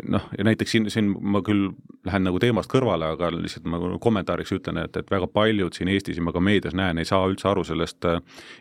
noh, 0.08 0.30
ja 0.38 0.44
näiteks 0.44 0.72
siin, 0.72 0.92
siin 0.92 1.16
ma 1.22 1.42
küll 1.42 1.72
lähen 2.06 2.24
nagu 2.24 2.40
teemast 2.40 2.74
kõrvale, 2.74 3.06
aga 3.06 3.32
lihtsalt 3.32 3.66
ma 3.66 3.80
kommentaariks 4.00 4.52
ütlen, 4.52 4.78
et, 4.78 4.98
et 4.98 5.12
väga 5.12 5.28
paljud 5.28 5.74
siin 5.74 5.88
Eestis 5.88 6.18
ja 6.18 6.24
ma 6.24 6.32
ka 6.32 6.40
meedias 6.40 6.74
näen, 6.74 6.98
ei 6.98 7.06
saa 7.06 7.28
üldse 7.28 7.48
aru 7.50 7.64
sellest 7.64 8.06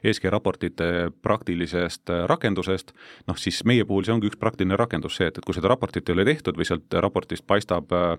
ESG 0.04 0.24
raportite 0.24 1.10
praktilisest 1.22 2.10
rakendusest, 2.26 2.92
noh 3.26 3.36
siis 3.36 3.64
meie 3.64 3.84
puhul 3.84 4.04
see 4.04 4.14
ongi 4.14 4.26
üks 4.26 4.38
praktiline 4.40 4.76
rakendus, 4.76 5.16
see, 5.16 5.26
et, 5.26 5.38
et 5.38 5.44
kui 5.44 5.54
seda 5.54 5.68
raportit 5.68 6.08
ei 6.08 6.12
ole 6.12 6.24
tehtud 6.24 6.56
või 6.56 6.64
sealt 6.68 6.94
raportist 7.04 7.46
paistab 7.46 7.92
äh, 7.94 8.16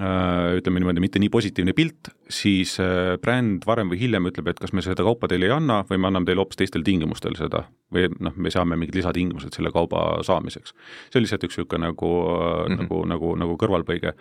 äh, 0.00 0.56
ütleme 0.58 0.80
niimoodi, 0.80 1.02
mitte 1.02 1.22
nii 1.22 1.30
positiivne 1.32 1.74
pilt, 1.76 2.10
siis 2.30 2.76
äh, 2.82 3.16
bränd 3.22 3.66
varem 3.68 3.90
või 3.92 4.00
hiljem 4.02 4.28
ütleb, 4.30 4.52
et 4.52 4.60
kas 4.62 4.74
me 4.76 4.84
seda 4.84 5.04
kaupa 5.06 5.28
teile 5.30 5.48
ei 5.48 5.54
anna 5.54 5.80
või 5.88 6.00
me 6.00 6.10
anname 6.10 6.28
teile 6.28 6.44
hoopis 6.44 6.60
teistel 6.60 6.84
tingimustel 6.86 7.36
seda 7.38 7.64
või 7.94 8.06
noh, 8.22 8.36
me 8.36 8.52
saame 8.54 8.78
mingid 8.78 9.00
lisatingimused 9.00 9.56
selle 9.56 9.72
kauba 9.74 10.20
saamiseks. 10.26 10.74
see 11.10 11.18
on 11.18 11.26
lihtsalt 11.26 11.48
üks 11.48 11.58
niisugune 11.58 11.88
nagu 11.88 12.10
mm, 12.20 12.68
-hmm. 12.68 12.84
nagu, 12.84 13.00
nagu, 13.14 13.32
nagu 13.44 13.56
kõrvalpõige. 13.64 14.14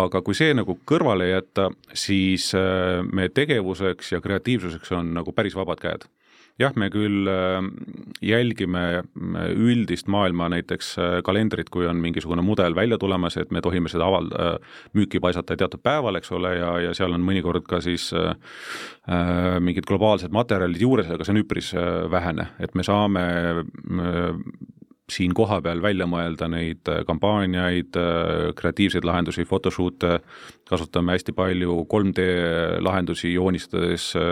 aga 0.00 0.22
kui 0.26 0.34
see 0.34 0.56
nagu 0.58 0.78
kõrvale 0.88 1.30
jätta, 1.30 1.70
siis 1.94 2.50
me 3.12 3.28
tegevuseks 3.28 4.12
ja 4.12 4.20
kreatiivsuseks 4.20 4.92
on 4.98 5.14
nagu 5.14 5.32
päris 5.32 5.54
vabad 5.54 5.80
käed 5.80 6.10
jah, 6.62 6.74
me 6.78 6.88
küll 6.92 7.28
jälgime 8.22 8.84
üldist 9.52 10.08
maailma 10.12 10.48
näiteks 10.52 10.94
kalendrit, 11.26 11.70
kui 11.72 11.86
on 11.90 12.00
mingisugune 12.02 12.44
mudel 12.44 12.76
välja 12.78 12.98
tulemas, 13.02 13.36
et 13.40 13.50
me 13.54 13.62
tohime 13.64 13.90
seda 13.92 14.08
aval-, 14.08 14.30
müüki 14.96 15.20
paisata 15.22 15.56
teatud 15.58 15.82
päeval, 15.82 16.20
eks 16.20 16.32
ole, 16.36 16.54
ja, 16.58 16.72
ja 16.88 16.94
seal 16.96 17.14
on 17.16 17.24
mõnikord 17.26 17.66
ka 17.68 17.82
siis 17.84 18.10
äh, 18.16 18.34
mingid 19.62 19.88
globaalsed 19.88 20.34
materjalid 20.34 20.82
juures, 20.82 21.10
aga 21.10 21.26
see 21.26 21.36
on 21.36 21.42
üpris 21.42 21.72
vähene, 22.12 22.52
et 22.62 22.74
me 22.78 22.86
saame 22.86 23.26
siin 25.10 25.34
kohapeal 25.34 25.82
välja 25.82 26.06
mõelda 26.06 26.46
neid 26.50 26.88
äh, 26.90 27.02
kampaaniaid, 27.06 27.96
äh, 27.98 28.52
kreatiivseid 28.58 29.04
lahendusi, 29.06 29.44
photoshoot'e, 29.48 30.18
kasutame 30.68 31.16
hästi 31.16 31.34
palju 31.36 31.82
3D 31.90 32.26
lahendusi, 32.84 33.32
joonistades 33.34 34.12
äh, 34.18 34.22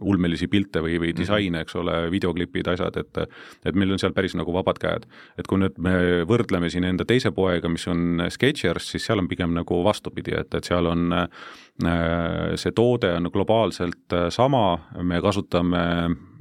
ulmelisi 0.00 0.48
pilte 0.52 0.82
või, 0.84 0.98
või 1.00 1.12
mhm. 1.12 1.20
disaine, 1.22 1.62
eks 1.64 1.78
ole, 1.80 1.96
videoklipid, 2.12 2.68
asjad, 2.74 3.00
et 3.00 3.22
et 3.66 3.76
meil 3.78 3.92
on 3.94 4.00
seal 4.00 4.14
päris 4.16 4.34
nagu 4.38 4.52
vabad 4.54 4.78
käed. 4.80 5.04
et 5.38 5.46
kui 5.48 5.60
nüüd 5.60 5.76
me 5.82 6.24
võrdleme 6.28 6.70
siin 6.70 6.84
enda 6.84 7.04
teise 7.08 7.32
poega, 7.32 7.68
mis 7.68 7.86
on 7.88 8.24
Sketchers, 8.30 8.90
siis 8.92 9.06
seal 9.06 9.22
on 9.22 9.28
pigem 9.28 9.52
nagu 9.54 9.82
vastupidi, 9.84 10.34
et, 10.38 10.54
et 10.54 10.64
seal 10.64 10.86
on 10.86 11.14
see 12.60 12.72
toode 12.76 13.08
on 13.16 13.30
globaalselt 13.32 14.14
sama, 14.30 14.64
me 15.02 15.20
kasutame 15.24 15.82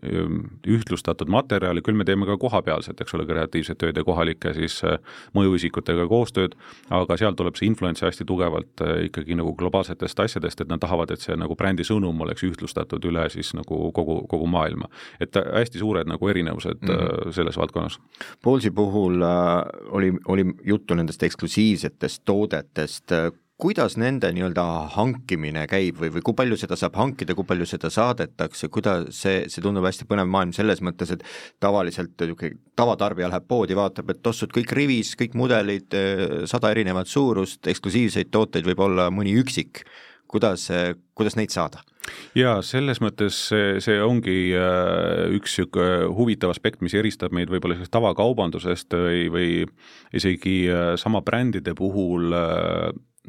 ühtlustatud 0.01 1.29
materjali, 1.29 1.81
küll 1.85 1.97
me 1.97 2.05
teeme 2.07 2.25
ka 2.25 2.37
kohapealset, 2.41 3.01
eks 3.03 3.13
ole, 3.13 3.25
kreatiivset 3.29 3.77
tööd 3.81 3.97
ja 3.97 4.03
kohalike 4.05 4.53
siis 4.57 4.79
äh, 4.87 4.97
mõjuisikutega 5.37 6.07
koostööd, 6.09 6.55
aga 6.89 7.17
seal 7.21 7.37
tuleb 7.37 7.59
see 7.59 7.69
influence 7.69 8.05
hästi 8.05 8.25
tugevalt 8.29 8.81
äh, 8.81 9.05
ikkagi 9.09 9.37
nagu 9.37 9.53
globaalsetest 9.59 10.23
asjadest, 10.25 10.63
et 10.63 10.71
nad 10.71 10.81
tahavad, 10.81 11.13
et 11.13 11.21
see 11.21 11.37
nagu 11.37 11.57
brändi 11.57 11.85
sõnum 11.87 12.25
oleks 12.25 12.45
ühtlustatud 12.47 13.05
üle 13.11 13.27
siis 13.33 13.53
nagu 13.57 13.91
kogu, 13.93 14.21
kogu 14.31 14.49
maailma. 14.49 14.89
et 15.19 15.35
hästi 15.35 15.81
suured 15.81 16.09
nagu 16.09 16.27
erinevused 16.27 16.81
mm 16.81 16.89
-hmm. 16.89 17.31
selles 17.31 17.57
valdkonnas. 17.57 17.99
Poolsi 18.41 18.71
puhul 18.71 19.21
äh, 19.21 19.63
oli, 19.89 20.13
oli 20.25 20.45
juttu 20.65 20.95
nendest 20.95 21.23
eksklusiivsetest 21.23 22.21
toodetest, 22.25 23.11
kuidas 23.62 23.95
nende 24.02 24.32
nii-öelda 24.34 24.63
hankimine 24.95 25.67
käib 25.69 26.00
või, 26.02 26.10
või 26.15 26.24
kui 26.26 26.38
palju 26.38 26.58
seda 26.58 26.78
saab 26.80 26.97
hankida, 26.97 27.36
kui 27.38 27.45
palju 27.47 27.67
seda 27.69 27.91
saadetakse, 27.93 28.71
kuidas 28.74 29.12
see, 29.21 29.43
see 29.54 29.62
tundub 29.62 29.86
hästi 29.86 30.08
põnev 30.10 30.30
maailm 30.32 30.54
selles 30.56 30.82
mõttes, 30.82 31.13
et 31.13 31.26
tavaliselt 31.62 32.15
niisugune 32.17 32.58
tavatarbija 32.80 33.30
läheb 33.30 33.45
poodi, 33.50 33.78
vaatab, 33.78 34.10
et 34.13 34.24
tossud 34.26 34.54
kõik 34.56 34.74
rivis, 34.78 35.13
kõik 35.19 35.38
mudelid, 35.38 35.93
sada 36.50 36.71
erinevat 36.74 37.12
suurust, 37.12 37.62
eksklusiivseid 37.69 38.32
tooteid 38.34 38.65
võib 38.65 38.82
olla 38.88 39.12
mõni 39.13 39.36
üksik, 39.38 39.84
kuidas, 40.32 40.65
kuidas 41.17 41.38
neid 41.38 41.54
saada? 41.54 41.86
jaa, 42.34 42.63
selles 42.65 42.97
mõttes 42.97 43.38
see, 43.52 43.76
see 43.84 44.00
ongi 44.02 44.56
äh, 44.58 45.28
üks 45.38 45.54
niisugune 45.60 46.10
huvitav 46.17 46.50
aspekt, 46.50 46.82
mis 46.82 46.95
eristab 46.97 47.30
meid 47.36 47.52
võib-olla 47.54 47.78
sellest 47.78 47.93
tavakaubandusest 47.93 48.97
või, 48.97 49.21
või 49.30 49.52
isegi 50.17 50.56
sama 50.97 51.21
brändide 51.21 51.76
puhul 51.78 52.34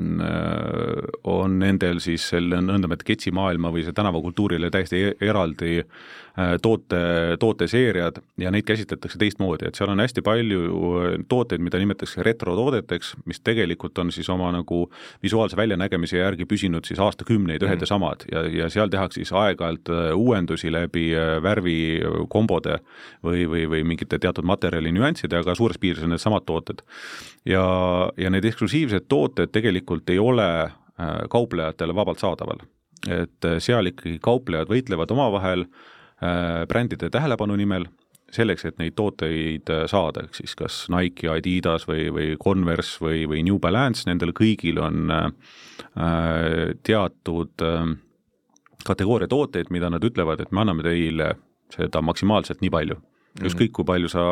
on 0.01 1.59
nendel 1.61 1.99
siis 2.01 2.25
selle 2.33 2.63
nõndamoodi 2.65 3.05
ketsimaailma 3.11 3.69
või 3.75 3.85
see 3.85 3.93
tänavakultuurile 3.93 4.71
täiesti 4.73 5.03
e-, 5.11 5.17
eraldi 5.29 5.83
äh, 5.83 5.85
toote, 6.63 6.97
tooteseeriad 7.41 8.23
ja 8.41 8.51
neid 8.51 8.65
käsitletakse 8.65 9.19
teistmoodi, 9.21 9.67
et 9.69 9.77
seal 9.77 9.91
on 9.93 10.01
hästi 10.01 10.23
palju 10.25 10.63
äh, 10.65 11.17
tooteid, 11.29 11.61
mida 11.61 11.81
nimetatakse 11.81 12.25
retrotoodeteks, 12.25 13.15
mis 13.29 13.43
tegelikult 13.45 13.99
on 14.01 14.13
siis 14.15 14.31
oma 14.33 14.49
nagu 14.55 14.87
visuaalse 15.23 15.57
väljanägemise 15.61 16.23
järgi 16.23 16.47
püsinud 16.49 16.89
siis 16.89 17.01
aastakümneid 17.05 17.63
ühed 17.63 17.77
mm. 17.77 17.85
ja 17.85 17.91
samad 17.91 18.27
ja, 18.33 18.47
ja 18.49 18.71
seal 18.73 18.93
tehakse 18.93 19.21
siis 19.21 19.33
aeg-ajalt 19.37 19.93
uuendusi 20.17 20.73
läbi 20.73 21.11
värvikombode 21.43 22.79
või, 23.25 23.45
või, 23.49 23.67
või 23.69 23.85
mingite 23.93 24.19
teatud 24.19 24.49
materjali 24.49 24.93
nüansside, 24.93 25.43
aga 25.43 25.57
suures 25.59 25.81
piires 25.83 26.05
on 26.07 26.15
needsamad 26.15 26.47
tooted. 26.49 26.83
ja, 27.45 27.65
ja 28.17 28.31
need 28.31 28.45
eksklusiivsed 28.49 29.09
tooted 29.09 29.53
tegelikult 29.53 30.11
ei 30.11 30.19
ole 30.19 30.49
äh, 30.65 30.71
kauplejatele 31.31 31.95
vabalt 31.95 32.19
saadaval. 32.19 32.65
et 33.09 33.45
äh, 33.45 33.59
seal 33.59 33.93
ikkagi 33.93 34.19
kauplejad 34.23 34.71
võitlevad 34.71 35.11
omavahel 35.13 35.67
äh, 35.67 35.91
brändide 36.69 37.11
tähelepanu 37.11 37.57
nimel, 37.59 37.87
selleks, 38.33 38.65
et 38.65 38.79
neid 38.81 38.95
tooteid 38.97 39.69
saada, 39.91 40.23
ehk 40.25 40.39
siis 40.39 40.55
kas 40.57 40.77
Nike, 40.93 41.29
Adidas 41.29 41.85
või, 41.89 42.07
või 42.15 42.29
Converse 42.41 43.03
või, 43.03 43.27
või 43.29 43.43
New 43.45 43.59
Balance, 43.61 44.07
nendel 44.09 44.33
kõigil 44.37 44.81
on 44.81 45.11
teatud 46.87 47.67
kategooria 48.87 49.29
tooteid, 49.29 49.71
mida 49.71 49.91
nad 49.93 50.05
ütlevad, 50.05 50.41
et 50.41 50.53
me 50.53 50.63
anname 50.65 50.87
teile 50.87 51.35
seda 51.73 52.03
maksimaalselt 52.05 52.63
nii 52.63 52.73
palju 52.73 52.97
mm. 52.97 53.03
-hmm. 53.03 53.51
ükskõik, 53.51 53.73
kui 53.73 53.85
palju 53.85 54.09
sa 54.13 54.25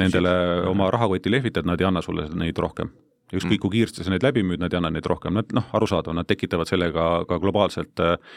nendele 0.00 0.32
oma 0.68 0.90
rahakotti 0.90 1.30
lehvitad, 1.30 1.66
nad 1.68 1.80
ei 1.80 1.86
anna 1.86 2.02
sulle 2.02 2.28
neid 2.34 2.58
rohkem 2.58 2.90
ükskõik 3.32 3.56
mm. 3.56 3.62
kui 3.64 3.74
kiiresti 3.76 4.04
sa 4.04 4.12
neid 4.12 4.24
läbi 4.26 4.44
müüd, 4.46 4.60
nad 4.62 4.72
ei 4.72 4.80
anna 4.80 4.92
neid 4.92 5.08
rohkem, 5.08 5.34
nad 5.38 5.50
noh, 5.56 5.66
arusaadav, 5.76 6.14
nad 6.16 6.28
tekitavad 6.28 6.70
sellega 6.70 7.08
ka 7.28 7.40
globaalselt 7.42 8.02
äh, 8.04 8.36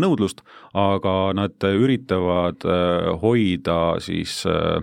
nõudlust, 0.00 0.42
aga 0.78 1.16
nad 1.36 1.68
üritavad 1.68 2.66
äh, 2.66 3.12
hoida 3.22 3.78
siis 4.04 4.42
äh, 4.48 4.82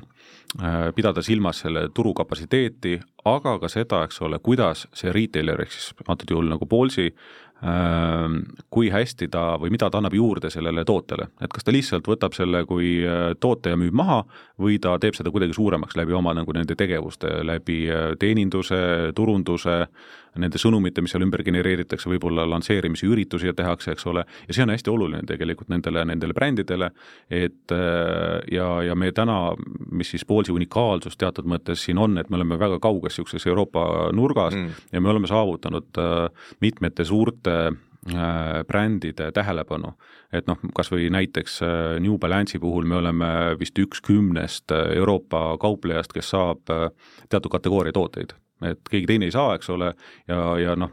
äh 0.60 0.90
pidada 0.98 1.22
silmas 1.22 1.60
selle 1.62 1.90
turu 1.94 2.14
kapatsiteeti, 2.18 3.00
aga 3.30 3.60
ka 3.62 3.70
seda, 3.70 4.04
eks 4.08 4.22
ole, 4.26 4.40
kuidas 4.42 4.88
see 4.94 5.12
retailer 5.14 5.62
ehk 5.62 5.76
siis 5.76 5.92
antud 6.08 6.32
juhul 6.34 6.50
nagu 6.50 6.66
Ehm, 6.66 7.14
kui 7.60 8.88
hästi 8.88 9.28
ta 9.28 9.58
või 9.60 9.74
mida 9.74 9.89
ta 9.91 10.00
annab 10.00 10.13
juurde 10.15 10.48
sellele 10.50 10.86
tootele, 10.88 11.26
et 11.43 11.52
kas 11.52 11.65
ta 11.67 11.74
lihtsalt 11.76 12.08
võtab 12.08 12.32
selle 12.38 12.62
kui 12.69 13.02
toote 13.43 13.74
ja 13.74 13.80
müüb 13.80 13.98
maha 14.00 14.22
või 14.63 14.78
ta 14.80 14.93
teeb 15.02 15.17
seda 15.17 15.32
kuidagi 15.34 15.58
suuremaks 15.58 15.98
läbi 16.00 16.15
oma 16.15 16.32
nagu 16.38 16.56
nende 16.56 16.78
tegevuste, 16.80 17.41
läbi 17.43 17.82
teeninduse, 18.19 19.12
turunduse, 19.15 19.82
nende 20.38 20.62
sõnumite, 20.62 21.02
mis 21.02 21.13
seal 21.15 21.26
ümber 21.26 21.44
genereeritakse, 21.46 22.10
võib-olla 22.12 22.46
lansseerimise 22.50 23.08
üritusi 23.10 23.54
tehakse, 23.56 23.94
eks 23.96 24.06
ole, 24.12 24.26
ja 24.48 24.56
see 24.56 24.65
on 24.65 24.74
hästi 24.74 24.94
oluline 24.94 25.24
tegelikult 25.28 25.72
nendele, 25.74 26.06
nendele 26.06 26.36
brändidele, 26.38 26.92
et 27.30 27.74
äh, 27.76 28.39
ja, 28.54 28.70
ja 28.86 28.96
me 28.96 29.12
täna, 29.15 29.39
mis 29.92 30.13
siis 30.13 30.26
Poolsi 30.30 30.54
unikaalsus 30.54 31.18
teatud 31.18 31.48
mõttes 31.50 31.86
siin 31.88 31.98
on, 31.98 32.18
et 32.22 32.30
me 32.30 32.38
oleme 32.38 32.60
väga 32.60 32.80
kauges 32.84 33.18
niisuguses 33.20 33.48
Euroopa 33.50 34.10
nurgas 34.15 34.56
mm. 34.56 34.89
ja 34.94 35.02
me 35.02 35.10
oleme 35.10 35.28
saavutanud 35.28 36.00
mitmete 36.62 37.06
suurte 37.06 37.56
äh, 37.68 38.63
brändide 38.68 39.32
tähelepanu. 39.32 39.94
et 40.34 40.48
noh, 40.48 40.58
kas 40.76 40.92
või 40.92 41.10
näiteks 41.10 41.62
äh, 41.62 42.00
New 42.00 42.18
Balance'i 42.22 42.60
puhul 42.60 42.86
me 42.86 42.96
oleme 42.96 43.30
vist 43.60 43.80
üks 43.80 44.02
kümnest 44.02 44.72
äh, 44.72 44.94
Euroopa 44.98 45.58
kauplejast, 45.58 46.13
kes 46.13 46.30
saab 46.30 46.62
teatud 47.30 47.52
kategooria 47.52 47.94
tooteid 47.94 48.36
et 48.65 48.80
keegi 48.91 49.08
teine 49.08 49.30
ei 49.30 49.34
saa, 49.34 49.54
eks 49.56 49.69
ole, 49.72 49.93
ja, 50.28 50.39
ja 50.60 50.76
noh, 50.80 50.91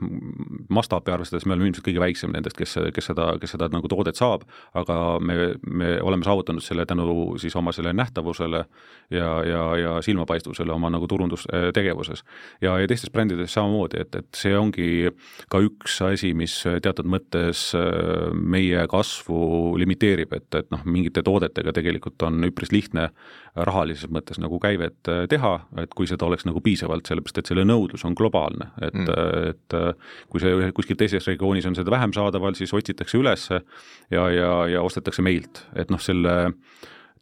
mastaapi 0.72 1.12
arvestades 1.14 1.46
me 1.46 1.56
oleme 1.56 1.70
ilmselt 1.70 1.86
kõige 1.88 2.02
väiksem 2.02 2.34
nendest, 2.34 2.56
kes, 2.58 2.76
kes 2.94 3.10
seda, 3.10 3.28
kes 3.42 3.56
seda 3.56 3.68
nagu 3.72 3.90
toodet 3.90 4.18
saab, 4.18 4.46
aga 4.78 4.98
me, 5.18 5.54
me 5.66 5.96
oleme 6.02 6.26
saavutanud 6.26 6.64
selle 6.64 6.86
tänu 6.86 7.06
siis 7.42 7.56
oma 7.58 7.74
selle 7.74 7.92
nähtavusele 7.96 8.64
ja, 9.10 9.30
ja, 9.46 9.62
ja 9.80 9.96
silmapaistvusele 10.02 10.72
oma 10.72 10.90
nagu 10.94 11.08
turundustegevuses. 11.10 12.24
ja, 12.62 12.78
ja 12.78 12.86
teistes 12.88 13.10
brändides 13.10 13.54
samamoodi, 13.54 14.00
et, 14.00 14.14
et 14.14 14.38
see 14.38 14.54
ongi 14.58 15.10
ka 15.52 15.60
üks 15.64 15.98
asi, 16.06 16.32
mis 16.34 16.54
teatud 16.82 17.08
mõttes 17.10 17.68
äh, 17.78 18.30
meie 18.34 18.86
kasvu 18.90 19.74
limiteerib, 19.80 20.32
et, 20.38 20.48
et 20.54 20.70
noh, 20.74 20.84
mingite 20.86 21.24
toodetega 21.26 21.74
tegelikult 21.76 22.22
on 22.26 22.46
üpris 22.46 22.72
lihtne 22.74 23.10
rahalises 23.56 24.10
mõttes 24.12 24.40
nagu 24.42 24.58
käivet 24.62 25.10
äh, 25.10 25.24
teha, 25.30 25.54
et 25.82 25.94
kui 25.96 26.08
seda 26.08 26.28
oleks 26.28 26.46
nagu 26.48 26.60
piisavalt, 26.64 27.08
sellepärast 27.08 27.42
et 27.42 27.52
selle 27.56 27.66
nõudlus 27.68 28.04
on 28.06 28.16
globaalne, 28.16 28.70
et 28.82 28.96
mm., 28.96 29.52
et 29.52 29.76
äh, 29.78 30.18
kui 30.32 30.42
see 30.42 30.70
kuskil 30.76 30.98
teises 31.00 31.26
regioonis 31.30 31.66
on 31.68 31.76
seda 31.78 31.92
vähem 31.94 32.12
saadaval, 32.16 32.56
siis 32.58 32.74
otsitakse 32.76 33.18
üles 33.18 33.48
ja, 33.50 34.26
ja, 34.30 34.50
ja 34.70 34.84
ostetakse 34.84 35.24
meilt, 35.24 35.64
et 35.76 35.90
noh, 35.92 36.02
selle 36.02 36.36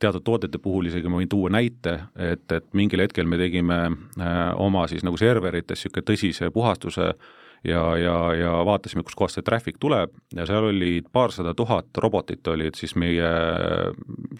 teatud 0.02 0.24
toodete 0.26 0.58
puhul 0.58 0.90
isegi 0.90 1.08
ma 1.08 1.20
võin 1.20 1.30
tuua 1.30 1.52
näite, 1.54 1.94
et, 2.18 2.44
et 2.52 2.66
mingil 2.76 3.04
hetkel 3.04 3.28
me 3.30 3.38
tegime 3.40 3.78
äh, 3.86 4.50
oma 4.60 4.88
siis 4.90 5.06
nagu 5.06 5.20
serverites 5.20 5.84
niisugune 5.84 6.08
tõsise 6.10 6.50
puhastuse 6.54 7.12
äh, 7.12 7.32
ja, 7.64 7.82
ja, 7.98 8.16
ja 8.34 8.52
vaatasime, 8.66 9.02
kuskohast 9.06 9.38
see 9.38 9.46
traffic 9.46 9.78
tuleb 9.80 10.12
ja 10.36 10.46
seal 10.48 10.68
oli 10.68 10.98
paarsada 11.12 11.54
tuhat 11.56 11.88
robotit 12.02 12.46
olid 12.52 12.76
siis 12.78 12.94
meie 13.00 13.30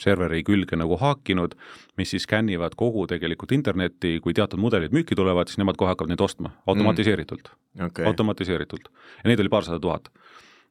serveri 0.03 0.43
külge 0.47 0.79
nagu 0.79 0.99
haakinud, 1.01 1.57
mis 1.99 2.15
siis 2.15 2.27
skännivad 2.29 2.77
kogu 2.77 3.07
tegelikult 3.11 3.53
internetti, 3.57 4.19
kui 4.25 4.37
teatud 4.37 4.61
mudelid 4.61 4.95
müüki 4.95 5.17
tulevad, 5.19 5.51
siis 5.51 5.63
nemad 5.63 5.81
kohe 5.81 5.93
hakkavad 5.93 6.13
neid 6.13 6.25
ostma 6.25 6.53
automatiseeritult 6.67 7.51
mm., 7.51 7.89
okay. 7.89 8.07
automatiseeritult 8.11 8.91
ja 8.91 9.31
neid 9.31 9.43
oli 9.45 9.53
paarsada 9.53 9.81
tuhat 9.81 10.13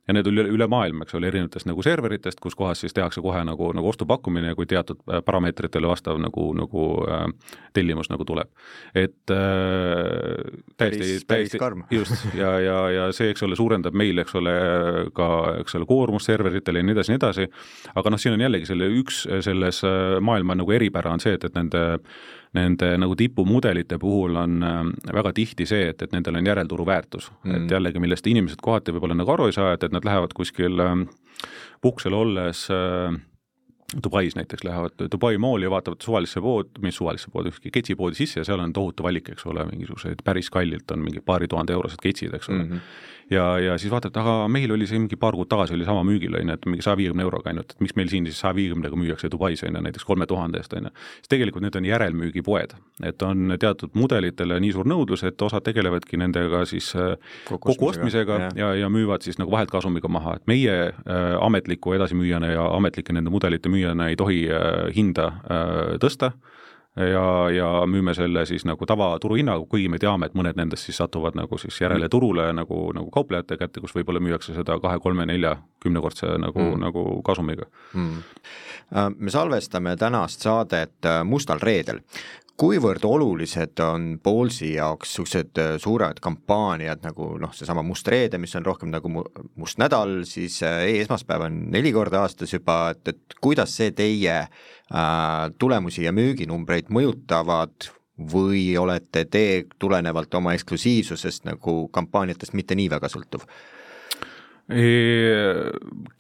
ja 0.07 0.13
need 0.15 0.27
üle, 0.27 0.43
üle 0.51 0.67
maailma, 0.67 1.05
eks 1.05 1.15
ole, 1.15 1.29
erinevatest 1.31 1.67
nagu 1.69 1.83
serveritest, 1.85 2.41
kus 2.43 2.57
kohas 2.59 2.83
siis 2.83 2.95
tehakse 2.95 3.21
kohe 3.23 3.43
nagu, 3.47 3.69
nagu 3.75 3.87
ostupakkumine, 3.87 4.51
kui 4.57 4.67
teatud 4.69 4.99
äh, 5.07 5.21
parameetritele 5.25 5.87
vastav 5.87 6.19
nagu, 6.21 6.49
nagu 6.57 6.87
äh, 7.07 7.25
tellimus 7.73 8.11
nagu 8.11 8.27
tuleb. 8.27 8.51
et 8.95 9.31
äh, 9.31 10.59
täiesti, 10.77 11.23
täiesti, 11.27 11.61
just, 11.99 12.27
ja, 12.35 12.59
ja, 12.59 12.77
ja 12.91 13.07
see, 13.15 13.31
eks 13.31 13.43
ole, 13.47 13.55
suurendab 13.55 13.95
meil, 13.95 14.19
eks 14.19 14.35
ole, 14.39 14.53
ka, 15.15 15.29
eks 15.63 15.79
ole, 15.79 15.87
koormust 15.89 16.31
serveritele 16.31 16.83
ja 16.83 16.89
nii 16.89 16.97
edasi, 16.97 17.13
nii 17.13 17.21
edasi, 17.21 17.49
aga 17.95 18.13
noh, 18.13 18.21
siin 18.21 18.35
on 18.35 18.47
jällegi 18.47 18.69
selle 18.73 18.91
üks 18.99 19.23
selles 19.45 19.83
äh, 19.87 20.19
maailma 20.21 20.59
nagu 20.59 20.75
eripära 20.75 21.15
on 21.15 21.23
see, 21.23 21.37
et, 21.39 21.47
et 21.47 21.55
nende 21.55 21.83
nende 22.53 22.89
nagu 23.01 23.15
tipumudelite 23.17 23.97
puhul 24.01 24.37
on 24.37 24.63
äh, 24.63 24.81
väga 25.13 25.33
tihti 25.33 25.65
see, 25.69 25.87
et, 25.89 26.01
et 26.05 26.13
nendel 26.13 26.37
on 26.37 26.49
järelturu 26.51 26.85
väärtus 26.85 27.31
mm., 27.31 27.55
et 27.55 27.73
jällegi, 27.75 28.01
millest 28.03 28.27
inimesed 28.29 28.61
kohati 28.61 28.93
võib-olla 28.93 29.17
nagu 29.17 29.33
aru 29.33 29.49
ei 29.49 29.55
saa, 29.55 29.73
et, 29.73 29.85
et 29.87 29.92
nad 29.93 30.05
lähevad 30.05 30.33
kuskil 30.35 30.79
äh, 30.83 30.97
puhkusel 31.81 32.17
olles 32.17 32.67
äh, 32.73 33.21
Dubais 34.03 34.35
näiteks 34.35 34.63
lähevad 34.65 35.03
Dubai 35.11 35.37
mooli 35.37 35.67
ja 35.67 35.69
vaatavad 35.69 36.01
suvalisse 36.01 36.41
pood, 36.41 36.79
mis 36.81 36.95
suvalisse 36.97 37.29
poodi, 37.31 37.51
ükski 37.53 37.69
ketsipoodi 37.73 38.17
sisse 38.17 38.39
ja 38.39 38.45
seal 38.47 38.63
on 38.63 38.73
tohutu 38.73 39.05
valik, 39.05 39.29
eks 39.29 39.45
ole, 39.45 39.65
mingisuguseid 39.69 40.23
päris 40.25 40.49
kallilt 40.49 40.91
on 40.91 41.03
mingi 41.05 41.21
paari 41.21 41.47
tuhande 41.47 41.75
eurosed 41.77 42.01
ketsid, 42.01 42.33
eks 42.33 42.49
ole 42.49 42.63
mm. 42.63 42.71
-hmm 42.71 43.11
ja, 43.31 43.59
ja 43.59 43.77
siis 43.77 43.91
vaatad, 43.91 44.15
aga 44.19 44.47
meil 44.51 44.71
oli 44.75 44.87
see 44.89 44.99
mingi 44.99 45.17
paar 45.19 45.35
kuud 45.37 45.49
tagasi 45.51 45.75
oli 45.77 45.85
sama 45.87 46.03
müügil, 46.07 46.35
on 46.39 46.51
ju, 46.51 46.57
et 46.57 46.67
mingi 46.69 46.85
saja 46.85 46.97
viiekümne 46.99 47.25
euroga 47.25 47.51
ainult, 47.51 47.75
et 47.75 47.83
miks 47.83 47.95
meil 47.99 48.09
siin 48.11 48.27
siis 48.29 48.39
saja 48.43 48.55
viiekümnega 48.57 48.99
müüakse 48.99 49.29
Dubais, 49.31 49.63
on 49.67 49.77
ju, 49.77 49.83
näiteks 49.87 50.07
kolme 50.07 50.27
tuhande 50.29 50.61
eest, 50.61 50.73
on 50.77 50.89
ju. 50.89 50.93
siis 51.19 51.33
tegelikult 51.35 51.65
need 51.65 51.77
on 51.79 51.87
järelmüügipoed, 51.87 52.75
et 53.09 53.27
on 53.27 53.57
teatud 53.59 53.97
mudelitele 53.99 54.59
nii 54.63 54.73
suur 54.75 54.89
nõudlus, 54.89 55.25
et 55.27 55.41
osad 55.41 55.65
tegelevadki 55.67 56.19
nendega 56.21 56.63
siis 56.69 56.91
äh, 56.99 57.15
kokkuostmisega 57.49 58.39
ja, 58.45 58.49
ja, 58.59 58.73
ja 58.83 58.91
müüvad 58.93 59.25
siis 59.25 59.39
nagu 59.41 59.53
vahelt 59.53 59.71
kasumiga 59.73 60.11
maha, 60.11 60.37
et 60.39 60.49
meie 60.51 60.79
äh, 60.89 61.21
ametliku 61.41 61.95
edasimüüjana 61.97 62.53
ja 62.53 62.67
ametlike 62.77 63.15
nende 63.15 63.33
mudelite 63.33 63.71
müüjana 63.71 64.11
ei 64.11 64.19
tohi 64.19 64.45
äh, 64.49 64.89
hinda 64.95 65.31
äh, 65.43 65.95
tõsta. 66.03 66.33
äh,, 66.33 66.59
ja, 66.95 67.49
ja 67.49 67.69
müüme 67.89 68.13
selle 68.13 68.45
siis 68.45 68.65
nagu 68.69 68.85
tavaturuhinnaga, 68.85 69.65
kuigi 69.69 69.89
me 69.89 69.99
teame, 70.01 70.29
et 70.29 70.35
mõned 70.37 70.57
nendest 70.59 70.89
siis 70.89 70.99
satuvad 71.01 71.37
nagu 71.37 71.57
siis 71.61 71.79
järele 71.81 72.09
turule 72.09 72.51
nagu, 72.53 72.85
nagu 72.95 73.09
kauplejate 73.13 73.57
kätte, 73.57 73.81
kus 73.81 73.95
võib-olla 73.97 74.21
müüakse 74.23 74.53
seda 74.53 74.77
kahe, 74.83 74.99
kolme, 75.01 75.25
nelja, 75.29 75.55
kümnekordse 75.83 76.35
nagu 76.41 76.61
mm., 76.61 76.83
nagu 76.85 77.05
kasumiga. 77.25 77.65
Mm.. 77.97 78.21
Äh, 78.93 79.09
me 79.17 79.33
salvestame 79.33 79.95
tänast 79.97 80.45
saadet 80.45 81.09
äh, 81.09 81.23
Mustal 81.25 81.61
reedel 81.63 82.03
kuivõrd 82.59 83.05
olulised 83.07 83.79
on 83.81 84.19
Ballsi 84.23 84.73
jaoks 84.75 85.09
niisugused 85.09 85.59
äh, 85.61 85.71
suured 85.81 86.19
kampaaniad 86.23 87.01
nagu 87.05 87.31
noh, 87.41 87.53
seesama 87.55 87.83
Must 87.85 88.07
reede, 88.11 88.37
mis 88.41 88.53
on 88.59 88.65
rohkem 88.65 88.91
nagu 88.93 89.09
must 89.57 89.81
nädal, 89.81 90.21
siis 90.29 90.59
äh, 90.65 90.83
e-esmaspäev 90.91 91.47
on 91.47 91.57
neli 91.73 91.93
korda 91.95 92.21
aastas 92.21 92.53
juba, 92.53 92.91
et, 92.93 93.07
et 93.09 93.37
kuidas 93.41 93.73
see 93.79 93.91
teie 93.97 94.37
äh, 94.43 94.49
tulemusi 95.57 96.05
ja 96.05 96.13
müüginumbreid 96.13 96.93
mõjutavad 96.93 97.89
või 98.33 98.67
olete 98.77 99.25
te 99.25 99.65
tulenevalt 99.81 100.33
oma 100.37 100.53
eksklusiivsusest 100.53 101.49
nagu 101.49 101.87
kampaaniatest 101.91 102.53
mitte 102.53 102.77
nii 102.77 102.91
väga 102.93 103.09
sõltuv? 103.11 103.47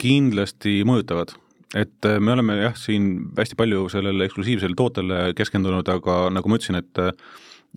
kindlasti 0.03 0.81
mõjutavad 0.83 1.29
et 1.73 2.05
äh, 2.05 2.19
me 2.19 2.35
oleme 2.35 2.57
jah, 2.59 2.75
siin 2.77 3.09
hästi 3.37 3.57
palju 3.57 3.87
sellele 3.91 4.27
eksklusiivsele 4.27 4.77
tootele 4.77 5.23
keskendunud, 5.37 5.89
aga 5.89 6.27
nagu 6.33 6.51
ma 6.51 6.59
ütlesin, 6.59 6.79
et 6.81 7.01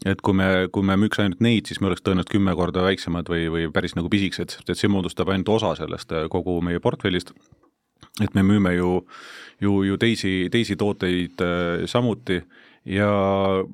et 0.04 0.20
kui 0.20 0.36
me, 0.36 0.68
kui 0.68 0.84
me 0.84 0.92
müüks 1.00 1.22
ainult 1.22 1.40
neid, 1.40 1.70
siis 1.70 1.80
me 1.80 1.88
oleks 1.88 2.02
tõenäoliselt 2.04 2.34
kümme 2.34 2.52
korda 2.58 2.82
väiksemad 2.84 3.30
või, 3.32 3.46
või 3.48 3.70
päris 3.72 3.94
nagu 3.96 4.10
pisikesed, 4.12 4.52
sest 4.52 4.68
et 4.68 4.76
see 4.76 4.90
moodustab 4.92 5.30
ainult 5.32 5.48
osa 5.54 5.72
sellest 5.78 6.12
äh, 6.12 6.26
kogu 6.32 6.58
meie 6.64 6.82
portfellist. 6.84 7.32
et 8.20 8.34
me 8.34 8.44
müüme 8.44 8.74
ju, 8.76 9.06
ju, 9.60 9.82
ju 9.88 9.96
teisi, 9.96 10.48
teisi 10.52 10.76
tooteid 10.76 11.40
äh, 11.40 11.86
samuti 11.88 12.42
ja, 12.84 13.08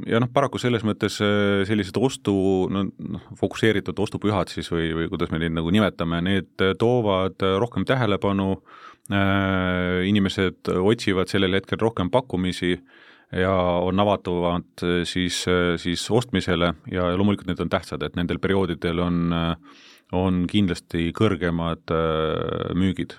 ja 0.07 0.23
noh, 0.23 0.31
paraku 0.33 0.63
selles 0.63 0.87
mõttes 0.87 1.19
sellised 1.19 1.99
ostu, 1.99 2.35
no 2.71 2.87
noh, 2.87 3.27
fokusseeritud 3.43 3.99
ostupühad 3.99 4.49
siis 4.55 4.71
või, 4.71 4.93
või 4.95 5.11
kuidas 5.11 5.35
me 5.35 5.43
neid 5.43 5.59
nagu 5.59 5.75
nimetame, 5.75 6.23
need 6.23 6.65
toovad 6.79 7.43
rohkem 7.59 7.85
tähelepanu 7.85 8.55
äh, 8.55 8.63
Äh, 8.63 8.92
inimesed 9.11 10.69
otsivad 10.79 11.29
sellel 11.29 11.57
hetkel 11.59 11.81
rohkem 11.81 12.11
pakkumisi 12.11 12.77
ja 13.35 13.53
on 13.83 14.01
avatumad 14.01 14.85
siis, 15.09 15.41
siis 15.83 16.05
ostmisele 16.11 16.75
ja 16.93 17.09
loomulikult 17.17 17.51
need 17.51 17.61
on 17.65 17.73
tähtsad, 17.73 18.05
et 18.07 18.17
nendel 18.17 18.39
perioodidel 18.39 19.03
on, 19.03 19.35
on 20.13 20.45
kindlasti 20.51 21.11
kõrgemad 21.17 21.93
äh, 21.93 22.73
müügid 22.79 23.17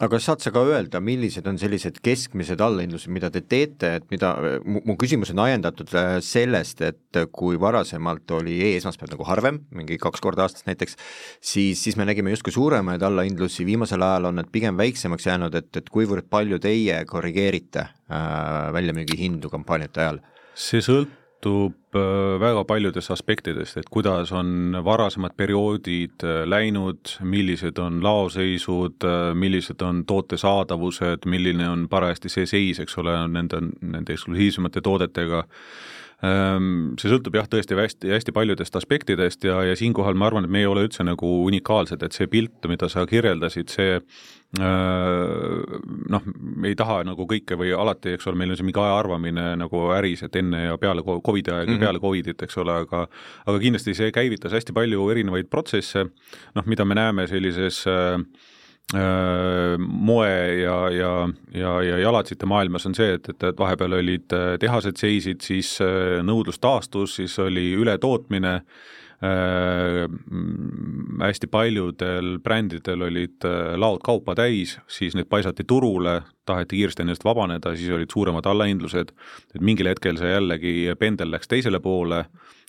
aga 0.00 0.18
saad 0.22 0.40
sa 0.40 0.52
ka 0.54 0.62
öelda, 0.64 1.00
millised 1.04 1.46
on 1.50 1.58
sellised 1.60 1.98
keskmised 2.04 2.60
allahindlused, 2.64 3.10
mida 3.12 3.28
te 3.32 3.42
teete, 3.44 3.90
et 3.98 4.06
mida, 4.12 4.30
mu 4.64 4.96
küsimus 5.00 5.34
on 5.34 5.42
ajendatud 5.44 5.92
äh, 5.98 6.14
sellest, 6.24 6.80
et 6.86 7.20
kui 7.36 7.60
varasemalt 7.60 8.32
oli 8.38 8.56
e-esmaspäev 8.70 9.12
nagu 9.12 9.28
harvem, 9.28 9.60
mingi 9.76 10.00
kaks 10.00 10.24
korda 10.24 10.46
aastas 10.46 10.64
näiteks, 10.68 10.96
siis, 11.40 11.82
siis 11.84 12.00
me 12.00 12.08
nägime 12.08 12.32
justkui 12.32 12.56
suuremaid 12.56 13.04
allahindlusi, 13.04 13.68
viimasel 13.68 14.06
ajal 14.08 14.30
on 14.30 14.40
need 14.40 14.48
pigem 14.54 14.80
väiksemaks 14.80 15.28
jäänud, 15.28 15.60
et, 15.60 15.70
et 15.76 15.92
kuivõrd 15.92 16.30
palju 16.32 16.62
teie 16.64 17.02
korrigeerite 17.08 17.84
äh, 17.84 18.72
väljamüügihindu 18.72 19.52
kampaaniate 19.52 20.06
ajal? 20.06 20.24
see 20.58 20.80
sõlt-, 20.82 21.12
sõltub 21.38 21.87
väga 21.94 22.64
paljudest 22.68 23.10
aspektidest, 23.10 23.76
et 23.80 23.88
kuidas 23.90 24.32
on 24.32 24.76
varasemad 24.84 25.32
perioodid 25.36 26.24
äh, 26.24 26.42
läinud, 26.44 27.14
millised 27.20 27.78
on 27.78 28.02
laoseisud, 28.04 29.04
äh, 29.04 29.34
millised 29.34 29.82
on 29.82 30.04
toote 30.04 30.36
saadavused, 30.36 31.24
milline 31.26 31.68
on 31.68 31.86
parajasti 31.88 32.28
see 32.28 32.46
seis, 32.46 32.80
eks 32.80 32.98
ole, 32.98 33.16
nende, 33.32 33.62
nende 33.80 34.12
eksklusiivsemate 34.12 34.84
toodetega 34.84 35.46
Ehm, 36.18 36.96
see 36.98 37.12
sõltub 37.12 37.36
jah, 37.38 37.46
tõesti 37.46 37.76
hästi, 37.78 38.08
hästi 38.10 38.32
paljudest 38.34 38.74
aspektidest 38.74 39.44
ja, 39.46 39.60
ja 39.62 39.76
siinkohal 39.78 40.18
ma 40.18 40.26
arvan, 40.26 40.48
et 40.48 40.50
me 40.50 40.64
ei 40.64 40.66
ole 40.66 40.82
üldse 40.88 41.06
nagu 41.06 41.28
unikaalsed, 41.44 42.02
et 42.02 42.16
see 42.16 42.26
pilt, 42.26 42.58
mida 42.66 42.88
sa 42.90 43.04
kirjeldasid, 43.06 43.70
see 43.70 44.00
noh, 44.58 46.26
ei 46.64 46.74
taha 46.78 47.02
nagu 47.04 47.26
kõike 47.28 47.58
või 47.60 47.70
alati, 47.76 48.16
eks 48.16 48.26
ole, 48.30 48.40
meil 48.40 48.54
on 48.54 48.58
see 48.58 48.66
mingi 48.66 48.80
aja 48.80 48.96
arvamine 48.98 49.44
nagu 49.60 49.82
äris, 49.94 50.24
et 50.24 50.38
enne 50.40 50.64
ja 50.64 50.78
peale 50.80 51.04
Covidi 51.04 51.52
aega 51.52 51.70
mm 51.70 51.76
-hmm. 51.76 51.82
Peale 51.88 52.02
Covidit, 52.02 52.44
eks 52.46 52.60
ole, 52.62 52.76
aga 52.84 53.06
aga 53.48 53.58
kindlasti 53.62 53.96
see 53.96 54.12
käivitas 54.14 54.54
hästi 54.56 54.76
palju 54.76 55.08
erinevaid 55.14 55.50
protsesse, 55.50 56.04
noh, 56.54 56.68
mida 56.70 56.86
me 56.86 56.98
näeme 56.98 57.26
sellises 57.30 57.82
äh, 57.88 58.20
moe 59.78 60.28
ja, 60.62 60.76
ja, 60.94 61.10
ja, 61.52 61.72
ja 61.84 61.98
jalatsite 62.00 62.48
maailmas 62.48 62.86
on 62.88 62.94
see, 62.96 63.18
et, 63.18 63.26
et, 63.34 63.50
et 63.50 63.58
vahepeal 63.58 63.98
olid 63.98 64.32
tehased 64.62 64.96
seisid, 64.96 65.42
siis 65.44 65.74
nõudlus 66.24 66.56
taastus, 66.62 67.18
siis 67.18 67.34
oli 67.44 67.74
ületootmine 67.76 68.54
äh,, 68.54 68.86
hästi 71.18 71.48
paljudel 71.50 72.36
brändidel 72.38 73.02
olid 73.02 73.46
laod 73.76 74.04
kaupa 74.06 74.36
täis, 74.38 74.76
siis 74.86 75.16
need 75.18 75.26
paisati 75.26 75.66
turule, 75.66 76.20
taheti 76.46 76.78
kiiresti 76.78 77.02
nendest 77.02 77.26
vabaneda, 77.26 77.74
siis 77.76 77.90
olid 77.96 78.14
suuremad 78.14 78.46
allahindlused, 78.46 79.10
et 79.54 79.64
mingil 79.64 79.90
hetkel 79.90 80.20
see 80.20 80.30
jällegi 80.30 80.74
pendel 81.00 81.34
läks 81.34 81.50
teisele 81.50 81.80
poole 81.82 82.24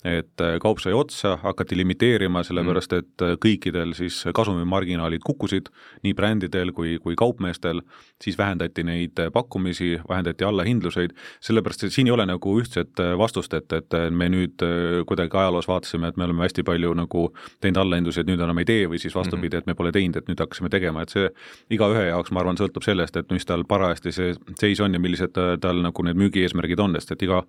et 0.06 0.42
äh, 0.42 0.56
kaup 0.64 0.80
sai 0.80 0.94
otsa, 0.96 1.34
hakati 1.42 1.76
limiteerima, 1.76 2.40
sellepärast 2.48 2.94
mm. 2.96 3.00
et 3.04 3.24
äh, 3.26 3.34
kõikidel 3.44 3.92
siis 3.98 4.22
kasumimarginaalid 4.36 5.24
kukkusid, 5.28 5.68
nii 6.08 6.14
brändidel 6.16 6.72
kui, 6.76 6.96
kui 7.04 7.18
kaupmeestel, 7.20 7.82
siis 8.24 8.38
vähendati 8.40 8.86
neid 8.88 9.20
äh, 9.20 9.32
pakkumisi, 9.34 9.98
vähendati 10.10 10.48
allahindluseid, 10.48 11.16
sellepärast 11.44 11.84
et 11.84 11.96
siin 11.96 12.08
ei 12.08 12.16
ole 12.16 12.26
nagu 12.30 12.56
ühtset 12.62 13.02
vastust, 13.20 13.54
et, 13.58 13.76
et 13.76 13.98
me 14.16 14.30
nüüd 14.32 14.64
kuidagi 15.08 15.38
ajaloos 15.38 15.68
vaatasime, 15.68 16.10
et 16.10 16.18
me 16.18 16.28
oleme 16.30 16.46
hästi 16.46 16.64
palju 16.68 16.94
nagu 16.96 17.26
teinud 17.60 17.82
allahindlusi, 17.84 18.24
et 18.24 18.32
nüüd 18.32 18.40
enam 18.44 18.64
ei 18.64 18.70
tee 18.70 18.88
või 18.88 19.02
siis 19.04 19.16
vastupidi, 19.16 19.58
mhm. 19.58 19.66
et 19.66 19.68
me 19.68 19.76
pole 19.76 19.92
teinud, 19.96 20.22
et 20.22 20.32
nüüd 20.32 20.40
hakkasime 20.40 20.72
tegema, 20.72 21.04
et 21.04 21.12
see 21.12 21.28
igaühe 21.76 22.08
jaoks, 22.08 22.32
ma 22.32 22.44
arvan, 22.44 22.60
sõltub 22.60 22.88
sellest, 22.88 23.20
et 23.20 23.36
mis 23.36 23.48
tal 23.48 23.68
parajasti 23.68 24.16
see 24.16 24.34
seis 24.60 24.80
on 24.84 24.96
ja 24.96 25.04
millised 25.04 25.36
tal 25.36 25.84
nagu 25.84 26.08
need 26.08 26.20
müügieesmärgid 26.20 26.80
on, 26.84 26.96
sest 26.96 27.18
et 27.18 27.28
iga 27.28 27.44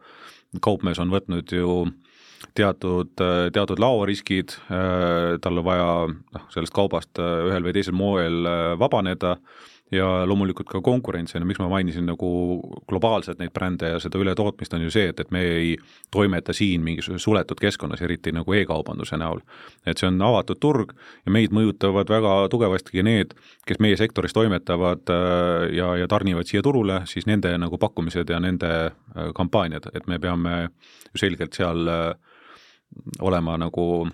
kaupmees 0.64 0.98
on 0.98 1.12
võtnud 1.14 1.54
ju 1.54 1.84
teatud, 2.56 3.12
teatud 3.52 3.82
laoriskid, 3.82 4.54
tal 4.68 5.60
on 5.60 5.64
vaja 5.66 5.90
noh, 6.08 6.46
sellest 6.54 6.74
kaubast 6.74 7.20
ühel 7.20 7.66
või 7.66 7.74
teisel 7.76 7.96
moel 7.96 8.48
vabaneda 8.80 9.36
ja 9.92 10.06
loomulikult 10.26 10.68
ka 10.70 10.80
konkurents 10.80 11.34
on 11.34 11.42
ju, 11.42 11.48
miks 11.50 11.58
ma 11.58 11.68
mainisin 11.70 12.06
nagu 12.06 12.28
globaalselt 12.88 13.40
neid 13.40 13.52
brände 13.54 13.90
ja 13.90 13.98
seda 14.02 14.20
ületootmist, 14.22 14.74
on 14.76 14.84
ju 14.86 14.92
see, 14.94 15.08
et, 15.10 15.20
et 15.20 15.32
me 15.34 15.42
ei 15.42 15.72
toimeta 16.14 16.54
siin 16.56 16.84
mingisuguses 16.86 17.26
suletud 17.26 17.58
keskkonnas, 17.60 18.02
eriti 18.06 18.32
nagu 18.34 18.54
e-kaubanduse 18.54 19.18
näol. 19.18 19.42
et 19.86 19.98
see 19.98 20.06
on 20.06 20.22
avatud 20.22 20.60
turg 20.62 20.94
ja 21.26 21.34
meid 21.34 21.54
mõjutavad 21.54 22.10
väga 22.10 22.34
tugevasti 22.52 23.02
need, 23.02 23.34
kes 23.66 23.82
meie 23.82 23.98
sektoris 23.98 24.34
toimetavad 24.36 25.10
ja, 25.74 25.94
ja 25.98 26.08
tarnivad 26.08 26.46
siia 26.46 26.62
turule, 26.62 27.02
siis 27.10 27.26
nende 27.26 27.56
nagu 27.58 27.78
pakkumised 27.78 28.30
ja 28.30 28.40
nende 28.40 28.92
kampaaniad, 29.34 29.90
et 29.94 30.06
me 30.06 30.18
peame 30.22 30.68
ju 31.10 31.24
selgelt 31.24 31.56
seal 31.56 31.88
äh, 31.90 32.29
olema 33.20 33.56
nagu 33.60 34.08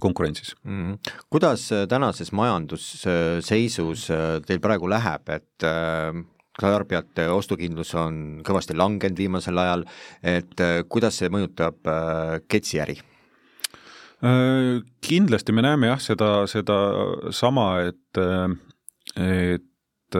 konkurentsis 0.00 0.54
mm. 0.62 0.92
-hmm. 0.92 1.12
kuidas 1.30 1.68
tänases 1.88 2.32
majandusseisus 2.32 4.08
teil 4.46 4.60
praegu 4.60 4.88
läheb, 4.90 5.28
et 5.28 5.66
tarbijate 6.60 7.28
ostukindlus 7.28 7.94
on 7.94 8.40
kõvasti 8.44 8.76
langenud 8.76 9.18
viimasel 9.18 9.58
ajal, 9.58 9.84
et 10.22 10.62
kuidas 10.88 11.18
see 11.18 11.28
mõjutab 11.28 11.76
Ketsi 12.48 12.80
äri? 12.80 12.96
Kindlasti 15.00 15.52
me 15.52 15.62
näeme 15.62 15.86
jah, 15.86 16.00
seda, 16.00 16.46
seda 16.48 16.76
sama, 17.30 17.66
et, 17.84 18.20
et 19.20 19.66
et, 20.06 20.18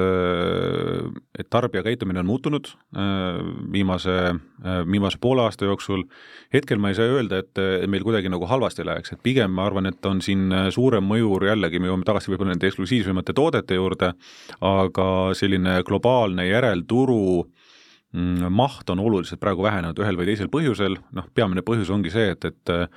et 1.38 1.48
tarbija 1.50 1.82
käitumine 1.86 2.20
on 2.20 2.26
muutunud 2.26 2.68
äh, 2.96 3.38
viimase, 3.72 4.16
äh, 4.34 4.80
viimase 4.90 5.18
poole 5.20 5.42
aasta 5.42 5.64
jooksul. 5.64 6.04
hetkel 6.52 6.78
ma 6.78 6.90
ei 6.90 6.94
saa 6.94 7.06
öelda, 7.06 7.38
et 7.38 7.88
meil 7.88 8.02
kuidagi 8.02 8.28
nagu 8.28 8.46
halvasti 8.46 8.86
läheks, 8.86 9.12
et 9.12 9.22
pigem 9.22 9.50
ma 9.50 9.66
arvan, 9.66 9.86
et 9.86 10.06
on 10.06 10.20
siin 10.22 10.50
suurem 10.70 11.04
mõjur 11.04 11.46
jällegi, 11.46 11.78
me 11.78 11.90
jõuame 11.90 12.06
tagasi 12.06 12.30
võib-olla 12.32 12.54
nende 12.54 12.66
eksklusiivsemate 12.70 13.34
toodete 13.36 13.78
juurde, 13.78 14.12
aga 14.60 15.08
selline 15.34 15.80
globaalne 15.86 16.48
järelturu 16.48 17.44
mm, 18.12 18.46
maht 18.50 18.90
on 18.90 19.02
oluliselt 19.02 19.40
praegu 19.40 19.66
vähenenud 19.66 19.98
ühel 20.02 20.18
või 20.18 20.30
teisel 20.30 20.50
põhjusel, 20.50 20.98
noh, 21.14 21.30
peamine 21.34 21.66
põhjus 21.66 21.90
ongi 21.94 22.14
see, 22.14 22.30
et, 22.34 22.44
et 22.44 22.74
äh, 22.74 22.88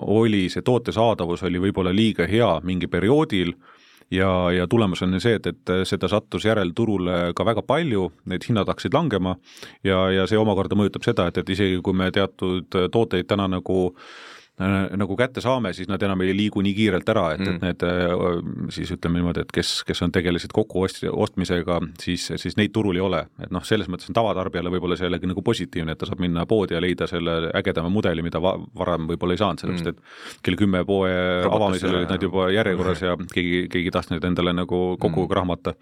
oli 0.00 0.46
see 0.52 0.62
toote 0.62 0.94
saadavus 0.96 1.42
oli 1.44 1.60
võib-olla 1.68 1.92
liiga 1.92 2.28
hea 2.30 2.54
mingi 2.64 2.88
perioodil 2.88 3.52
äh,, 3.56 3.75
ja, 4.10 4.30
ja 4.52 4.66
tulemus 4.70 5.02
on 5.02 5.20
see, 5.20 5.38
et, 5.38 5.46
et 5.46 5.74
seda 5.88 6.08
sattus 6.08 6.46
järelturule 6.46 7.32
ka 7.36 7.46
väga 7.46 7.64
palju, 7.66 8.10
need 8.30 8.46
hinnad 8.48 8.68
hakkasid 8.70 8.94
langema 8.94 9.36
ja, 9.84 10.06
ja 10.14 10.26
see 10.30 10.38
omakorda 10.38 10.78
mõjutab 10.78 11.06
seda, 11.06 11.28
et, 11.30 11.42
et 11.42 11.52
isegi 11.56 11.82
kui 11.82 11.96
me 11.96 12.10
teatud 12.14 12.80
tooteid 12.92 13.28
täna 13.30 13.48
nagu 13.50 13.80
äh, 13.90 14.35
nagu 14.56 15.16
kätte 15.20 15.42
saame, 15.44 15.74
siis 15.76 15.88
nad 15.88 16.00
enam 16.02 16.22
ei 16.24 16.32
liigu 16.32 16.62
nii 16.64 16.72
kiirelt 16.76 17.08
ära, 17.12 17.26
et 17.34 17.42
mm., 17.44 17.56
et 17.56 17.64
need 17.66 17.82
äh, 17.84 18.70
siis 18.72 18.88
ütleme 18.94 19.20
niimoodi, 19.20 19.42
et 19.44 19.50
kes, 19.52 19.82
kes 19.84 20.00
on, 20.06 20.12
tegelesid 20.14 20.54
kokkuost-, 20.56 21.04
ostmisega, 21.12 21.76
siis, 22.00 22.24
siis 22.40 22.56
neid 22.56 22.72
turul 22.72 22.96
ei 22.96 23.04
ole. 23.04 23.20
et 23.42 23.52
noh, 23.52 23.64
selles 23.68 23.90
mõttes 23.92 24.08
on 24.08 24.16
tavatarbijale 24.16 24.72
võib-olla 24.72 24.96
see 24.96 25.10
jällegi 25.10 25.28
nagu 25.28 25.44
positiivne, 25.44 25.92
et 25.92 26.00
ta 26.00 26.08
saab 26.08 26.24
minna 26.24 26.46
poodi 26.48 26.76
ja 26.76 26.80
leida 26.80 27.08
selle 27.10 27.50
ägedama 27.58 27.92
mudeli, 27.92 28.24
mida 28.24 28.40
va-, 28.40 28.56
varem 28.78 29.10
võib-olla 29.10 29.36
ei 29.36 29.42
saanud, 29.42 29.60
sellepärast 29.60 29.90
mm. 29.90 30.00
et 30.40 30.40
kell 30.48 30.60
kümme 30.62 30.82
poe 30.88 31.12
avamisel 31.50 32.00
olid 32.00 32.16
nad 32.16 32.24
juba 32.24 32.48
järjekorras 32.54 33.04
ja 33.04 33.12
keegi, 33.34 33.66
keegi 33.68 33.92
ei 33.92 33.96
tahtnud 33.98 34.24
endale 34.24 34.56
nagu 34.56 34.82
kokku 34.96 35.26
mm. 35.26 35.30
krahmata. 35.34 35.76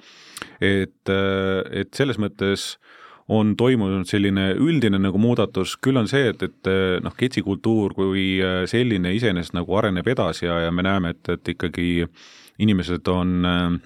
et, 0.59 1.15
äh, 1.15 1.63
et 1.85 1.95
selles 1.95 2.19
mõttes 2.19 2.73
äh, 2.75 3.04
on 3.29 3.55
toimunud 3.57 4.09
selline 4.09 4.51
üldine 4.61 4.99
nagu 5.01 5.19
muudatus, 5.21 5.79
küll 5.81 5.97
on 5.97 6.09
see, 6.11 6.29
et, 6.35 6.43
et 6.45 6.71
noh, 7.05 7.15
ketsikultuur 7.17 7.95
kui 7.97 8.25
äh, 8.45 8.65
selline 8.71 9.15
iseenesest 9.17 9.57
nagu 9.57 9.77
areneb 9.81 10.09
edasi 10.13 10.47
ja, 10.47 10.61
ja 10.67 10.73
me 10.75 10.85
näeme, 10.85 11.15
et, 11.17 11.29
et 11.33 11.55
ikkagi 11.55 12.07
inimesed 12.61 13.09
on 13.09 13.47
äh, 13.49 13.79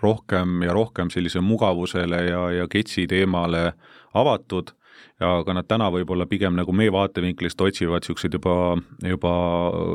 rohkem 0.00 0.62
ja 0.64 0.72
rohkem 0.72 1.12
sellise 1.12 1.42
mugavusele 1.44 2.22
ja, 2.30 2.46
ja 2.62 2.70
ketsi 2.72 3.06
teemale 3.10 3.72
avatud 4.16 4.72
ja 5.20 5.34
ka 5.44 5.54
nad 5.54 5.68
täna 5.68 5.90
võib-olla 5.92 6.24
pigem 6.30 6.56
nagu 6.56 6.72
meie 6.74 6.92
vaatevinklist 6.92 7.60
otsivad 7.60 8.02
niisuguseid 8.02 8.38
juba, 8.38 8.56
juba 9.04 9.34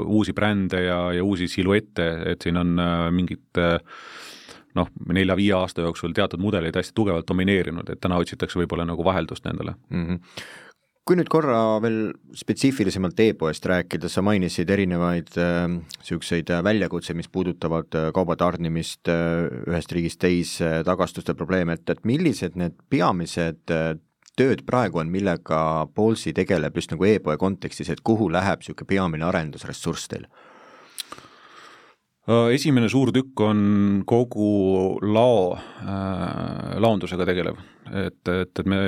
uusi 0.06 0.34
brände 0.38 0.84
ja, 0.86 1.00
ja 1.18 1.26
uusi 1.26 1.50
siluette, 1.52 2.08
et 2.32 2.46
siin 2.46 2.62
on 2.62 2.78
mingid 3.16 3.58
äh, 3.58 3.82
noh, 4.78 4.94
nelja-viie 5.10 5.56
aasta 5.58 5.86
jooksul 5.86 6.13
teatud 6.16 6.44
mudeleid 6.44 6.78
hästi 6.78 6.96
tugevalt 6.96 7.28
domineerinud, 7.28 7.90
et 7.90 8.02
täna 8.04 8.22
otsitakse 8.22 8.60
võib-olla 8.62 8.86
nagu 8.88 9.06
vaheldust 9.06 9.46
nendele 9.50 9.76
mm. 9.90 10.08
-hmm 10.08 10.63
kui 11.08 11.16
nüüd 11.16 11.30
korra 11.32 11.80
veel 11.80 12.10
spetsiifilisemalt 12.36 13.20
e-poest 13.24 13.66
rääkida, 13.70 14.10
sa 14.12 14.20
mainisid 14.26 14.70
erinevaid 14.74 15.30
niisuguseid 15.38 16.52
äh, 16.52 16.63
väljakutseid, 16.68 17.16
mis 17.16 17.30
puudutavad 17.32 17.96
äh, 17.96 18.10
kauba 18.16 18.36
tarnimist 18.40 19.08
äh, 19.12 19.48
ühest 19.70 19.94
riigist 19.96 20.20
teise, 20.20 20.82
tagastuste 20.88 21.36
probleeme, 21.38 21.78
et, 21.80 21.88
et 21.94 22.04
millised 22.04 22.60
need 22.60 22.76
peamised 22.92 23.72
äh, 23.72 23.94
tööd 24.38 24.66
praegu 24.68 25.00
on, 25.02 25.12
millega 25.13 25.60
Polsi 25.96 26.34
tegeleb 26.36 26.76
just 26.78 26.92
nagu 26.92 27.08
e-poe 27.08 27.38
kontekstis, 27.40 27.90
et 27.94 28.04
kuhu 28.06 28.28
läheb 28.34 28.62
niisugune 28.62 28.92
peamine 28.92 29.30
arendusressurss 29.30 30.12
teil? 30.12 30.28
Äh, 32.28 32.50
esimene 32.58 32.90
suur 32.92 33.13
tükk 33.16 33.40
on 33.46 33.60
kogu 34.08 35.00
lao 35.00 35.54
äh,, 35.56 36.74
laondusega 36.84 37.24
tegelev, 37.30 37.62
et, 37.88 38.20
et, 38.28 38.52
et 38.52 38.68
me 38.68 38.80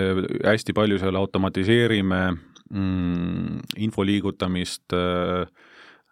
hästi 0.43 0.75
palju 0.75 0.97
seal 0.99 1.15
automatiseerime 1.15 2.19
mm, 2.35 3.61
info 3.85 4.03
liigutamist 4.03 4.91
äh,, 4.91 5.47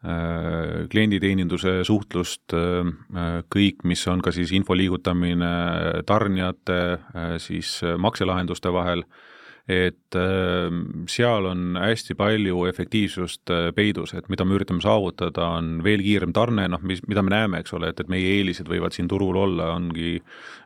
äh, 0.08 0.88
klienditeeninduse 0.88 1.82
suhtlust 1.90 2.56
äh,, 2.56 2.96
kõik, 3.52 3.84
mis 3.84 4.08
on 4.08 4.24
ka 4.24 4.32
siis 4.32 4.56
info 4.56 4.80
liigutamine 4.80 5.52
tarnijate 6.08 6.80
äh,, 6.96 7.34
siis 7.44 7.82
makselahenduste 8.08 8.72
vahel 8.72 9.04
äh,, 9.04 9.37
et 9.68 10.16
ähm, 10.16 11.08
seal 11.12 11.46
on 11.50 11.76
hästi 11.76 12.16
palju 12.16 12.62
efektiivsust 12.70 13.52
äh, 13.52 13.66
peidus, 13.76 14.14
et 14.16 14.30
mida 14.32 14.46
me 14.48 14.56
üritame 14.56 14.80
saavutada, 14.84 15.50
on 15.60 15.82
veel 15.84 16.00
kiirem 16.06 16.32
tarne, 16.36 16.70
noh, 16.72 16.80
mis, 16.88 17.02
mida 17.12 17.24
me 17.26 17.34
näeme, 17.34 17.60
eks 17.60 17.76
ole, 17.76 17.90
et, 17.92 18.00
et 18.00 18.12
meie 18.12 18.30
eelised 18.38 18.70
võivad 18.72 18.96
siin 18.96 19.10
turul 19.12 19.36
olla, 19.44 19.74
ongi 19.76 20.16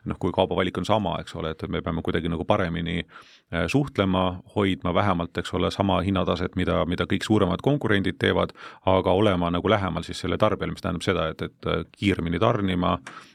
noh, 0.06 0.18
kui 0.22 0.30
kaubavalik 0.34 0.78
on 0.78 0.86
sama, 0.86 1.16
eks 1.24 1.34
ole, 1.34 1.50
et 1.56 1.66
me 1.66 1.82
peame 1.82 2.04
kuidagi 2.06 2.30
nagu 2.30 2.46
paremini 2.46 3.00
äh, 3.02 3.66
suhtlema, 3.66 4.28
hoidma 4.54 4.94
vähemalt, 4.94 5.34
eks 5.42 5.50
ole, 5.58 5.72
sama 5.74 5.98
hinnataset, 6.06 6.54
mida, 6.54 6.84
mida 6.86 7.08
kõik 7.10 7.26
suuremad 7.26 7.66
konkurendid 7.66 8.22
teevad, 8.22 8.54
aga 8.86 9.18
olema 9.18 9.50
nagu 9.50 9.74
lähemal 9.74 10.06
siis 10.06 10.22
selle 10.22 10.38
tarbijale, 10.38 10.76
mis 10.76 10.86
tähendab 10.86 11.08
seda, 11.08 11.26
et, 11.34 11.42
et 11.50 11.70
äh, 11.74 11.82
kiiremini 11.98 12.38
tarnima, 12.42 13.00
Äh, 13.00 13.31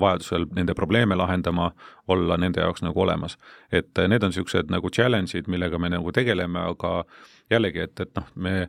vajadusel 0.00 0.46
nende 0.54 0.74
probleeme 0.74 1.16
lahendama, 1.18 1.72
olla 2.08 2.36
nende 2.36 2.60
jaoks 2.60 2.82
nagu 2.82 3.00
olemas. 3.02 3.38
et 3.72 3.98
äh, 3.98 4.08
need 4.08 4.22
on 4.22 4.30
niisugused 4.30 4.70
nagu 4.70 4.90
challenge'id, 4.90 5.48
millega 5.48 5.78
me 5.78 5.88
nagu 5.88 6.12
tegeleme, 6.12 6.58
aga 6.58 7.04
jällegi, 7.50 7.80
et, 7.80 8.00
et 8.00 8.14
noh, 8.14 8.30
me 8.34 8.68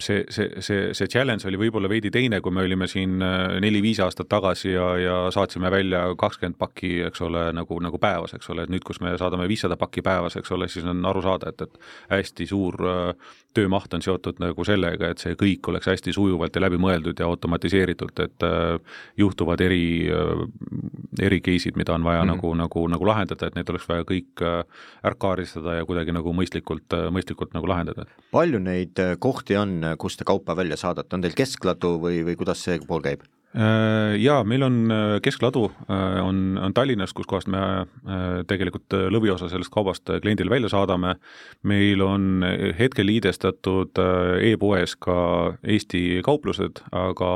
see, 0.00 0.24
see, 0.28 0.60
see, 0.60 0.94
see 0.94 1.08
challenge 1.10 1.46
oli 1.48 1.58
võib-olla 1.60 1.88
veidi 1.90 2.10
teine, 2.12 2.40
kui 2.40 2.54
me 2.54 2.64
olime 2.64 2.88
siin 2.90 3.20
äh, 3.22 3.58
neli-viis 3.62 4.00
aastat 4.04 4.28
tagasi 4.32 4.72
ja, 4.72 4.86
ja 5.00 5.16
saatsime 5.34 5.70
välja 5.72 6.02
kakskümmend 6.18 6.58
pakki, 6.58 6.92
eks 7.08 7.22
ole, 7.26 7.46
nagu, 7.56 7.78
nagu 7.84 8.00
päevas, 8.00 8.34
eks 8.36 8.50
ole, 8.54 8.66
et 8.66 8.72
nüüd, 8.72 8.84
kus 8.86 9.00
me 9.04 9.12
saadame 9.20 9.48
viissada 9.50 9.76
pakki 9.80 10.04
päevas, 10.06 10.38
eks 10.40 10.54
ole, 10.56 10.70
siis 10.72 10.86
on 10.88 11.04
aru 11.06 11.24
saada, 11.24 11.52
et, 11.52 11.66
et 11.66 12.16
hästi 12.16 12.48
suur 12.48 12.80
äh, 12.88 13.34
töömaht 13.56 13.94
on 13.96 14.04
seotud 14.04 14.40
nagu 14.42 14.64
sellega, 14.64 15.10
et 15.12 15.22
see 15.22 15.36
kõik 15.38 15.70
oleks 15.72 15.90
hästi 15.90 16.14
sujuvalt 16.16 16.56
ja 16.56 16.64
läbimõeldud 16.64 17.20
ja 17.20 17.28
automatiseeritult, 17.30 18.24
et 18.24 18.46
äh, 18.46 18.98
juhtuvad 19.20 19.60
eri, 19.64 20.08
eri 21.22 21.40
case'id, 21.44 21.76
mida 21.76 21.94
on 21.94 22.04
vaja 22.04 22.24
mm 22.24 22.30
-hmm. 22.30 22.36
nagu, 22.36 22.54
nagu, 22.54 22.86
nagu 22.88 23.06
lahendada, 23.06 23.46
et 23.46 23.54
need 23.54 23.70
oleks 23.70 23.88
vaja 23.88 24.04
kõik 24.08 24.44
ära 25.02 25.14
kaaristada 25.18 25.74
ja 25.80 25.86
kuidagi 25.86 26.12
nagu 26.12 26.32
mõistlikult, 26.32 26.96
mõistlikult 27.10 27.54
nagu 27.54 27.68
lahendada. 27.68 28.06
palju 28.30 28.58
neid 28.58 29.00
kohti 29.18 29.56
on, 29.56 29.66
on, 29.66 29.96
kust 29.98 30.18
te 30.18 30.24
kaupa 30.24 30.56
välja 30.56 30.76
saadate, 30.76 31.16
on 31.16 31.24
teil 31.24 31.36
keskladu 31.36 31.96
või, 32.02 32.22
või 32.26 32.36
kuidas 32.38 32.64
see 32.64 32.78
pool 32.86 33.04
käib? 33.04 33.24
Äh, 33.54 34.16
jaa, 34.20 34.42
meil 34.44 34.62
on 34.66 34.90
äh, 34.90 35.20
keskladu, 35.24 35.70
äh, 35.88 36.20
on, 36.20 36.58
on 36.60 36.74
Tallinnas, 36.74 37.14
kus 37.16 37.28
kohast 37.30 37.48
me 37.48 37.86
tegelikult 38.50 38.92
lõviosa 39.12 39.48
sellest 39.48 39.72
kaubast 39.72 40.10
kliendile 40.22 40.52
välja 40.52 40.68
saadame, 40.72 41.14
meil 41.64 42.02
on 42.04 42.44
hetkel 42.78 43.08
liidestatud 43.08 43.96
e-poes 44.44 44.96
ka 45.00 45.18
Eesti 45.62 46.20
kauplused, 46.26 46.82
aga 46.92 47.30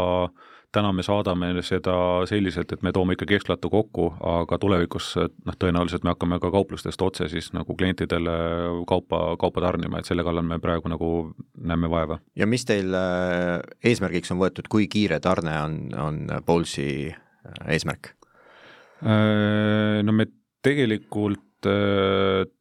täna 0.74 0.92
me 0.94 1.02
saadame 1.02 1.50
seda 1.66 1.94
selliselt, 2.30 2.72
et 2.72 2.82
me 2.86 2.92
toome 2.94 3.16
ikka 3.16 3.26
kesklattu 3.30 3.70
kokku, 3.72 4.06
aga 4.26 4.58
tulevikus 4.62 5.12
noh, 5.18 5.56
tõenäoliselt 5.58 6.04
me 6.06 6.14
hakkame 6.14 6.38
ka 6.42 6.52
kauplustest 6.54 7.02
otse 7.02 7.28
siis 7.32 7.50
nagu 7.56 7.74
klientidele 7.76 8.36
kaupa, 8.88 9.22
kaupa 9.40 9.64
tarnima, 9.66 10.00
et 10.00 10.10
selle 10.10 10.24
kallal 10.26 10.46
me 10.46 10.60
praegu 10.62 10.92
nagu 10.92 11.10
näeme 11.58 11.90
vaeva. 11.90 12.20
ja 12.36 12.46
mis 12.46 12.64
teil 12.68 12.94
äh, 12.94 13.58
eesmärgiks 13.84 14.32
on 14.34 14.40
võetud, 14.42 14.70
kui 14.70 14.88
kiire 14.90 15.20
tarne 15.20 15.56
on, 15.64 15.78
on 15.98 16.22
Bolsi 16.46 16.88
äh, 17.10 17.60
eesmärk? 17.74 18.14
Äh, 19.02 20.00
no 20.06 20.14
me 20.14 20.30
tegelikult 20.62 21.66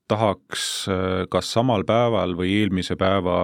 tahaks 0.10 0.64
kas 1.30 1.52
samal 1.54 1.86
päeval 1.88 2.34
või 2.38 2.56
eelmise 2.60 2.98
päeva 3.00 3.40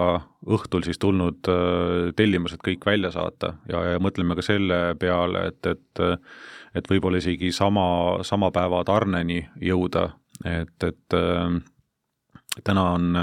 õhtul 0.45 0.85
siis 0.85 0.99
tulnud 1.01 1.49
äh, 1.49 2.11
tellimused 2.17 2.61
kõik 2.65 2.85
välja 2.85 3.11
saata 3.13 3.55
ja, 3.69 3.81
ja 3.93 4.01
mõtleme 4.01 4.37
ka 4.37 4.45
selle 4.45 4.79
peale, 4.99 5.49
et, 5.51 5.71
et 5.73 6.05
et 6.75 6.89
võib-olla 6.91 7.21
isegi 7.21 7.53
sama, 7.55 8.19
sama 8.27 8.49
päeva 8.51 8.81
tarneni 8.83 9.37
jõuda, 9.63 10.09
et, 10.43 10.75
et 10.83 11.15
äh, 11.15 11.59
täna 12.63 12.89
on 12.97 13.13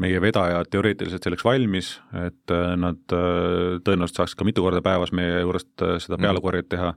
meie 0.00 0.20
vedajad 0.22 0.70
teoreetiliselt 0.72 1.26
selleks 1.26 1.44
valmis, 1.44 1.90
et 2.24 2.54
äh, 2.54 2.72
nad 2.80 3.02
tõenäoliselt 3.10 4.22
saaks 4.22 4.34
ka 4.34 4.48
mitu 4.48 4.64
korda 4.64 4.80
päevas 4.84 5.12
meie 5.12 5.42
juurest 5.42 5.74
seda 5.76 6.16
mm. 6.16 6.24
pealekorjet 6.24 6.70
teha 6.72 6.94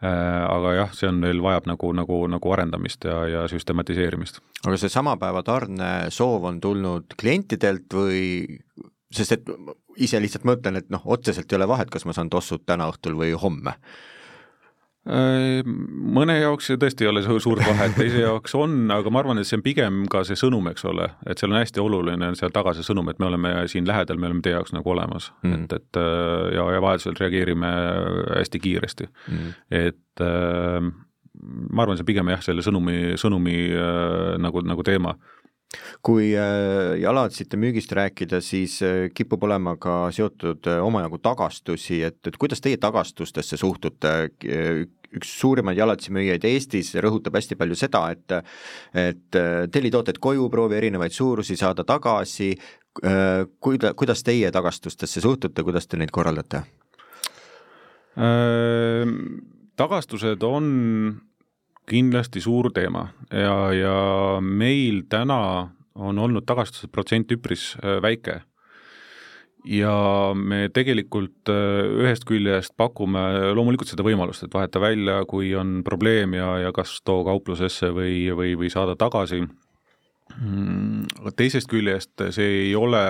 aga 0.00 0.70
jah, 0.78 0.92
see 0.96 1.08
on 1.10 1.18
veel, 1.20 1.42
vajab 1.44 1.66
nagu, 1.68 1.90
nagu, 1.92 2.22
nagu 2.32 2.52
arendamist 2.54 3.04
ja, 3.04 3.18
ja 3.28 3.42
süstematiseerimist. 3.52 4.40
aga 4.64 4.78
see 4.80 4.92
sama 4.92 5.16
päeva 5.20 5.42
tarne 5.44 5.90
soov 6.14 6.46
on 6.48 6.60
tulnud 6.60 7.18
klientidelt 7.20 7.92
või 7.92 8.22
sest 9.12 9.36
et 9.36 9.52
ise 10.00 10.20
lihtsalt 10.22 10.46
mõtlen, 10.48 10.78
et 10.80 10.88
noh, 10.88 11.02
otseselt 11.04 11.52
ei 11.52 11.58
ole 11.58 11.68
vahet, 11.68 11.90
kas 11.92 12.06
ma 12.08 12.16
saan 12.16 12.30
tossud 12.32 12.64
täna 12.64 12.88
õhtul 12.88 13.18
või 13.18 13.34
homme 13.36 13.76
Äh, 13.76 14.19
mõne 15.10 16.36
jaoks 16.38 16.68
see 16.70 16.78
tõesti 16.80 17.06
ei 17.06 17.10
ole 17.10 17.22
suurt 17.26 17.62
vahet, 17.64 17.96
teise 17.96 18.22
jaoks 18.22 18.54
on, 18.58 18.76
aga 18.94 19.10
ma 19.10 19.22
arvan, 19.22 19.40
et 19.40 19.48
see 19.48 19.58
on 19.58 19.64
pigem 19.64 20.04
ka 20.12 20.22
see 20.28 20.38
sõnum, 20.38 20.68
eks 20.70 20.84
ole, 20.86 21.08
et 21.26 21.40
seal 21.40 21.50
on 21.50 21.58
hästi 21.58 21.82
oluline 21.82 22.30
on 22.30 22.38
seal 22.38 22.52
taga 22.54 22.74
see 22.76 22.86
sõnum, 22.86 23.10
et 23.10 23.18
me 23.22 23.26
oleme 23.30 23.54
siin 23.72 23.88
lähedal, 23.88 24.20
me 24.20 24.30
oleme 24.30 24.44
teie 24.44 24.54
jaoks 24.54 24.74
nagu 24.76 24.92
olemas 24.92 25.32
mm, 25.42 25.52
-hmm. 25.52 25.64
et, 25.64 25.72
et 25.72 26.00
äh, 26.00 26.54
ja, 26.56 26.68
ja 26.76 26.82
vajadusel 26.84 27.18
reageerime 27.18 27.72
hästi 28.36 28.58
kiiresti 28.58 29.08
mm, 29.08 29.36
-hmm. 29.36 29.52
et 29.70 30.26
äh, 30.26 30.92
ma 31.72 31.82
arvan, 31.82 31.96
see 31.96 32.06
pigem 32.06 32.28
jah, 32.28 32.42
selle 32.42 32.62
sõnumi, 32.62 33.16
sõnumi 33.16 33.58
äh, 33.74 34.38
nagu, 34.38 34.62
nagu 34.62 34.82
teema 34.82 35.16
kui 36.02 36.32
äh, 36.34 36.98
jalatsite 37.00 37.58
müügist 37.60 37.92
rääkida, 37.94 38.40
siis 38.42 38.80
äh, 38.82 39.08
kipub 39.14 39.44
olema 39.46 39.76
ka 39.80 40.10
seotud 40.14 40.66
äh, 40.66 40.80
omajagu 40.84 41.20
tagastusi, 41.22 42.02
et, 42.02 42.18
et 42.26 42.36
kuidas 42.40 42.60
teie 42.60 42.80
tagastustesse 42.80 43.56
suhtute? 43.60 44.30
Üks 45.16 45.30
suurimaid 45.40 45.78
jalatsimüüjaid 45.78 46.44
Eestis 46.46 46.92
rõhutab 47.02 47.38
hästi 47.38 47.58
palju 47.58 47.78
seda, 47.78 48.04
et 48.14 48.36
et 48.94 49.38
telli 49.72 49.90
tooted 49.90 50.20
koju, 50.22 50.48
proovi 50.50 50.78
erinevaid 50.78 51.14
suurusi, 51.14 51.56
saada 51.58 51.84
tagasi, 51.84 52.52
kuida-, 53.60 53.94
kuidas 53.98 54.22
teie 54.26 54.50
tagastustesse 54.54 55.22
suhtute, 55.22 55.64
kuidas 55.66 55.86
te 55.86 55.98
neid 55.98 56.12
korraldate? 56.14 56.62
tagastused 59.80 60.42
on 60.44 60.64
kindlasti 61.90 62.42
suur 62.42 62.70
teema 62.74 63.06
ja, 63.30 63.54
ja 63.74 63.94
meil 64.42 65.04
täna 65.10 65.70
on 66.00 66.18
olnud 66.18 66.46
tagastuse 66.46 66.88
protsent 66.92 67.32
üpris 67.34 67.74
äh, 67.80 67.98
väike. 68.02 68.40
Ja 69.64 69.94
me 70.34 70.68
tegelikult 70.72 71.50
äh, 71.52 71.88
ühest 72.02 72.24
küljest 72.28 72.74
pakume 72.80 73.52
loomulikult 73.56 73.90
seda 73.90 74.04
võimalust, 74.06 74.44
et 74.46 74.54
vaheta 74.54 74.82
välja, 74.82 75.20
kui 75.28 75.52
on 75.58 75.80
probleem 75.86 76.36
ja, 76.38 76.52
ja 76.66 76.72
kas 76.76 76.98
too 77.04 77.24
kauplusesse 77.26 77.92
või, 77.96 78.30
või, 78.36 78.54
või 78.58 78.70
saada 78.72 78.96
tagasi. 78.98 79.42
Mm, 80.38 81.08
teisest 81.36 81.68
küljest 81.70 82.28
see 82.30 82.50
ei 82.68 82.74
ole 82.78 83.02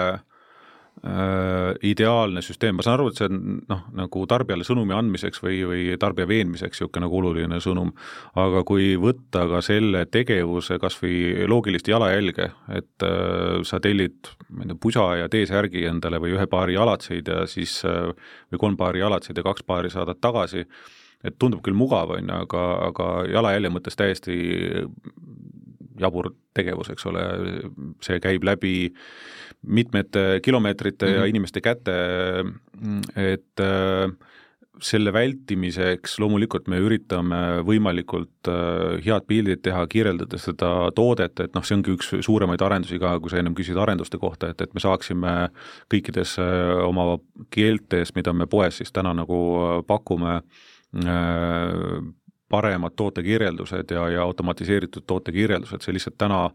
ideaalne 1.00 2.42
süsteem, 2.44 2.76
ma 2.76 2.84
saan 2.84 2.98
aru, 2.98 3.06
et 3.08 3.16
see 3.16 3.28
on 3.30 3.60
noh, 3.70 3.84
nagu 3.96 4.24
tarbijale 4.28 4.66
sõnumi 4.68 4.92
andmiseks 4.92 5.40
või, 5.40 5.62
või 5.64 5.84
tarbija 6.00 6.28
veenmiseks 6.28 6.76
niisugune 6.76 7.06
nagu 7.06 7.16
oluline 7.22 7.60
sõnum, 7.64 7.94
aga 8.40 8.60
kui 8.68 8.92
võtta 9.00 9.46
ka 9.48 9.62
selle 9.64 10.04
tegevuse 10.12 10.76
kas 10.82 10.98
või 11.00 11.46
loogilist 11.48 11.88
jalajälge, 11.88 12.50
et 12.76 13.06
äh, 13.06 13.62
sa 13.64 13.80
tellid, 13.80 14.28
ma 14.50 14.66
ei 14.66 14.72
tea, 14.72 14.80
pusa 14.80 15.06
ja 15.22 15.32
T-särgi 15.32 15.86
endale 15.88 16.20
või 16.20 16.36
ühe 16.36 16.46
paari 16.50 16.76
jalatseid 16.76 17.32
ja 17.32 17.46
siis 17.48 17.80
äh, 17.88 18.12
või 18.52 18.64
kolm 18.66 18.76
paari 18.80 19.00
jalatseid 19.00 19.40
ja 19.40 19.46
kaks 19.46 19.64
paari 19.64 19.92
saadad 19.92 20.20
tagasi, 20.20 20.66
et 21.24 21.36
tundub 21.40 21.64
küll 21.64 21.76
mugav, 21.76 22.12
on 22.16 22.28
ju, 22.28 22.44
aga, 22.44 22.66
aga 22.90 23.10
jalajälje 23.28 23.72
mõttes 23.72 23.96
täiesti 23.96 24.36
jabur 26.00 26.32
tegevus, 26.56 26.90
eks 26.92 27.06
ole, 27.10 27.24
see 28.04 28.20
käib 28.22 28.44
läbi 28.46 28.74
mitmete 29.62 30.40
kilomeetrite 30.42 31.06
mm 31.06 31.10
-hmm. 31.10 31.14
ja 31.14 31.20
mhm. 31.20 31.28
inimeste 31.28 31.60
käte, 31.60 31.96
et 33.16 33.60
äh, 33.60 34.16
selle 34.82 35.12
vältimiseks 35.12 36.18
loomulikult 36.22 36.68
me 36.68 36.78
üritame 36.80 37.40
võimalikult 37.66 38.48
äh, 38.48 39.00
head 39.04 39.26
pildid 39.28 39.62
teha, 39.64 39.84
kirjeldades 39.90 40.46
seda 40.48 40.90
toodet, 40.96 41.40
et 41.40 41.54
noh, 41.56 41.64
see 41.66 41.76
ongi 41.76 41.94
üks 41.96 42.12
suuremaid 42.24 42.62
arendusi 42.64 43.00
ka, 43.02 43.18
kui 43.20 43.32
sa 43.32 43.40
ennem 43.40 43.56
küsisid 43.58 43.80
arenduste 43.80 44.18
kohta, 44.18 44.50
et, 44.50 44.60
et 44.60 44.74
me 44.74 44.80
saaksime 44.80 45.34
kõikides 45.92 46.36
äh, 46.40 46.80
oma 46.86 47.18
keeltes, 47.54 48.14
mida 48.16 48.32
me 48.32 48.48
poes 48.50 48.80
siis 48.80 48.92
täna 48.92 49.14
nagu 49.16 49.40
pakume, 49.86 50.40
paremad 52.50 52.96
tootekirjeldused 52.98 53.94
ja, 53.94 54.08
ja 54.16 54.22
automatiseeritud 54.26 55.06
tootekirjeldused, 55.06 55.84
see 55.84 55.94
lihtsalt 55.96 56.18
täna 56.18 56.48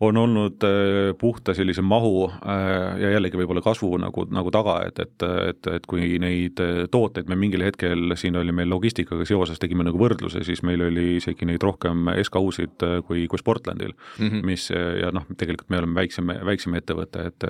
on 0.00 0.16
olnud 0.16 0.64
äh, 0.64 1.14
puhta 1.18 1.54
sellise 1.54 1.82
mahu 1.82 2.24
äh, 2.30 3.00
ja 3.00 3.10
jällegi 3.10 3.36
võib-olla 3.36 3.60
kasvu 3.64 3.98
nagu, 4.00 4.24
nagu 4.32 4.52
taga, 4.54 4.78
et, 4.88 5.00
et, 5.02 5.24
et, 5.50 5.68
et 5.76 5.88
kui 5.88 6.14
neid 6.22 6.60
äh, 6.64 6.84
tooteid 6.90 7.28
me 7.28 7.36
mingil 7.36 7.64
hetkel, 7.66 8.14
siin 8.16 8.38
oli 8.40 8.54
meil 8.56 8.70
logistikaga 8.72 9.26
seoses, 9.28 9.60
tegime 9.60 9.84
nagu 9.84 10.00
võrdluse, 10.00 10.40
siis 10.46 10.64
meil 10.64 10.86
oli 10.88 11.18
isegi 11.18 11.48
neid 11.48 11.64
rohkem 11.64 12.08
SKU-sid 12.16 12.86
kui, 13.08 13.26
kui 13.28 13.42
Sportlandil 13.42 13.92
mm, 13.92 14.26
-hmm. 14.26 14.46
mis 14.48 14.70
ja 14.72 15.12
noh, 15.12 15.28
tegelikult 15.36 15.68
me 15.68 15.82
oleme 15.82 16.00
väiksem, 16.00 16.32
väiksem 16.48 16.80
ettevõte, 16.80 17.26
et 17.28 17.48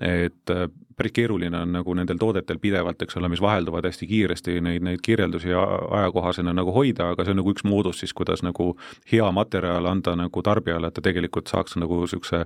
et 0.00 0.52
päris 1.00 1.14
keeruline 1.16 1.56
on 1.56 1.72
nagu 1.72 1.94
nendel 1.96 2.18
toodetel 2.20 2.58
pidevalt, 2.60 3.00
eks 3.02 3.16
ole, 3.16 3.30
mis 3.32 3.40
vahelduvad 3.40 3.86
hästi 3.88 4.08
kiiresti, 4.10 4.58
neid, 4.64 4.84
neid 4.84 5.00
kirjeldusi 5.04 5.54
ajakohasena 5.56 6.52
nagu 6.56 6.74
hoida, 6.76 7.10
aga 7.14 7.24
see 7.24 7.34
on 7.34 7.40
nagu 7.40 7.54
üks 7.54 7.64
moodus 7.68 8.02
siis, 8.02 8.12
kuidas 8.16 8.44
nagu 8.44 8.74
hea 9.12 9.30
materjal 9.36 9.88
anda 9.88 10.16
nagu 10.18 10.44
tarbijale, 10.44 10.90
et 10.90 10.98
ta 10.98 11.04
tegelikult 11.04 11.48
saaks 11.52 11.78
nagu 11.80 12.02
niisuguse 12.02 12.42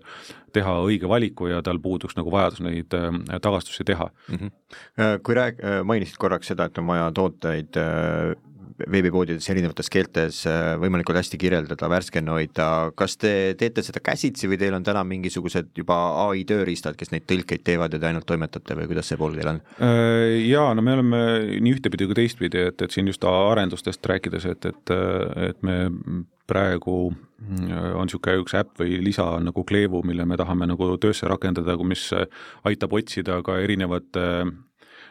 teha 0.54 0.76
õige 0.86 1.10
valiku 1.10 1.50
ja 1.50 1.62
tal 1.66 1.82
puuduks 1.82 2.14
nagu 2.18 2.30
vajadus 2.34 2.62
neid 2.62 2.94
äh, 2.94 3.10
tagastusi 3.42 3.84
teha 3.84 4.10
mm. 4.28 4.36
-hmm. 4.36 5.20
Kui 5.22 5.34
rääk-, 5.34 5.62
mainisid 5.84 6.16
korraks 6.18 6.46
seda, 6.52 6.64
et 6.70 6.78
on 6.78 6.86
vaja 6.86 7.10
tooteid 7.14 7.76
äh, 7.76 8.36
veebipoodides 8.78 9.46
erinevates 9.52 9.90
keeltes 9.92 10.40
äh, 10.50 10.74
võimalikult 10.82 11.18
hästi 11.20 11.38
kirjeldada, 11.40 11.88
värskena 11.90 12.34
hoida, 12.34 12.68
kas 12.98 13.16
te 13.20 13.32
teete 13.58 13.84
seda 13.86 14.02
käsitsi 14.04 14.50
või 14.50 14.58
teil 14.60 14.74
on 14.76 14.86
täna 14.86 15.04
mingisugused 15.06 15.70
juba 15.78 15.98
ai 16.26 16.44
tööriistad, 16.48 16.98
kes 16.98 17.12
neid 17.14 17.26
tõlkeid 17.30 17.64
teevad 17.66 17.94
ja 17.94 18.02
te 18.02 18.10
ainult 18.10 18.26
toimetate 18.28 18.78
või 18.78 18.88
kuidas 18.90 19.10
see 19.10 19.20
pool 19.20 19.36
teil 19.38 19.52
on? 19.54 19.62
Äh, 19.78 20.40
jaa, 20.48 20.72
no 20.74 20.84
me 20.84 20.98
oleme 20.98 21.22
nii 21.54 21.76
ühtepidi 21.78 22.08
kui 22.10 22.18
teistpidi, 22.18 22.66
et, 22.70 22.82
et 22.82 22.94
siin 22.94 23.10
just 23.10 23.24
arendustest 23.28 24.10
rääkides, 24.10 24.48
et, 24.50 24.70
et, 24.72 24.94
et 25.50 25.62
me 25.66 25.78
praegu 26.50 26.98
on 27.44 28.04
niisugune 28.04 28.40
üks 28.40 28.54
äpp 28.56 28.80
või 28.80 28.98
lisa 29.04 29.26
nagu 29.44 29.64
Kleevu, 29.68 30.02
mille 30.06 30.24
me 30.28 30.36
tahame 30.40 30.68
nagu 30.68 30.94
töösse 31.00 31.28
rakendada, 31.28 31.76
mis 31.84 32.06
aitab 32.64 32.94
otsida 32.96 33.40
ka 33.44 33.58
erinevate 33.60 34.24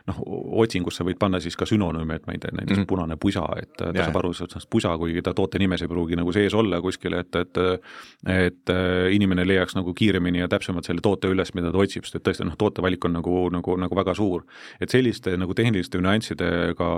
noh, 0.09 0.19
otsingusse 0.63 1.05
võid 1.07 1.17
panna 1.19 1.39
siis 1.43 1.55
ka 1.59 1.67
sünonüüme, 1.69 2.17
et 2.19 2.25
ma 2.27 2.35
ei 2.35 2.41
tea, 2.43 2.51
näiteks 2.51 2.75
mm 2.75 2.81
-hmm. 2.81 2.89
punane 2.89 3.17
pusa, 3.17 3.43
et 3.61 3.71
ta 3.77 3.91
yeah. 3.91 4.05
saab 4.05 4.19
aru 4.19 4.33
sellest 4.33 4.69
pusa, 4.69 4.91
kuigi 4.99 5.21
ta 5.21 5.33
toote 5.33 5.59
nimes 5.59 5.81
ei 5.81 5.87
pruugi 5.87 6.17
nagu 6.19 6.33
sees 6.35 6.53
olla 6.53 6.81
kuskil, 6.81 7.13
et, 7.19 7.35
et 7.35 7.57
et 8.27 8.69
äh, 8.69 9.13
inimene 9.15 9.47
leiaks 9.47 9.75
nagu 9.75 9.93
kiiremini 9.93 10.39
ja 10.39 10.47
täpsemalt 10.47 10.85
selle 10.85 11.01
toote 11.01 11.27
üles, 11.31 11.53
mida 11.53 11.71
ta 11.71 11.77
otsib, 11.77 12.03
sest 12.03 12.15
et 12.15 12.23
tõesti 12.27 12.47
noh, 12.47 12.57
tootevalik 12.57 13.05
on 13.05 13.13
nagu, 13.13 13.49
nagu, 13.49 13.77
nagu 13.77 13.95
väga 13.95 14.13
suur. 14.13 14.43
et 14.81 14.89
selliste 14.89 15.37
nagu 15.37 15.53
tehniliste 15.53 15.97
nüanssidega 15.97 16.89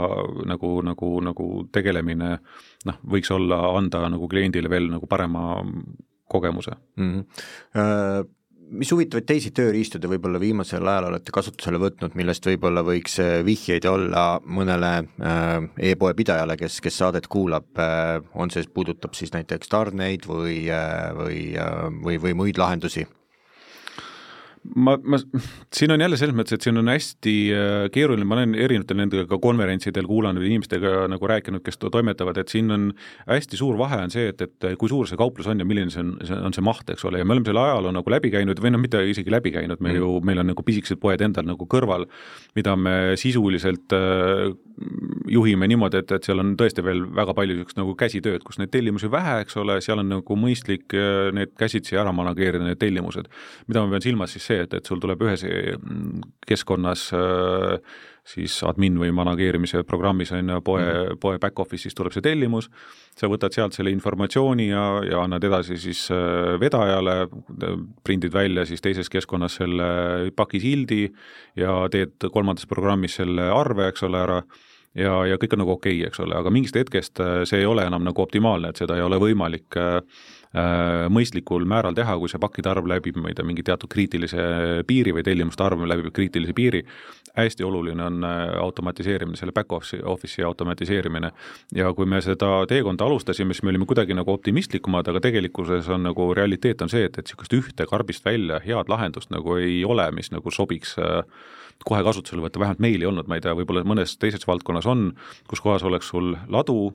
nagu, 0.45 0.82
nagu, 0.82 1.22
nagu 1.22 1.68
tegelemine 1.72 2.39
noh, 2.86 2.97
võiks 3.06 3.32
olla, 3.32 3.78
anda 3.78 4.10
nagu 4.10 4.28
kliendile 4.28 4.70
veel 4.70 4.89
nagu 4.89 5.08
parema 5.08 5.64
kogemuse 6.28 6.72
mm. 6.97 7.12
-hmm. 7.14 8.26
Mis 8.66 8.89
huvitavaid 8.89 9.28
teisi 9.30 9.51
tööriistu 9.53 9.99
te 10.01 10.09
võib-olla 10.09 10.39
viimasel 10.41 10.88
ajal 10.89 11.09
olete 11.11 11.34
kasutusele 11.36 11.78
võtnud, 11.82 12.16
millest 12.18 12.47
võib-olla 12.49 12.82
võiks 12.86 13.20
äh, 13.22 13.36
vihjeid 13.45 13.86
olla 13.89 14.39
mõnele 14.41 14.91
äh, 15.05 15.68
e-poe 15.91 16.16
pidajale, 16.18 16.57
kes, 16.57 16.80
kes 16.82 16.97
saadet 17.03 17.30
kuulab, 17.30 17.68
äh, 17.78 18.18
on 18.34 18.49
see, 18.53 18.66
puudutab 18.66 19.13
siis 19.18 19.36
näiteks 19.36 19.70
tarneid 19.70 20.26
või, 20.30 20.63
või, 21.20 21.43
või, 22.01 22.18
või 22.26 22.34
muid 22.41 22.61
lahendusi? 22.61 23.05
Ma, 24.76 24.95
ma, 25.03 25.20
siin 25.76 25.93
on 25.93 26.01
jälle 26.01 26.18
selles 26.20 26.36
mõttes, 26.38 26.57
et 26.57 26.66
siin 26.66 26.80
on 26.80 26.89
hästi 26.89 27.36
äh, 27.53 27.74
keeruline, 27.93 28.28
ma 28.28 28.38
olen 28.39 28.55
erinevatel 28.57 28.99
nendega 28.99 29.26
ka 29.30 29.39
konverentsidel 29.43 30.07
kuulanud, 30.09 30.43
inimestega 30.45 31.05
nagu 31.11 31.30
rääkinud, 31.30 31.63
kes 31.66 31.80
toimetavad, 31.84 32.39
et 32.41 32.51
siin 32.53 32.72
on 32.74 32.88
hästi 33.30 33.59
suur 33.59 33.78
vahe 33.80 34.01
on 34.05 34.13
see, 34.13 34.30
et, 34.34 34.41
et 34.45 34.70
kui 34.82 34.91
suur 34.91 35.09
see 35.09 35.20
kauplus 35.20 35.49
on 35.51 35.61
ja 35.61 35.68
milline 35.68 35.93
see 35.93 36.03
on, 36.03 36.16
see 36.26 36.39
on 36.49 36.55
see 36.55 36.66
maht, 36.66 36.89
eks 36.91 37.05
ole, 37.07 37.22
ja 37.22 37.28
me 37.28 37.36
oleme 37.36 37.49
selle 37.49 37.63
ajaloo 37.63 37.93
nagu 37.95 38.16
läbi 38.16 38.32
käinud 38.34 38.61
või 38.63 38.74
noh, 38.76 38.82
mitte 38.82 39.03
isegi 39.11 39.34
läbi 39.34 39.53
käinud, 39.55 39.82
me 39.82 39.93
mm. 39.93 40.01
ju, 40.01 40.13
meil 40.26 40.43
on 40.43 40.51
nagu 40.53 40.66
pisikesed 40.66 41.01
poed 41.01 41.22
endal 41.26 41.47
nagu 41.47 41.70
kõrval, 41.70 42.07
mida 42.57 42.76
me 42.80 42.95
sisuliselt 43.22 43.95
äh, 43.95 44.49
juhime 45.32 45.67
niimoodi, 45.71 46.01
et, 46.03 46.11
et 46.17 46.28
seal 46.28 46.41
on 46.41 46.53
tõesti 46.59 46.84
veel 46.86 47.03
väga 47.15 47.36
palju 47.38 47.55
niisugust 47.55 47.80
nagu 47.80 47.95
käsitööd, 47.99 48.43
kus 48.45 48.59
neid 48.59 48.71
tellimusi 48.73 49.09
vähe, 49.11 49.38
eks 49.45 49.59
ole, 49.61 49.78
seal 49.84 50.01
on 50.03 50.11
nagu 50.17 50.39
mõistlik 50.39 50.95
äh, 50.97 51.30
need 51.36 51.53
käsitsi 51.59 51.99
ära 51.99 52.13
manageerida, 52.15 52.65
need 52.67 52.82
tellimused. 52.82 53.30
mida 53.67 53.84
ma 53.84 53.95
pean 53.95 54.05
silmas 54.05 54.36
siis 54.36 54.49
see, 54.51 54.65
et, 54.65 54.76
et 54.76 54.86
sul 54.91 55.01
tuleb 55.03 55.23
ühes 55.26 55.45
mm, 55.45 56.28
keskkonnas 56.49 57.07
äh, 57.15 57.95
siis 58.26 58.57
admin 58.65 58.97
või 58.99 59.11
manageerimise 59.13 59.84
programmis 59.86 60.32
on 60.34 60.49
ju 60.49 60.61
poe 60.65 60.82
mm, 60.82 60.91
-hmm. 60.91 61.19
poe 61.21 61.38
back-office'is 61.39 61.95
tuleb 61.95 62.13
see 62.13 62.26
tellimus, 62.26 62.69
sa 63.15 63.30
võtad 63.30 63.53
sealt 63.53 63.73
selle 63.73 63.91
informatsiooni 63.93 64.69
ja, 64.69 64.86
ja 65.05 65.21
annad 65.23 65.43
edasi 65.43 65.78
siis 65.78 66.07
äh, 66.11 66.59
vedajale, 66.59 67.28
prindid 68.03 68.34
välja 68.34 68.65
siis 68.65 68.82
teises 68.82 69.09
keskkonnas 69.09 69.55
selle 69.61 70.32
pakisildi 70.36 71.11
ja 71.55 71.86
teed 71.91 72.30
kolmandas 72.32 72.65
programmis 72.65 73.15
selle 73.15 73.51
arve, 73.51 73.88
eks 73.88 74.03
ole, 74.03 74.21
ära 74.21 74.41
ja, 74.95 75.15
ja 75.30 75.38
kõik 75.41 75.55
on 75.55 75.63
nagu 75.63 75.76
okei 75.76 75.99
okay,, 75.99 76.09
eks 76.09 76.21
ole, 76.23 76.36
aga 76.39 76.51
mingist 76.53 76.78
hetkest 76.80 77.21
äh, 77.23 77.43
see 77.47 77.61
ei 77.63 77.69
ole 77.69 77.86
enam 77.88 78.05
nagu 78.05 78.23
optimaalne, 78.23 78.71
et 78.71 78.82
seda 78.82 78.97
ei 78.97 79.05
ole 79.05 79.19
võimalik 79.21 79.78
äh, 79.80 79.97
äh, 79.99 80.45
mõistlikul 81.12 81.66
määral 81.68 81.95
teha, 81.97 82.14
kui 82.20 82.30
see 82.32 82.39
pakkide 82.39 82.70
arv 82.72 82.86
läbib, 82.88 83.18
ma 83.20 83.28
ei 83.28 83.36
tea, 83.36 83.43
mingi 83.47 83.64
teatud 83.66 83.91
kriitilise 83.91 84.45
piiri 84.88 85.12
või 85.16 85.24
tellimuste 85.28 85.66
arv 85.66 85.82
läbib 85.84 86.14
kriitilise 86.16 86.56
piiri, 86.56 86.84
hästi 87.36 87.64
oluline 87.64 88.03
on 88.03 88.24
äh, 88.24 88.56
automatiseerimine, 88.60 89.38
selle 89.38 89.51
back-office'i, 89.51 90.01
office'i 90.03 90.43
automatiseerimine. 90.43 91.32
ja 91.76 91.93
kui 91.93 92.06
me 92.06 92.22
seda 92.22 92.66
teekonda 92.68 93.06
alustasime, 93.06 93.53
siis 93.53 93.64
me 93.64 93.70
olime 93.70 93.86
kuidagi 93.86 94.14
nagu 94.14 94.32
optimistlikumad, 94.32 95.08
aga 95.08 95.20
tegelikkuses 95.20 95.89
on 95.89 96.03
nagu 96.03 96.34
realiteet 96.34 96.82
on 96.82 96.89
see, 96.89 97.03
et, 97.06 97.18
et 97.18 97.26
niisugust 97.26 97.53
ühte 97.53 97.88
karbist 97.89 98.26
välja 98.26 98.60
head 98.64 98.89
lahendust 98.89 99.30
nagu 99.30 99.58
ei 99.60 99.84
ole, 99.86 100.08
mis 100.16 100.32
nagu 100.32 100.51
sobiks 100.51 100.95
äh, 100.99 101.24
kohe 101.86 102.03
kasutusele 102.03 102.45
võtta, 102.45 102.60
vähemalt 102.60 102.80
meil 102.80 103.01
ei 103.01 103.10
olnud, 103.10 103.28
ma 103.28 103.36
ei 103.36 103.43
tea, 103.43 103.56
võib-olla 103.58 103.84
mõnes 103.84 104.16
teises 104.18 104.47
valdkonnas 104.47 104.88
on, 104.88 105.10
kus 105.49 105.60
kohas 105.62 105.84
oleks 105.84 106.08
sul 106.14 106.38
ladu, 106.47 106.93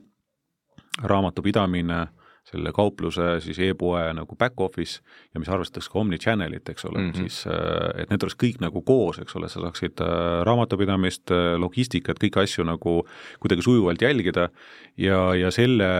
raamatupidamine 1.03 2.07
selle 2.47 2.71
kaupluse 2.73 3.35
siis 3.43 3.59
e-poe 3.61 4.01
nagu 4.17 4.35
back-office 4.35 5.01
ja 5.33 5.39
mis 5.41 5.49
arvestaks 5.51 5.89
ka 5.91 5.99
omni-channel'it, 6.01 6.71
eks 6.73 6.85
ole 6.89 6.99
mm, 6.99 7.11
-hmm. 7.11 7.17
siis 7.21 7.45
äh, 7.47 8.01
et 8.01 8.09
need 8.09 8.23
oleks 8.25 8.37
kõik 8.43 8.57
nagu 8.63 8.81
koos, 8.81 9.19
eks 9.21 9.35
ole, 9.37 9.49
sa 9.49 9.61
saaksid 9.61 10.01
äh, 10.01 10.41
raamatupidamist, 10.47 11.31
äh, 11.31 11.53
logistikat, 11.61 12.19
kõiki 12.23 12.41
asju 12.41 12.65
nagu 12.65 12.95
kuidagi 13.39 13.61
sujuvalt 13.61 14.01
jälgida 14.01 14.49
ja, 14.97 15.21
ja 15.37 15.51
selle, 15.51 15.91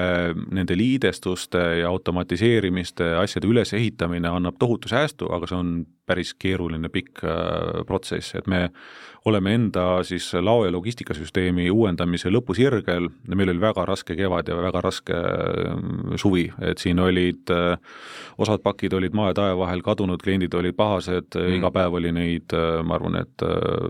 nende 0.52 0.78
liidestuste 0.78 1.62
ja 1.84 1.90
automatiseerimiste 1.94 3.14
asjade 3.22 3.48
ülesehitamine 3.48 4.28
annab 4.28 4.58
tohutu 4.60 4.90
säästu, 4.90 5.30
aga 5.34 5.48
see 5.48 5.58
on 5.58 5.86
päris 6.06 6.34
keeruline 6.34 6.90
pikk 6.92 7.22
protsess, 7.88 8.36
et 8.36 8.48
me 8.48 8.70
oleme 9.26 9.54
enda 9.54 10.02
siis 10.04 10.32
lao- 10.34 10.66
ja 10.66 10.72
logistikasüsteemi 10.74 11.70
uuendamise 11.72 12.32
lõpusirgel, 12.34 13.08
meil 13.30 13.54
oli 13.54 13.62
väga 13.62 13.86
raske 13.86 14.16
kevad 14.18 14.50
ja 14.50 14.58
väga 14.58 14.82
raske 14.82 15.20
suvi 16.18 16.32
huvi, 16.32 16.70
et 16.72 16.82
siin 16.82 17.00
olid, 17.00 17.50
äh, 17.52 17.78
osad 18.42 18.62
pakid 18.64 18.94
olid 18.94 19.16
maa 19.18 19.32
ja 19.32 19.38
taeva 19.38 19.58
vahel 19.66 19.84
kadunud, 19.86 20.22
kliendid 20.24 20.54
olid 20.58 20.76
pahased 20.78 21.36
mm., 21.36 21.58
iga 21.60 21.72
päev 21.74 21.98
oli 22.00 22.12
neid, 22.16 22.54
äh, 22.56 22.82
ma 22.86 22.98
arvan, 22.98 23.20
et 23.22 23.46
äh, 23.46 23.90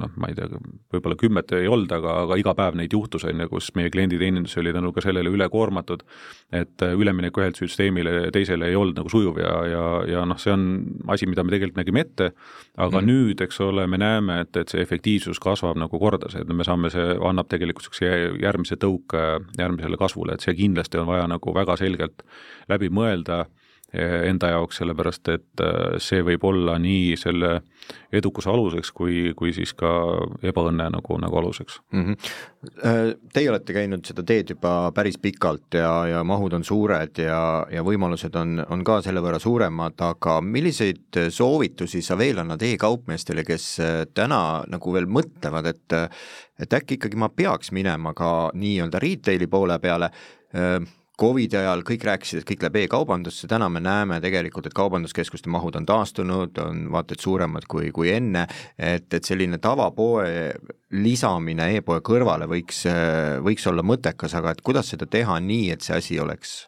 noh, 0.00 0.12
ma 0.16 0.30
ei 0.30 0.36
tea, 0.38 0.48
võib-olla 0.92 1.18
kümmet 1.20 1.52
ei 1.58 1.68
olnud, 1.70 1.92
aga, 1.92 2.22
aga 2.26 2.38
iga 2.40 2.54
päev 2.58 2.78
neid 2.80 2.94
juhtus, 2.94 3.26
on 3.28 3.44
ju, 3.44 3.48
kus 3.52 3.72
meie 3.78 3.92
klienditeenindus 3.92 4.56
oli 4.62 4.74
tänu 4.74 4.92
ka 4.92 5.04
sellele 5.04 5.32
ülekoormatud, 5.32 6.04
et 6.52 6.86
üleminek 6.92 7.36
ühelt 7.38 7.60
süsteemile 7.60 8.30
teisele 8.34 8.70
ei 8.70 8.78
olnud 8.78 8.98
nagu 9.00 9.12
sujuv 9.12 9.40
ja, 9.42 9.54
ja, 9.68 9.84
ja 10.16 10.24
noh, 10.28 10.40
see 10.40 10.54
on 10.54 10.66
asi, 11.12 11.28
mida 11.30 11.44
me 11.44 11.51
tegelikult 11.52 11.80
nägime 11.80 12.04
ette, 12.04 12.30
aga 12.76 13.00
mm. 13.00 13.08
nüüd, 13.08 13.44
eks 13.46 13.60
ole, 13.64 13.86
me 13.90 14.00
näeme, 14.00 14.40
et, 14.46 14.56
et 14.56 14.72
see 14.72 14.82
efektiivsus 14.82 15.40
kasvab 15.42 15.80
nagu 15.80 16.00
kordades, 16.02 16.36
et 16.38 16.52
me 16.52 16.66
saame, 16.66 16.90
see 16.92 17.16
annab 17.28 17.50
tegelikult 17.52 17.86
niisuguse 17.86 18.42
järgmise 18.42 18.78
tõuke 18.80 19.24
järgmisele 19.58 20.00
kasvule, 20.00 20.36
et 20.36 20.44
see 20.44 20.56
kindlasti 20.58 21.00
on 21.00 21.08
vaja 21.10 21.28
nagu 21.30 21.54
väga 21.56 21.76
selgelt 21.80 22.24
läbi 22.72 22.90
mõelda 22.92 23.44
enda 23.92 24.48
jaoks, 24.54 24.78
sellepärast 24.80 25.28
et 25.34 25.60
eh, 25.60 25.96
see 26.00 26.22
võib 26.24 26.44
olla 26.48 26.78
nii 26.80 27.16
selle 27.20 27.58
edukuse 28.12 28.48
aluseks 28.48 28.92
kui, 28.96 29.32
kui 29.36 29.52
siis 29.52 29.74
ka 29.76 29.90
ebaõnne 30.48 30.86
nagu, 30.94 31.18
nagu 31.20 31.38
aluseks 31.40 31.80
mm. 31.92 32.04
-hmm. 32.06 33.16
Teie 33.32 33.50
olete 33.50 33.74
käinud 33.74 34.06
seda 34.06 34.22
teed 34.22 34.54
juba 34.54 34.92
päris 34.94 35.18
pikalt 35.18 35.74
ja, 35.74 36.06
ja 36.06 36.24
mahud 36.24 36.52
on 36.52 36.64
suured 36.64 37.18
ja, 37.18 37.66
ja 37.70 37.82
võimalused 37.82 38.36
on, 38.38 38.64
on 38.70 38.84
ka 38.84 39.00
selle 39.02 39.20
võrra 39.20 39.40
suuremad, 39.42 39.98
aga 40.00 40.40
milliseid 40.40 41.20
soovitusi 41.28 42.02
sa 42.02 42.16
veel 42.18 42.38
annad 42.38 42.62
e-kaupmeestele, 42.62 43.44
kes 43.44 43.66
täna 44.14 44.62
nagu 44.68 44.92
veel 44.94 45.06
mõtlevad, 45.06 45.66
et 45.66 45.98
et 46.62 46.72
äkki 46.72 46.94
ikkagi 46.94 47.18
ma 47.18 47.28
peaks 47.28 47.72
minema 47.72 48.14
ka 48.14 48.52
nii-öelda 48.54 49.00
retaili 49.02 49.46
poole 49.50 49.78
peale, 49.82 50.10
Covidi 51.20 51.58
ajal 51.60 51.82
kõik 51.84 52.06
rääkisid, 52.08 52.40
et 52.40 52.46
kõik 52.48 52.62
läheb 52.64 52.76
e-kaubandusse, 52.80 53.46
täna 53.50 53.68
me 53.68 53.82
näeme 53.84 54.16
tegelikult, 54.24 54.66
et 54.66 54.76
kaubanduskeskuste 54.76 55.50
mahud 55.52 55.76
on 55.76 55.86
taastunud, 55.86 56.56
on 56.62 56.86
vaata 56.94 57.12
et 57.12 57.20
suuremad 57.20 57.66
kui, 57.68 57.90
kui 57.92 58.08
enne, 58.14 58.46
et, 58.78 59.06
et 59.12 59.28
selline 59.28 59.60
tavapoe 59.62 60.54
lisamine 60.96 61.68
e-poe 61.76 62.00
kõrvale 62.06 62.48
võiks, 62.48 62.86
võiks 63.44 63.68
olla 63.68 63.84
mõttekas, 63.84 64.38
aga 64.40 64.56
et 64.56 64.64
kuidas 64.64 64.94
seda 64.94 65.06
teha 65.06 65.36
nii, 65.44 65.68
et 65.76 65.84
see 65.84 66.00
asi 66.00 66.18
oleks 66.20 66.62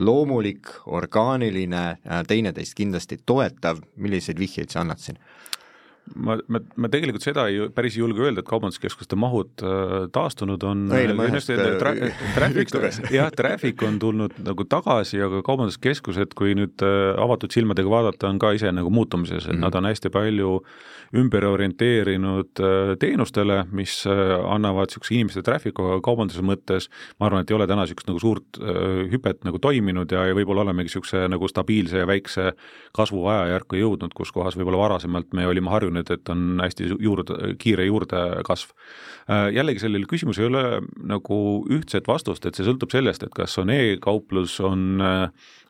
loomulik, 0.00 0.70
orgaaniline, 0.86 1.84
teineteist 2.30 2.78
kindlasti 2.78 3.18
toetav, 3.26 3.82
milliseid 3.98 4.38
vihjeid 4.38 4.70
sa 4.70 4.84
annad 4.84 5.02
siin? 5.02 5.18
Ma, 6.14 6.36
ma, 6.48 6.60
ma 6.76 6.90
tegelikult 6.92 7.24
seda 7.24 7.46
ei, 7.50 7.68
päris 7.74 7.96
ei 7.96 8.02
julge 8.02 8.24
öelda, 8.24 8.42
et 8.42 8.48
kaubanduskeskuste 8.48 9.18
mahud 9.20 9.64
äh, 9.64 9.94
taastunud 10.14 10.62
on. 10.66 10.86
Traffic, 12.36 12.74
jah, 13.14 13.30
traffic 13.34 13.84
on 13.86 13.98
tulnud 14.02 14.38
nagu 14.44 14.66
tagasi, 14.70 15.20
aga 15.24 15.42
kaubanduskeskused, 15.46 16.34
kui 16.38 16.56
nüüd 16.58 16.84
äh, 16.86 17.12
avatud 17.20 17.54
silmadega 17.54 17.92
vaadata, 17.92 18.30
on 18.30 18.40
ka 18.42 18.54
ise 18.56 18.72
nagu 18.74 18.90
muutumises, 18.94 19.44
et 19.44 19.52
mm 19.52 19.58
-hmm. 19.58 19.66
nad 19.66 19.74
on 19.74 19.90
hästi 19.90 20.10
palju 20.10 20.60
ümber 21.20 21.44
orienteerinud 21.44 22.62
äh, 22.62 22.96
teenustele, 22.98 23.64
mis 23.72 24.04
annavad 24.06 24.90
niisuguse 24.90 25.14
inimeste 25.14 25.42
traffic'u 25.42 26.00
kaubanduse 26.02 26.42
mõttes, 26.42 26.88
ma 27.18 27.26
arvan, 27.26 27.42
et 27.42 27.50
ei 27.50 27.56
ole 27.56 27.66
täna 27.66 27.82
niisugust 27.82 28.08
nagu 28.08 28.20
suurt 28.20 28.58
hüpet 29.10 29.44
nagu 29.44 29.58
toiminud 29.58 30.12
ja, 30.12 30.24
ja 30.26 30.34
võib-olla 30.34 30.62
olemegi 30.62 30.88
niisuguse 30.88 31.28
nagu 31.28 31.48
stabiilse 31.48 31.98
ja 31.98 32.06
väikse 32.06 32.52
kasvu 32.96 33.26
ajajärku 33.26 33.76
jõudnud, 33.76 34.14
kus 34.14 34.32
kohas 34.32 34.56
võib-olla 34.56 34.78
varasemalt 34.78 35.34
me 35.34 35.46
olime 35.46 35.70
harjunud 35.70 35.99
nüüd, 36.00 36.10
et 36.16 36.32
on 36.32 36.60
hästi 36.64 36.90
juurde, 36.98 37.54
kiire 37.60 37.86
juurdekasv. 37.86 38.74
Jällegi 39.54 39.84
sellele 39.84 40.08
küsimusele 40.10 40.48
ei 40.48 40.50
ole 40.50 40.64
nagu 41.12 41.40
ühtset 41.70 42.08
vastust, 42.10 42.46
et 42.46 42.58
see 42.58 42.66
sõltub 42.66 42.90
sellest, 42.92 43.22
et 43.26 43.34
kas 43.36 43.54
on 43.62 43.70
e-kauplus, 43.70 44.56
on 44.66 45.04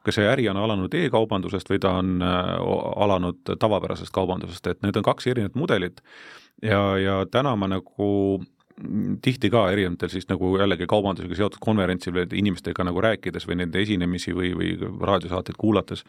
kas 0.07 0.17
see 0.17 0.29
äri 0.29 0.47
on 0.49 0.57
alanud 0.57 0.95
e-kaubandusest 0.97 1.69
või 1.69 1.83
ta 1.83 1.99
on 2.01 2.23
alanud 2.23 3.43
tavapärasest 3.53 4.15
kaubandusest, 4.17 4.71
et 4.71 4.87
need 4.87 4.97
on 4.97 5.05
kaks 5.05 5.29
erinevat 5.29 5.59
mudelit 5.61 6.01
ja, 6.63 6.81
ja 7.01 7.21
täna 7.31 7.53
ma 7.57 7.69
nagu 7.71 8.41
tihti 9.23 9.51
ka 9.53 9.67
erinevatel 9.73 10.13
siis 10.13 10.29
nagu 10.31 10.53
jällegi 10.59 10.89
kaubandusega 10.91 11.39
seotud 11.39 11.61
konverentsil 11.63 12.15
või 12.17 12.27
inimestega 12.41 12.85
nagu 12.87 13.03
rääkides 13.05 13.47
või 13.49 13.61
nende 13.63 13.83
esinemisi 13.83 14.35
või, 14.37 14.53
või 14.57 14.75
raadiosaateid 14.81 15.59
kuulates, 15.61 16.05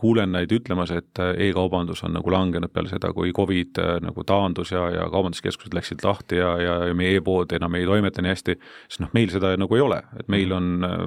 kuulen 0.00 0.32
neid 0.34 0.52
ütlemas, 0.54 0.92
et 0.94 1.20
e-kaubandus 1.20 2.04
on 2.06 2.14
nagu 2.16 2.32
langenud 2.32 2.72
peale 2.72 2.90
seda, 2.90 3.12
kui 3.16 3.32
Covid 3.36 3.80
äh, 3.82 3.92
nagu 4.04 4.24
taandus 4.26 4.72
ja, 4.74 4.86
ja 4.94 5.06
kaubanduskeskused 5.12 5.74
läksid 5.76 6.04
lahti 6.06 6.40
ja, 6.40 6.54
ja, 6.62 6.74
ja 6.90 6.96
meie 6.96 7.18
e-pood 7.18 7.52
enam 7.56 7.76
ei 7.78 7.86
toimeta 7.88 8.24
nii 8.24 8.34
hästi, 8.34 8.56
siis 8.88 9.02
noh, 9.04 9.12
meil 9.16 9.32
seda 9.32 9.52
nagu 9.60 9.78
ei 9.78 9.84
ole, 9.84 10.00
et 10.20 10.28
meil 10.32 10.52
on 10.56 10.86
äh, 10.86 10.98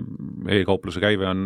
e-kaupluse 0.60 1.04
käive 1.04 1.28
on 1.30 1.46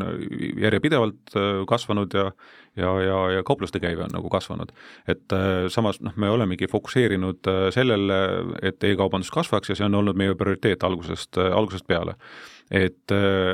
järjepidevalt 0.61 1.35
äh, 1.35 1.51
kasvanud 1.69 2.17
ja 2.17 2.31
ja, 2.77 2.91
ja, 3.01 3.17
ja 3.37 3.43
kaupluste 3.43 3.79
käive 3.79 4.05
on 4.05 4.13
nagu 4.13 4.29
kasvanud. 4.29 4.71
et 5.07 5.33
äh, 5.33 5.67
samas 5.73 6.01
noh, 6.01 6.13
me 6.15 6.29
olemegi 6.29 6.67
fokusseerinud 6.71 7.47
äh, 7.47 7.63
sellele, 7.73 8.19
et 8.61 8.83
e-kaubandus 8.83 9.31
kasvaks 9.33 9.71
ja 9.71 9.79
see 9.79 9.87
on 9.87 9.97
olnud 10.01 10.17
meie 10.17 10.35
prioriteet 10.35 10.83
algusest 10.83 11.37
äh,, 11.37 11.51
algusest 11.53 11.87
peale 11.87 12.17
et, 12.71 13.11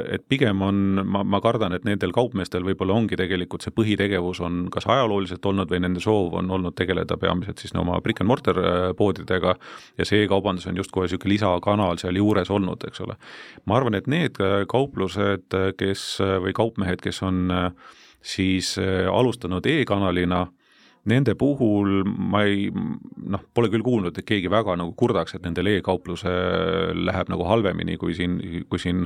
et 0.10 0.24
pigem 0.26 0.62
on, 0.66 0.78
ma, 1.06 1.22
ma 1.22 1.38
kardan, 1.42 1.76
et 1.76 1.84
nendel 1.86 2.10
kaupmeestel 2.16 2.64
võib-olla 2.66 2.96
ongi 2.98 3.18
tegelikult 3.20 3.62
see 3.62 3.74
põhitegevus 3.76 4.42
on 4.42 4.64
kas 4.74 4.88
ajalooliselt 4.90 5.46
olnud 5.46 5.70
või 5.70 5.84
nende 5.84 6.02
soov 6.02 6.34
on 6.42 6.50
olnud 6.52 6.74
tegeleda 6.74 7.20
peamiselt 7.22 7.62
siis 7.62 7.76
no, 7.76 7.84
oma 7.86 8.00
brick 8.02 8.24
and 8.24 8.32
mortar 8.32 8.58
poodidega 8.98 9.54
ja 10.00 10.08
see 10.10 10.24
e-kaubandus 10.26 10.66
on 10.72 10.82
justkui 10.82 11.06
niisugune 11.06 11.36
lisakanal 11.36 12.02
seal 12.02 12.18
juures 12.18 12.50
olnud, 12.50 12.88
eks 12.90 13.06
ole. 13.06 13.20
ma 13.70 13.78
arvan, 13.78 14.00
et 14.00 14.10
need 14.10 14.42
kauplused, 14.72 15.60
kes 15.78 16.08
või 16.42 16.58
kaupmehed, 16.58 17.06
kes 17.06 17.22
on 17.28 17.54
äh, 17.54 17.94
siis 18.24 18.78
äh, 18.82 19.06
alustanud 19.12 19.66
e-kanalina, 19.68 20.46
nende 21.12 21.34
puhul 21.36 22.06
ma 22.08 22.46
ei 22.48 22.70
noh, 22.72 23.42
pole 23.52 23.68
küll 23.72 23.84
kuulnud, 23.84 24.16
et 24.16 24.28
keegi 24.28 24.48
väga 24.52 24.78
nagu 24.80 24.94
kurdaks, 24.96 25.36
et 25.36 25.44
nendel 25.44 25.68
e-kauplusel 25.74 27.02
läheb 27.10 27.32
nagu 27.34 27.44
halvemini 27.50 27.98
kui 28.00 28.16
siin, 28.16 28.38
kui 28.72 28.80
siin, 28.80 29.04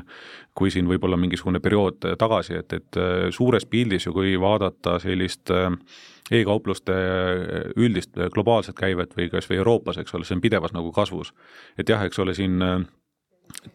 kui 0.54 0.70
siin 0.74 0.86
võib-olla 0.90 1.18
mingisugune 1.18 1.62
periood 1.64 2.06
tagasi, 2.22 2.60
et, 2.62 2.78
et 2.78 3.02
äh, 3.02 3.16
suures 3.34 3.66
pildis 3.66 4.06
ju 4.06 4.14
kui 4.14 4.36
vaadata 4.42 5.00
sellist 5.02 5.50
äh, 5.50 5.72
e-kaupluste 6.30 6.94
üldist 7.80 8.20
globaalset 8.36 8.78
käivet 8.78 9.18
või 9.18 9.32
kas 9.32 9.50
või 9.50 9.62
Euroopas, 9.64 9.98
eks 9.98 10.14
ole, 10.14 10.28
see 10.28 10.38
on 10.38 10.44
pidevas 10.44 10.76
nagu 10.76 10.92
kasvus. 10.94 11.34
et 11.80 11.90
jah, 11.90 12.04
eks 12.06 12.20
ole, 12.20 12.36
siin 12.38 12.62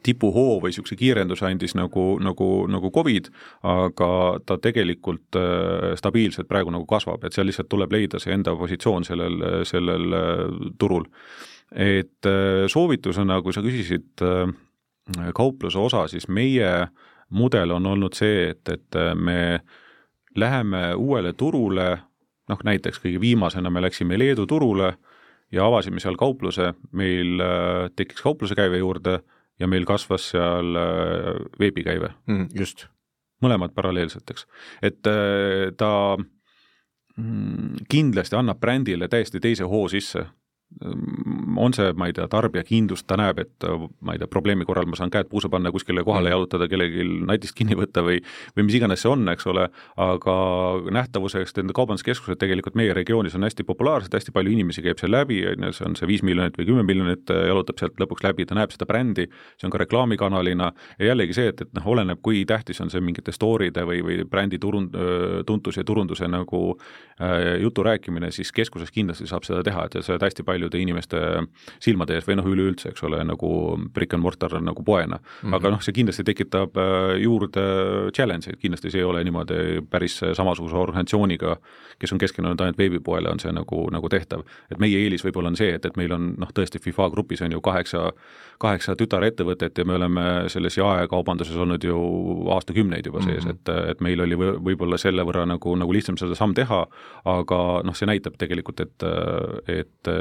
tipuhoo 0.03 0.59
või 0.63 0.73
niisuguse 0.73 0.97
kiirenduse 0.99 1.47
andis 1.47 1.75
nagu, 1.79 2.17
nagu, 2.23 2.49
nagu 2.71 2.91
Covid, 2.95 3.29
aga 3.69 4.11
ta 4.47 4.59
tegelikult 4.63 5.39
äh, 5.39 5.93
stabiilselt 5.99 6.49
praegu 6.51 6.73
nagu 6.75 6.87
kasvab, 6.89 7.25
et 7.25 7.37
seal 7.37 7.49
lihtsalt 7.49 7.71
tuleb 7.73 7.93
leida 7.95 8.21
see 8.23 8.35
enda 8.35 8.55
positsioon 8.59 9.07
sellel, 9.09 9.39
sellel 9.69 10.19
äh, 10.19 10.45
turul. 10.79 11.07
et 11.73 12.29
äh, 12.29 12.67
soovitusena, 12.69 13.41
kui 13.43 13.53
sa 13.53 13.63
küsisid 13.65 14.23
kaupluse 15.35 15.79
osa, 15.79 16.07
siis 16.09 16.29
meie 16.29 16.87
mudel 17.31 17.73
on 17.75 17.87
olnud 17.87 18.15
see, 18.15 18.51
et, 18.53 18.69
et 18.69 18.99
me 19.15 19.61
läheme 20.37 20.93
uuele 20.95 21.33
turule, 21.33 21.97
noh 22.49 22.61
näiteks 22.65 23.01
kõige 23.03 23.21
viimasena 23.21 23.71
me 23.71 23.83
läksime 23.83 24.19
Leedu 24.19 24.47
turule 24.47 24.93
ja 25.53 25.67
avasime 25.67 26.01
seal 26.01 26.17
kaupluse, 26.21 26.73
meil 26.93 27.43
tekkis 27.97 28.23
kaupluse 28.23 28.55
käive 28.55 28.79
juurde 28.79 29.19
ja 29.63 29.71
meil 29.71 29.87
kasvas 29.89 30.33
seal 30.35 30.77
äh, 30.79 31.41
veebikäive 31.63 32.13
mm,. 32.27 32.51
just 32.59 32.89
mõlemad 33.43 33.73
paralleelselt, 33.75 34.29
eks. 34.31 34.45
et 34.87 35.01
ta 35.03 35.91
mm, 37.17 37.89
kindlasti 37.91 38.39
annab 38.39 38.61
brändile 38.63 39.09
täiesti 39.11 39.41
teise 39.43 39.67
hoo 39.67 39.89
sisse 39.91 40.29
on 41.57 41.75
see, 41.77 41.93
ma 41.99 42.09
ei 42.09 42.17
tea, 42.17 42.27
tarbijakindlust, 42.31 43.07
ta 43.09 43.19
näeb, 43.21 43.43
et 43.45 43.67
ma 44.01 44.15
ei 44.15 44.21
tea, 44.23 44.31
probleemi 44.31 44.67
korral 44.69 44.89
ma 44.91 44.99
saan 44.99 45.13
käed 45.13 45.29
puusa 45.31 45.51
panna 45.53 45.73
kuskile 45.75 46.05
kohale 46.07 46.31
mm. 46.31 46.37
jalutada, 46.37 46.69
kellelgi 46.71 47.07
natist 47.29 47.57
kinni 47.59 47.77
võtta 47.79 48.05
või 48.07 48.21
või 48.57 48.67
mis 48.67 48.77
iganes 48.79 49.03
see 49.05 49.11
on, 49.13 49.25
eks 49.33 49.47
ole, 49.51 49.69
aga 50.01 50.37
nähtavuseks 50.95 51.57
nende 51.59 51.75
kaubanduskeskused 51.77 52.41
tegelikult 52.41 52.77
meie 52.79 52.95
regioonis 52.97 53.37
on 53.39 53.47
hästi 53.47 53.67
populaarsed, 53.69 54.13
hästi 54.15 54.35
palju 54.35 54.53
inimesi 54.55 54.85
käib 54.85 55.01
seal 55.01 55.13
läbi, 55.15 55.41
on 55.49 55.69
ju, 55.69 55.73
see 55.77 55.87
on 55.89 55.97
see 55.99 56.09
viis 56.11 56.25
miljonit 56.27 56.59
või 56.59 56.69
kümme 56.69 56.85
miljonit, 56.87 57.31
jalutab 57.31 57.81
sealt 57.81 58.01
lõpuks 58.03 58.27
läbi, 58.27 58.47
ta 58.49 58.59
näeb 58.59 58.75
seda 58.75 58.89
brändi, 58.89 59.29
see 59.61 59.69
on 59.69 59.75
ka 59.75 59.83
reklaamikanalina 59.83 60.73
ja 60.99 61.11
jällegi 61.13 61.37
see, 61.39 61.53
et, 61.53 61.65
et 61.65 61.73
noh, 61.79 61.89
oleneb, 61.95 62.21
kui 62.25 62.45
tähtis 62.49 62.81
on 62.85 62.93
see 62.93 63.03
mingite 63.05 63.35
story'de 63.35 63.87
või, 63.89 64.03
või 64.07 64.21
brändi 64.29 64.61
turund-, 64.63 64.97
tuntuse 65.49 65.83
ja 65.83 65.89
turunduse 65.89 66.29
nagu 66.31 66.63
äh, 66.73 67.57
jutu 67.63 67.87
rääkimine, 67.87 68.31
siis 68.35 68.53
keskuses 68.55 68.93
kindlasti 68.95 69.29
saab 69.31 69.47
seda 69.49 69.63
teha, 69.67 69.87
et 69.89 69.99
sa 70.01 70.15
oled 70.15 70.27
hästi 70.29 70.47
palju 70.47 70.62
paljude 70.63 70.81
inimeste 70.83 71.19
silmade 71.83 72.17
ees 72.17 72.27
või 72.29 72.39
noh, 72.39 72.47
üleüldse, 72.47 72.93
eks 72.93 73.03
ole, 73.07 73.23
nagu 73.27 73.51
brick 73.95 74.15
and 74.15 74.23
mortar 74.23 74.55
nagu 74.63 74.83
poena 74.85 75.19
mm. 75.19 75.49
-hmm. 75.49 75.55
aga 75.57 75.71
noh, 75.75 75.83
see 75.83 75.93
kindlasti 75.93 76.25
tekitab 76.25 76.77
äh, 76.77 77.17
juurde 77.23 77.63
challenge'eid, 78.15 78.59
kindlasti 78.63 78.91
see 78.91 79.03
ei 79.03 79.09
ole 79.09 79.25
niimoodi 79.25 79.83
päris 79.91 80.21
samasuguse 80.33 80.77
organisatsiooniga, 80.77 81.57
kes 81.99 82.13
on 82.13 82.19
keskendunud 82.19 82.61
ainult 82.61 82.79
veebipoele, 82.79 83.31
on 83.31 83.41
see 83.41 83.53
nagu, 83.53 83.89
nagu 83.91 84.09
tehtav. 84.09 84.43
et 84.71 84.79
meie 84.79 84.99
eelis 84.99 85.25
võib-olla 85.25 85.49
on 85.49 85.57
see, 85.57 85.75
et, 85.75 85.85
et 85.85 85.97
meil 85.97 86.13
on 86.13 86.35
noh, 86.39 86.53
tõesti 86.55 86.81
FIFA 86.83 87.11
grupis 87.11 87.43
on 87.43 87.53
ju 87.53 87.61
kaheksa, 87.61 88.13
kaheksa 88.59 88.97
tütarettevõtet 88.97 89.79
ja 89.79 89.85
me 89.85 89.95
oleme 89.95 90.49
selles 90.49 90.77
jaekaubanduses 90.77 91.57
olnud 91.57 91.85
ju 91.85 91.99
aastakümneid 92.55 93.07
juba 93.07 93.23
sees 93.23 93.45
mm, 93.45 93.51
-hmm. 93.51 93.51
et, 93.51 93.91
et 93.91 94.01
meil 94.01 94.21
oli 94.21 94.37
võib-olla 94.39 94.99
selle 94.99 95.25
võrra 95.25 95.47
nagu, 95.47 95.77
nagu 95.77 95.93
lihtsam 95.93 96.17
seda 96.17 96.35
samm 96.35 96.55
teha, 96.55 96.87
aga 97.25 97.61
noh, 97.85 97.95
see 97.95 98.07
näitab 98.07 98.37
tegelikult, 98.39 98.81
et, 98.81 99.07
et 99.67 100.13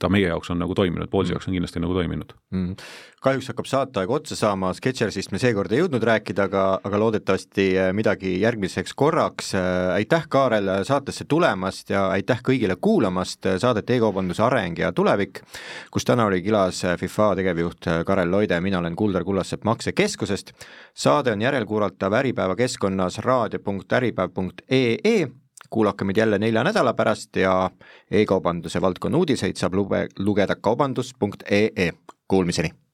ta 0.00 0.08
meie 0.12 0.28
jaoks 0.28 0.50
on 0.50 0.60
nagu 0.62 0.74
toiminud, 0.74 1.08
Poolsi 1.10 1.30
mm. 1.30 1.36
jaoks 1.36 1.48
on 1.48 1.56
kindlasti 1.56 1.82
nagu 1.82 1.94
toiminud 1.96 2.32
mm.. 2.54 2.74
kahjuks 3.22 3.50
hakkab 3.50 3.68
saateaeg 3.70 4.10
otsa 4.10 4.36
saama, 4.38 4.72
Sketchersist 4.76 5.32
me 5.34 5.40
seekord 5.42 5.72
ei 5.72 5.80
jõudnud 5.82 6.04
rääkida, 6.06 6.48
aga, 6.50 6.64
aga 6.84 7.00
loodetavasti 7.02 7.66
äh, 7.78 7.92
midagi 7.96 8.36
järgmiseks 8.40 8.94
korraks. 8.98 9.54
Äh, 9.58 9.94
aitäh, 10.00 10.26
Kaarel, 10.28 10.70
saatesse 10.88 11.24
tulemast 11.28 11.90
ja 11.90 12.08
aitäh 12.14 12.42
kõigile 12.46 12.76
kuulamast 12.80 13.48
saadet 13.62 13.90
E-kaubanduse 13.96 14.42
areng 14.46 14.78
ja 14.82 14.92
tulevik, 14.92 15.42
kus 15.94 16.06
täna 16.06 16.28
oli 16.30 16.42
külas 16.44 16.82
FIFA 17.00 17.32
tegevjuht 17.40 17.90
Karel 18.06 18.30
Loide, 18.30 18.60
mina 18.60 18.78
olen 18.82 18.96
Kuldar 18.96 19.24
Kullassepp 19.24 19.64
Maksekeskusest. 19.64 20.52
saade 20.94 21.32
on 21.32 21.42
järelkuulatav 21.42 22.12
Äripäeva 22.12 22.56
keskkonnas 22.56 23.18
raadio.äripäev.ee 23.18 25.45
kuulake 25.70 26.04
meid 26.04 26.16
jälle 26.16 26.38
nelja 26.38 26.64
nädala 26.64 26.94
pärast 26.94 27.36
ja 27.36 27.70
e-kaubanduse 28.10 28.80
valdkonna 28.80 29.18
uudiseid 29.18 29.56
saab 29.56 29.74
lube, 29.74 30.06
lugeda 30.18 30.56
kaubandus.ee, 30.56 31.92
kuulmiseni! 32.28 32.85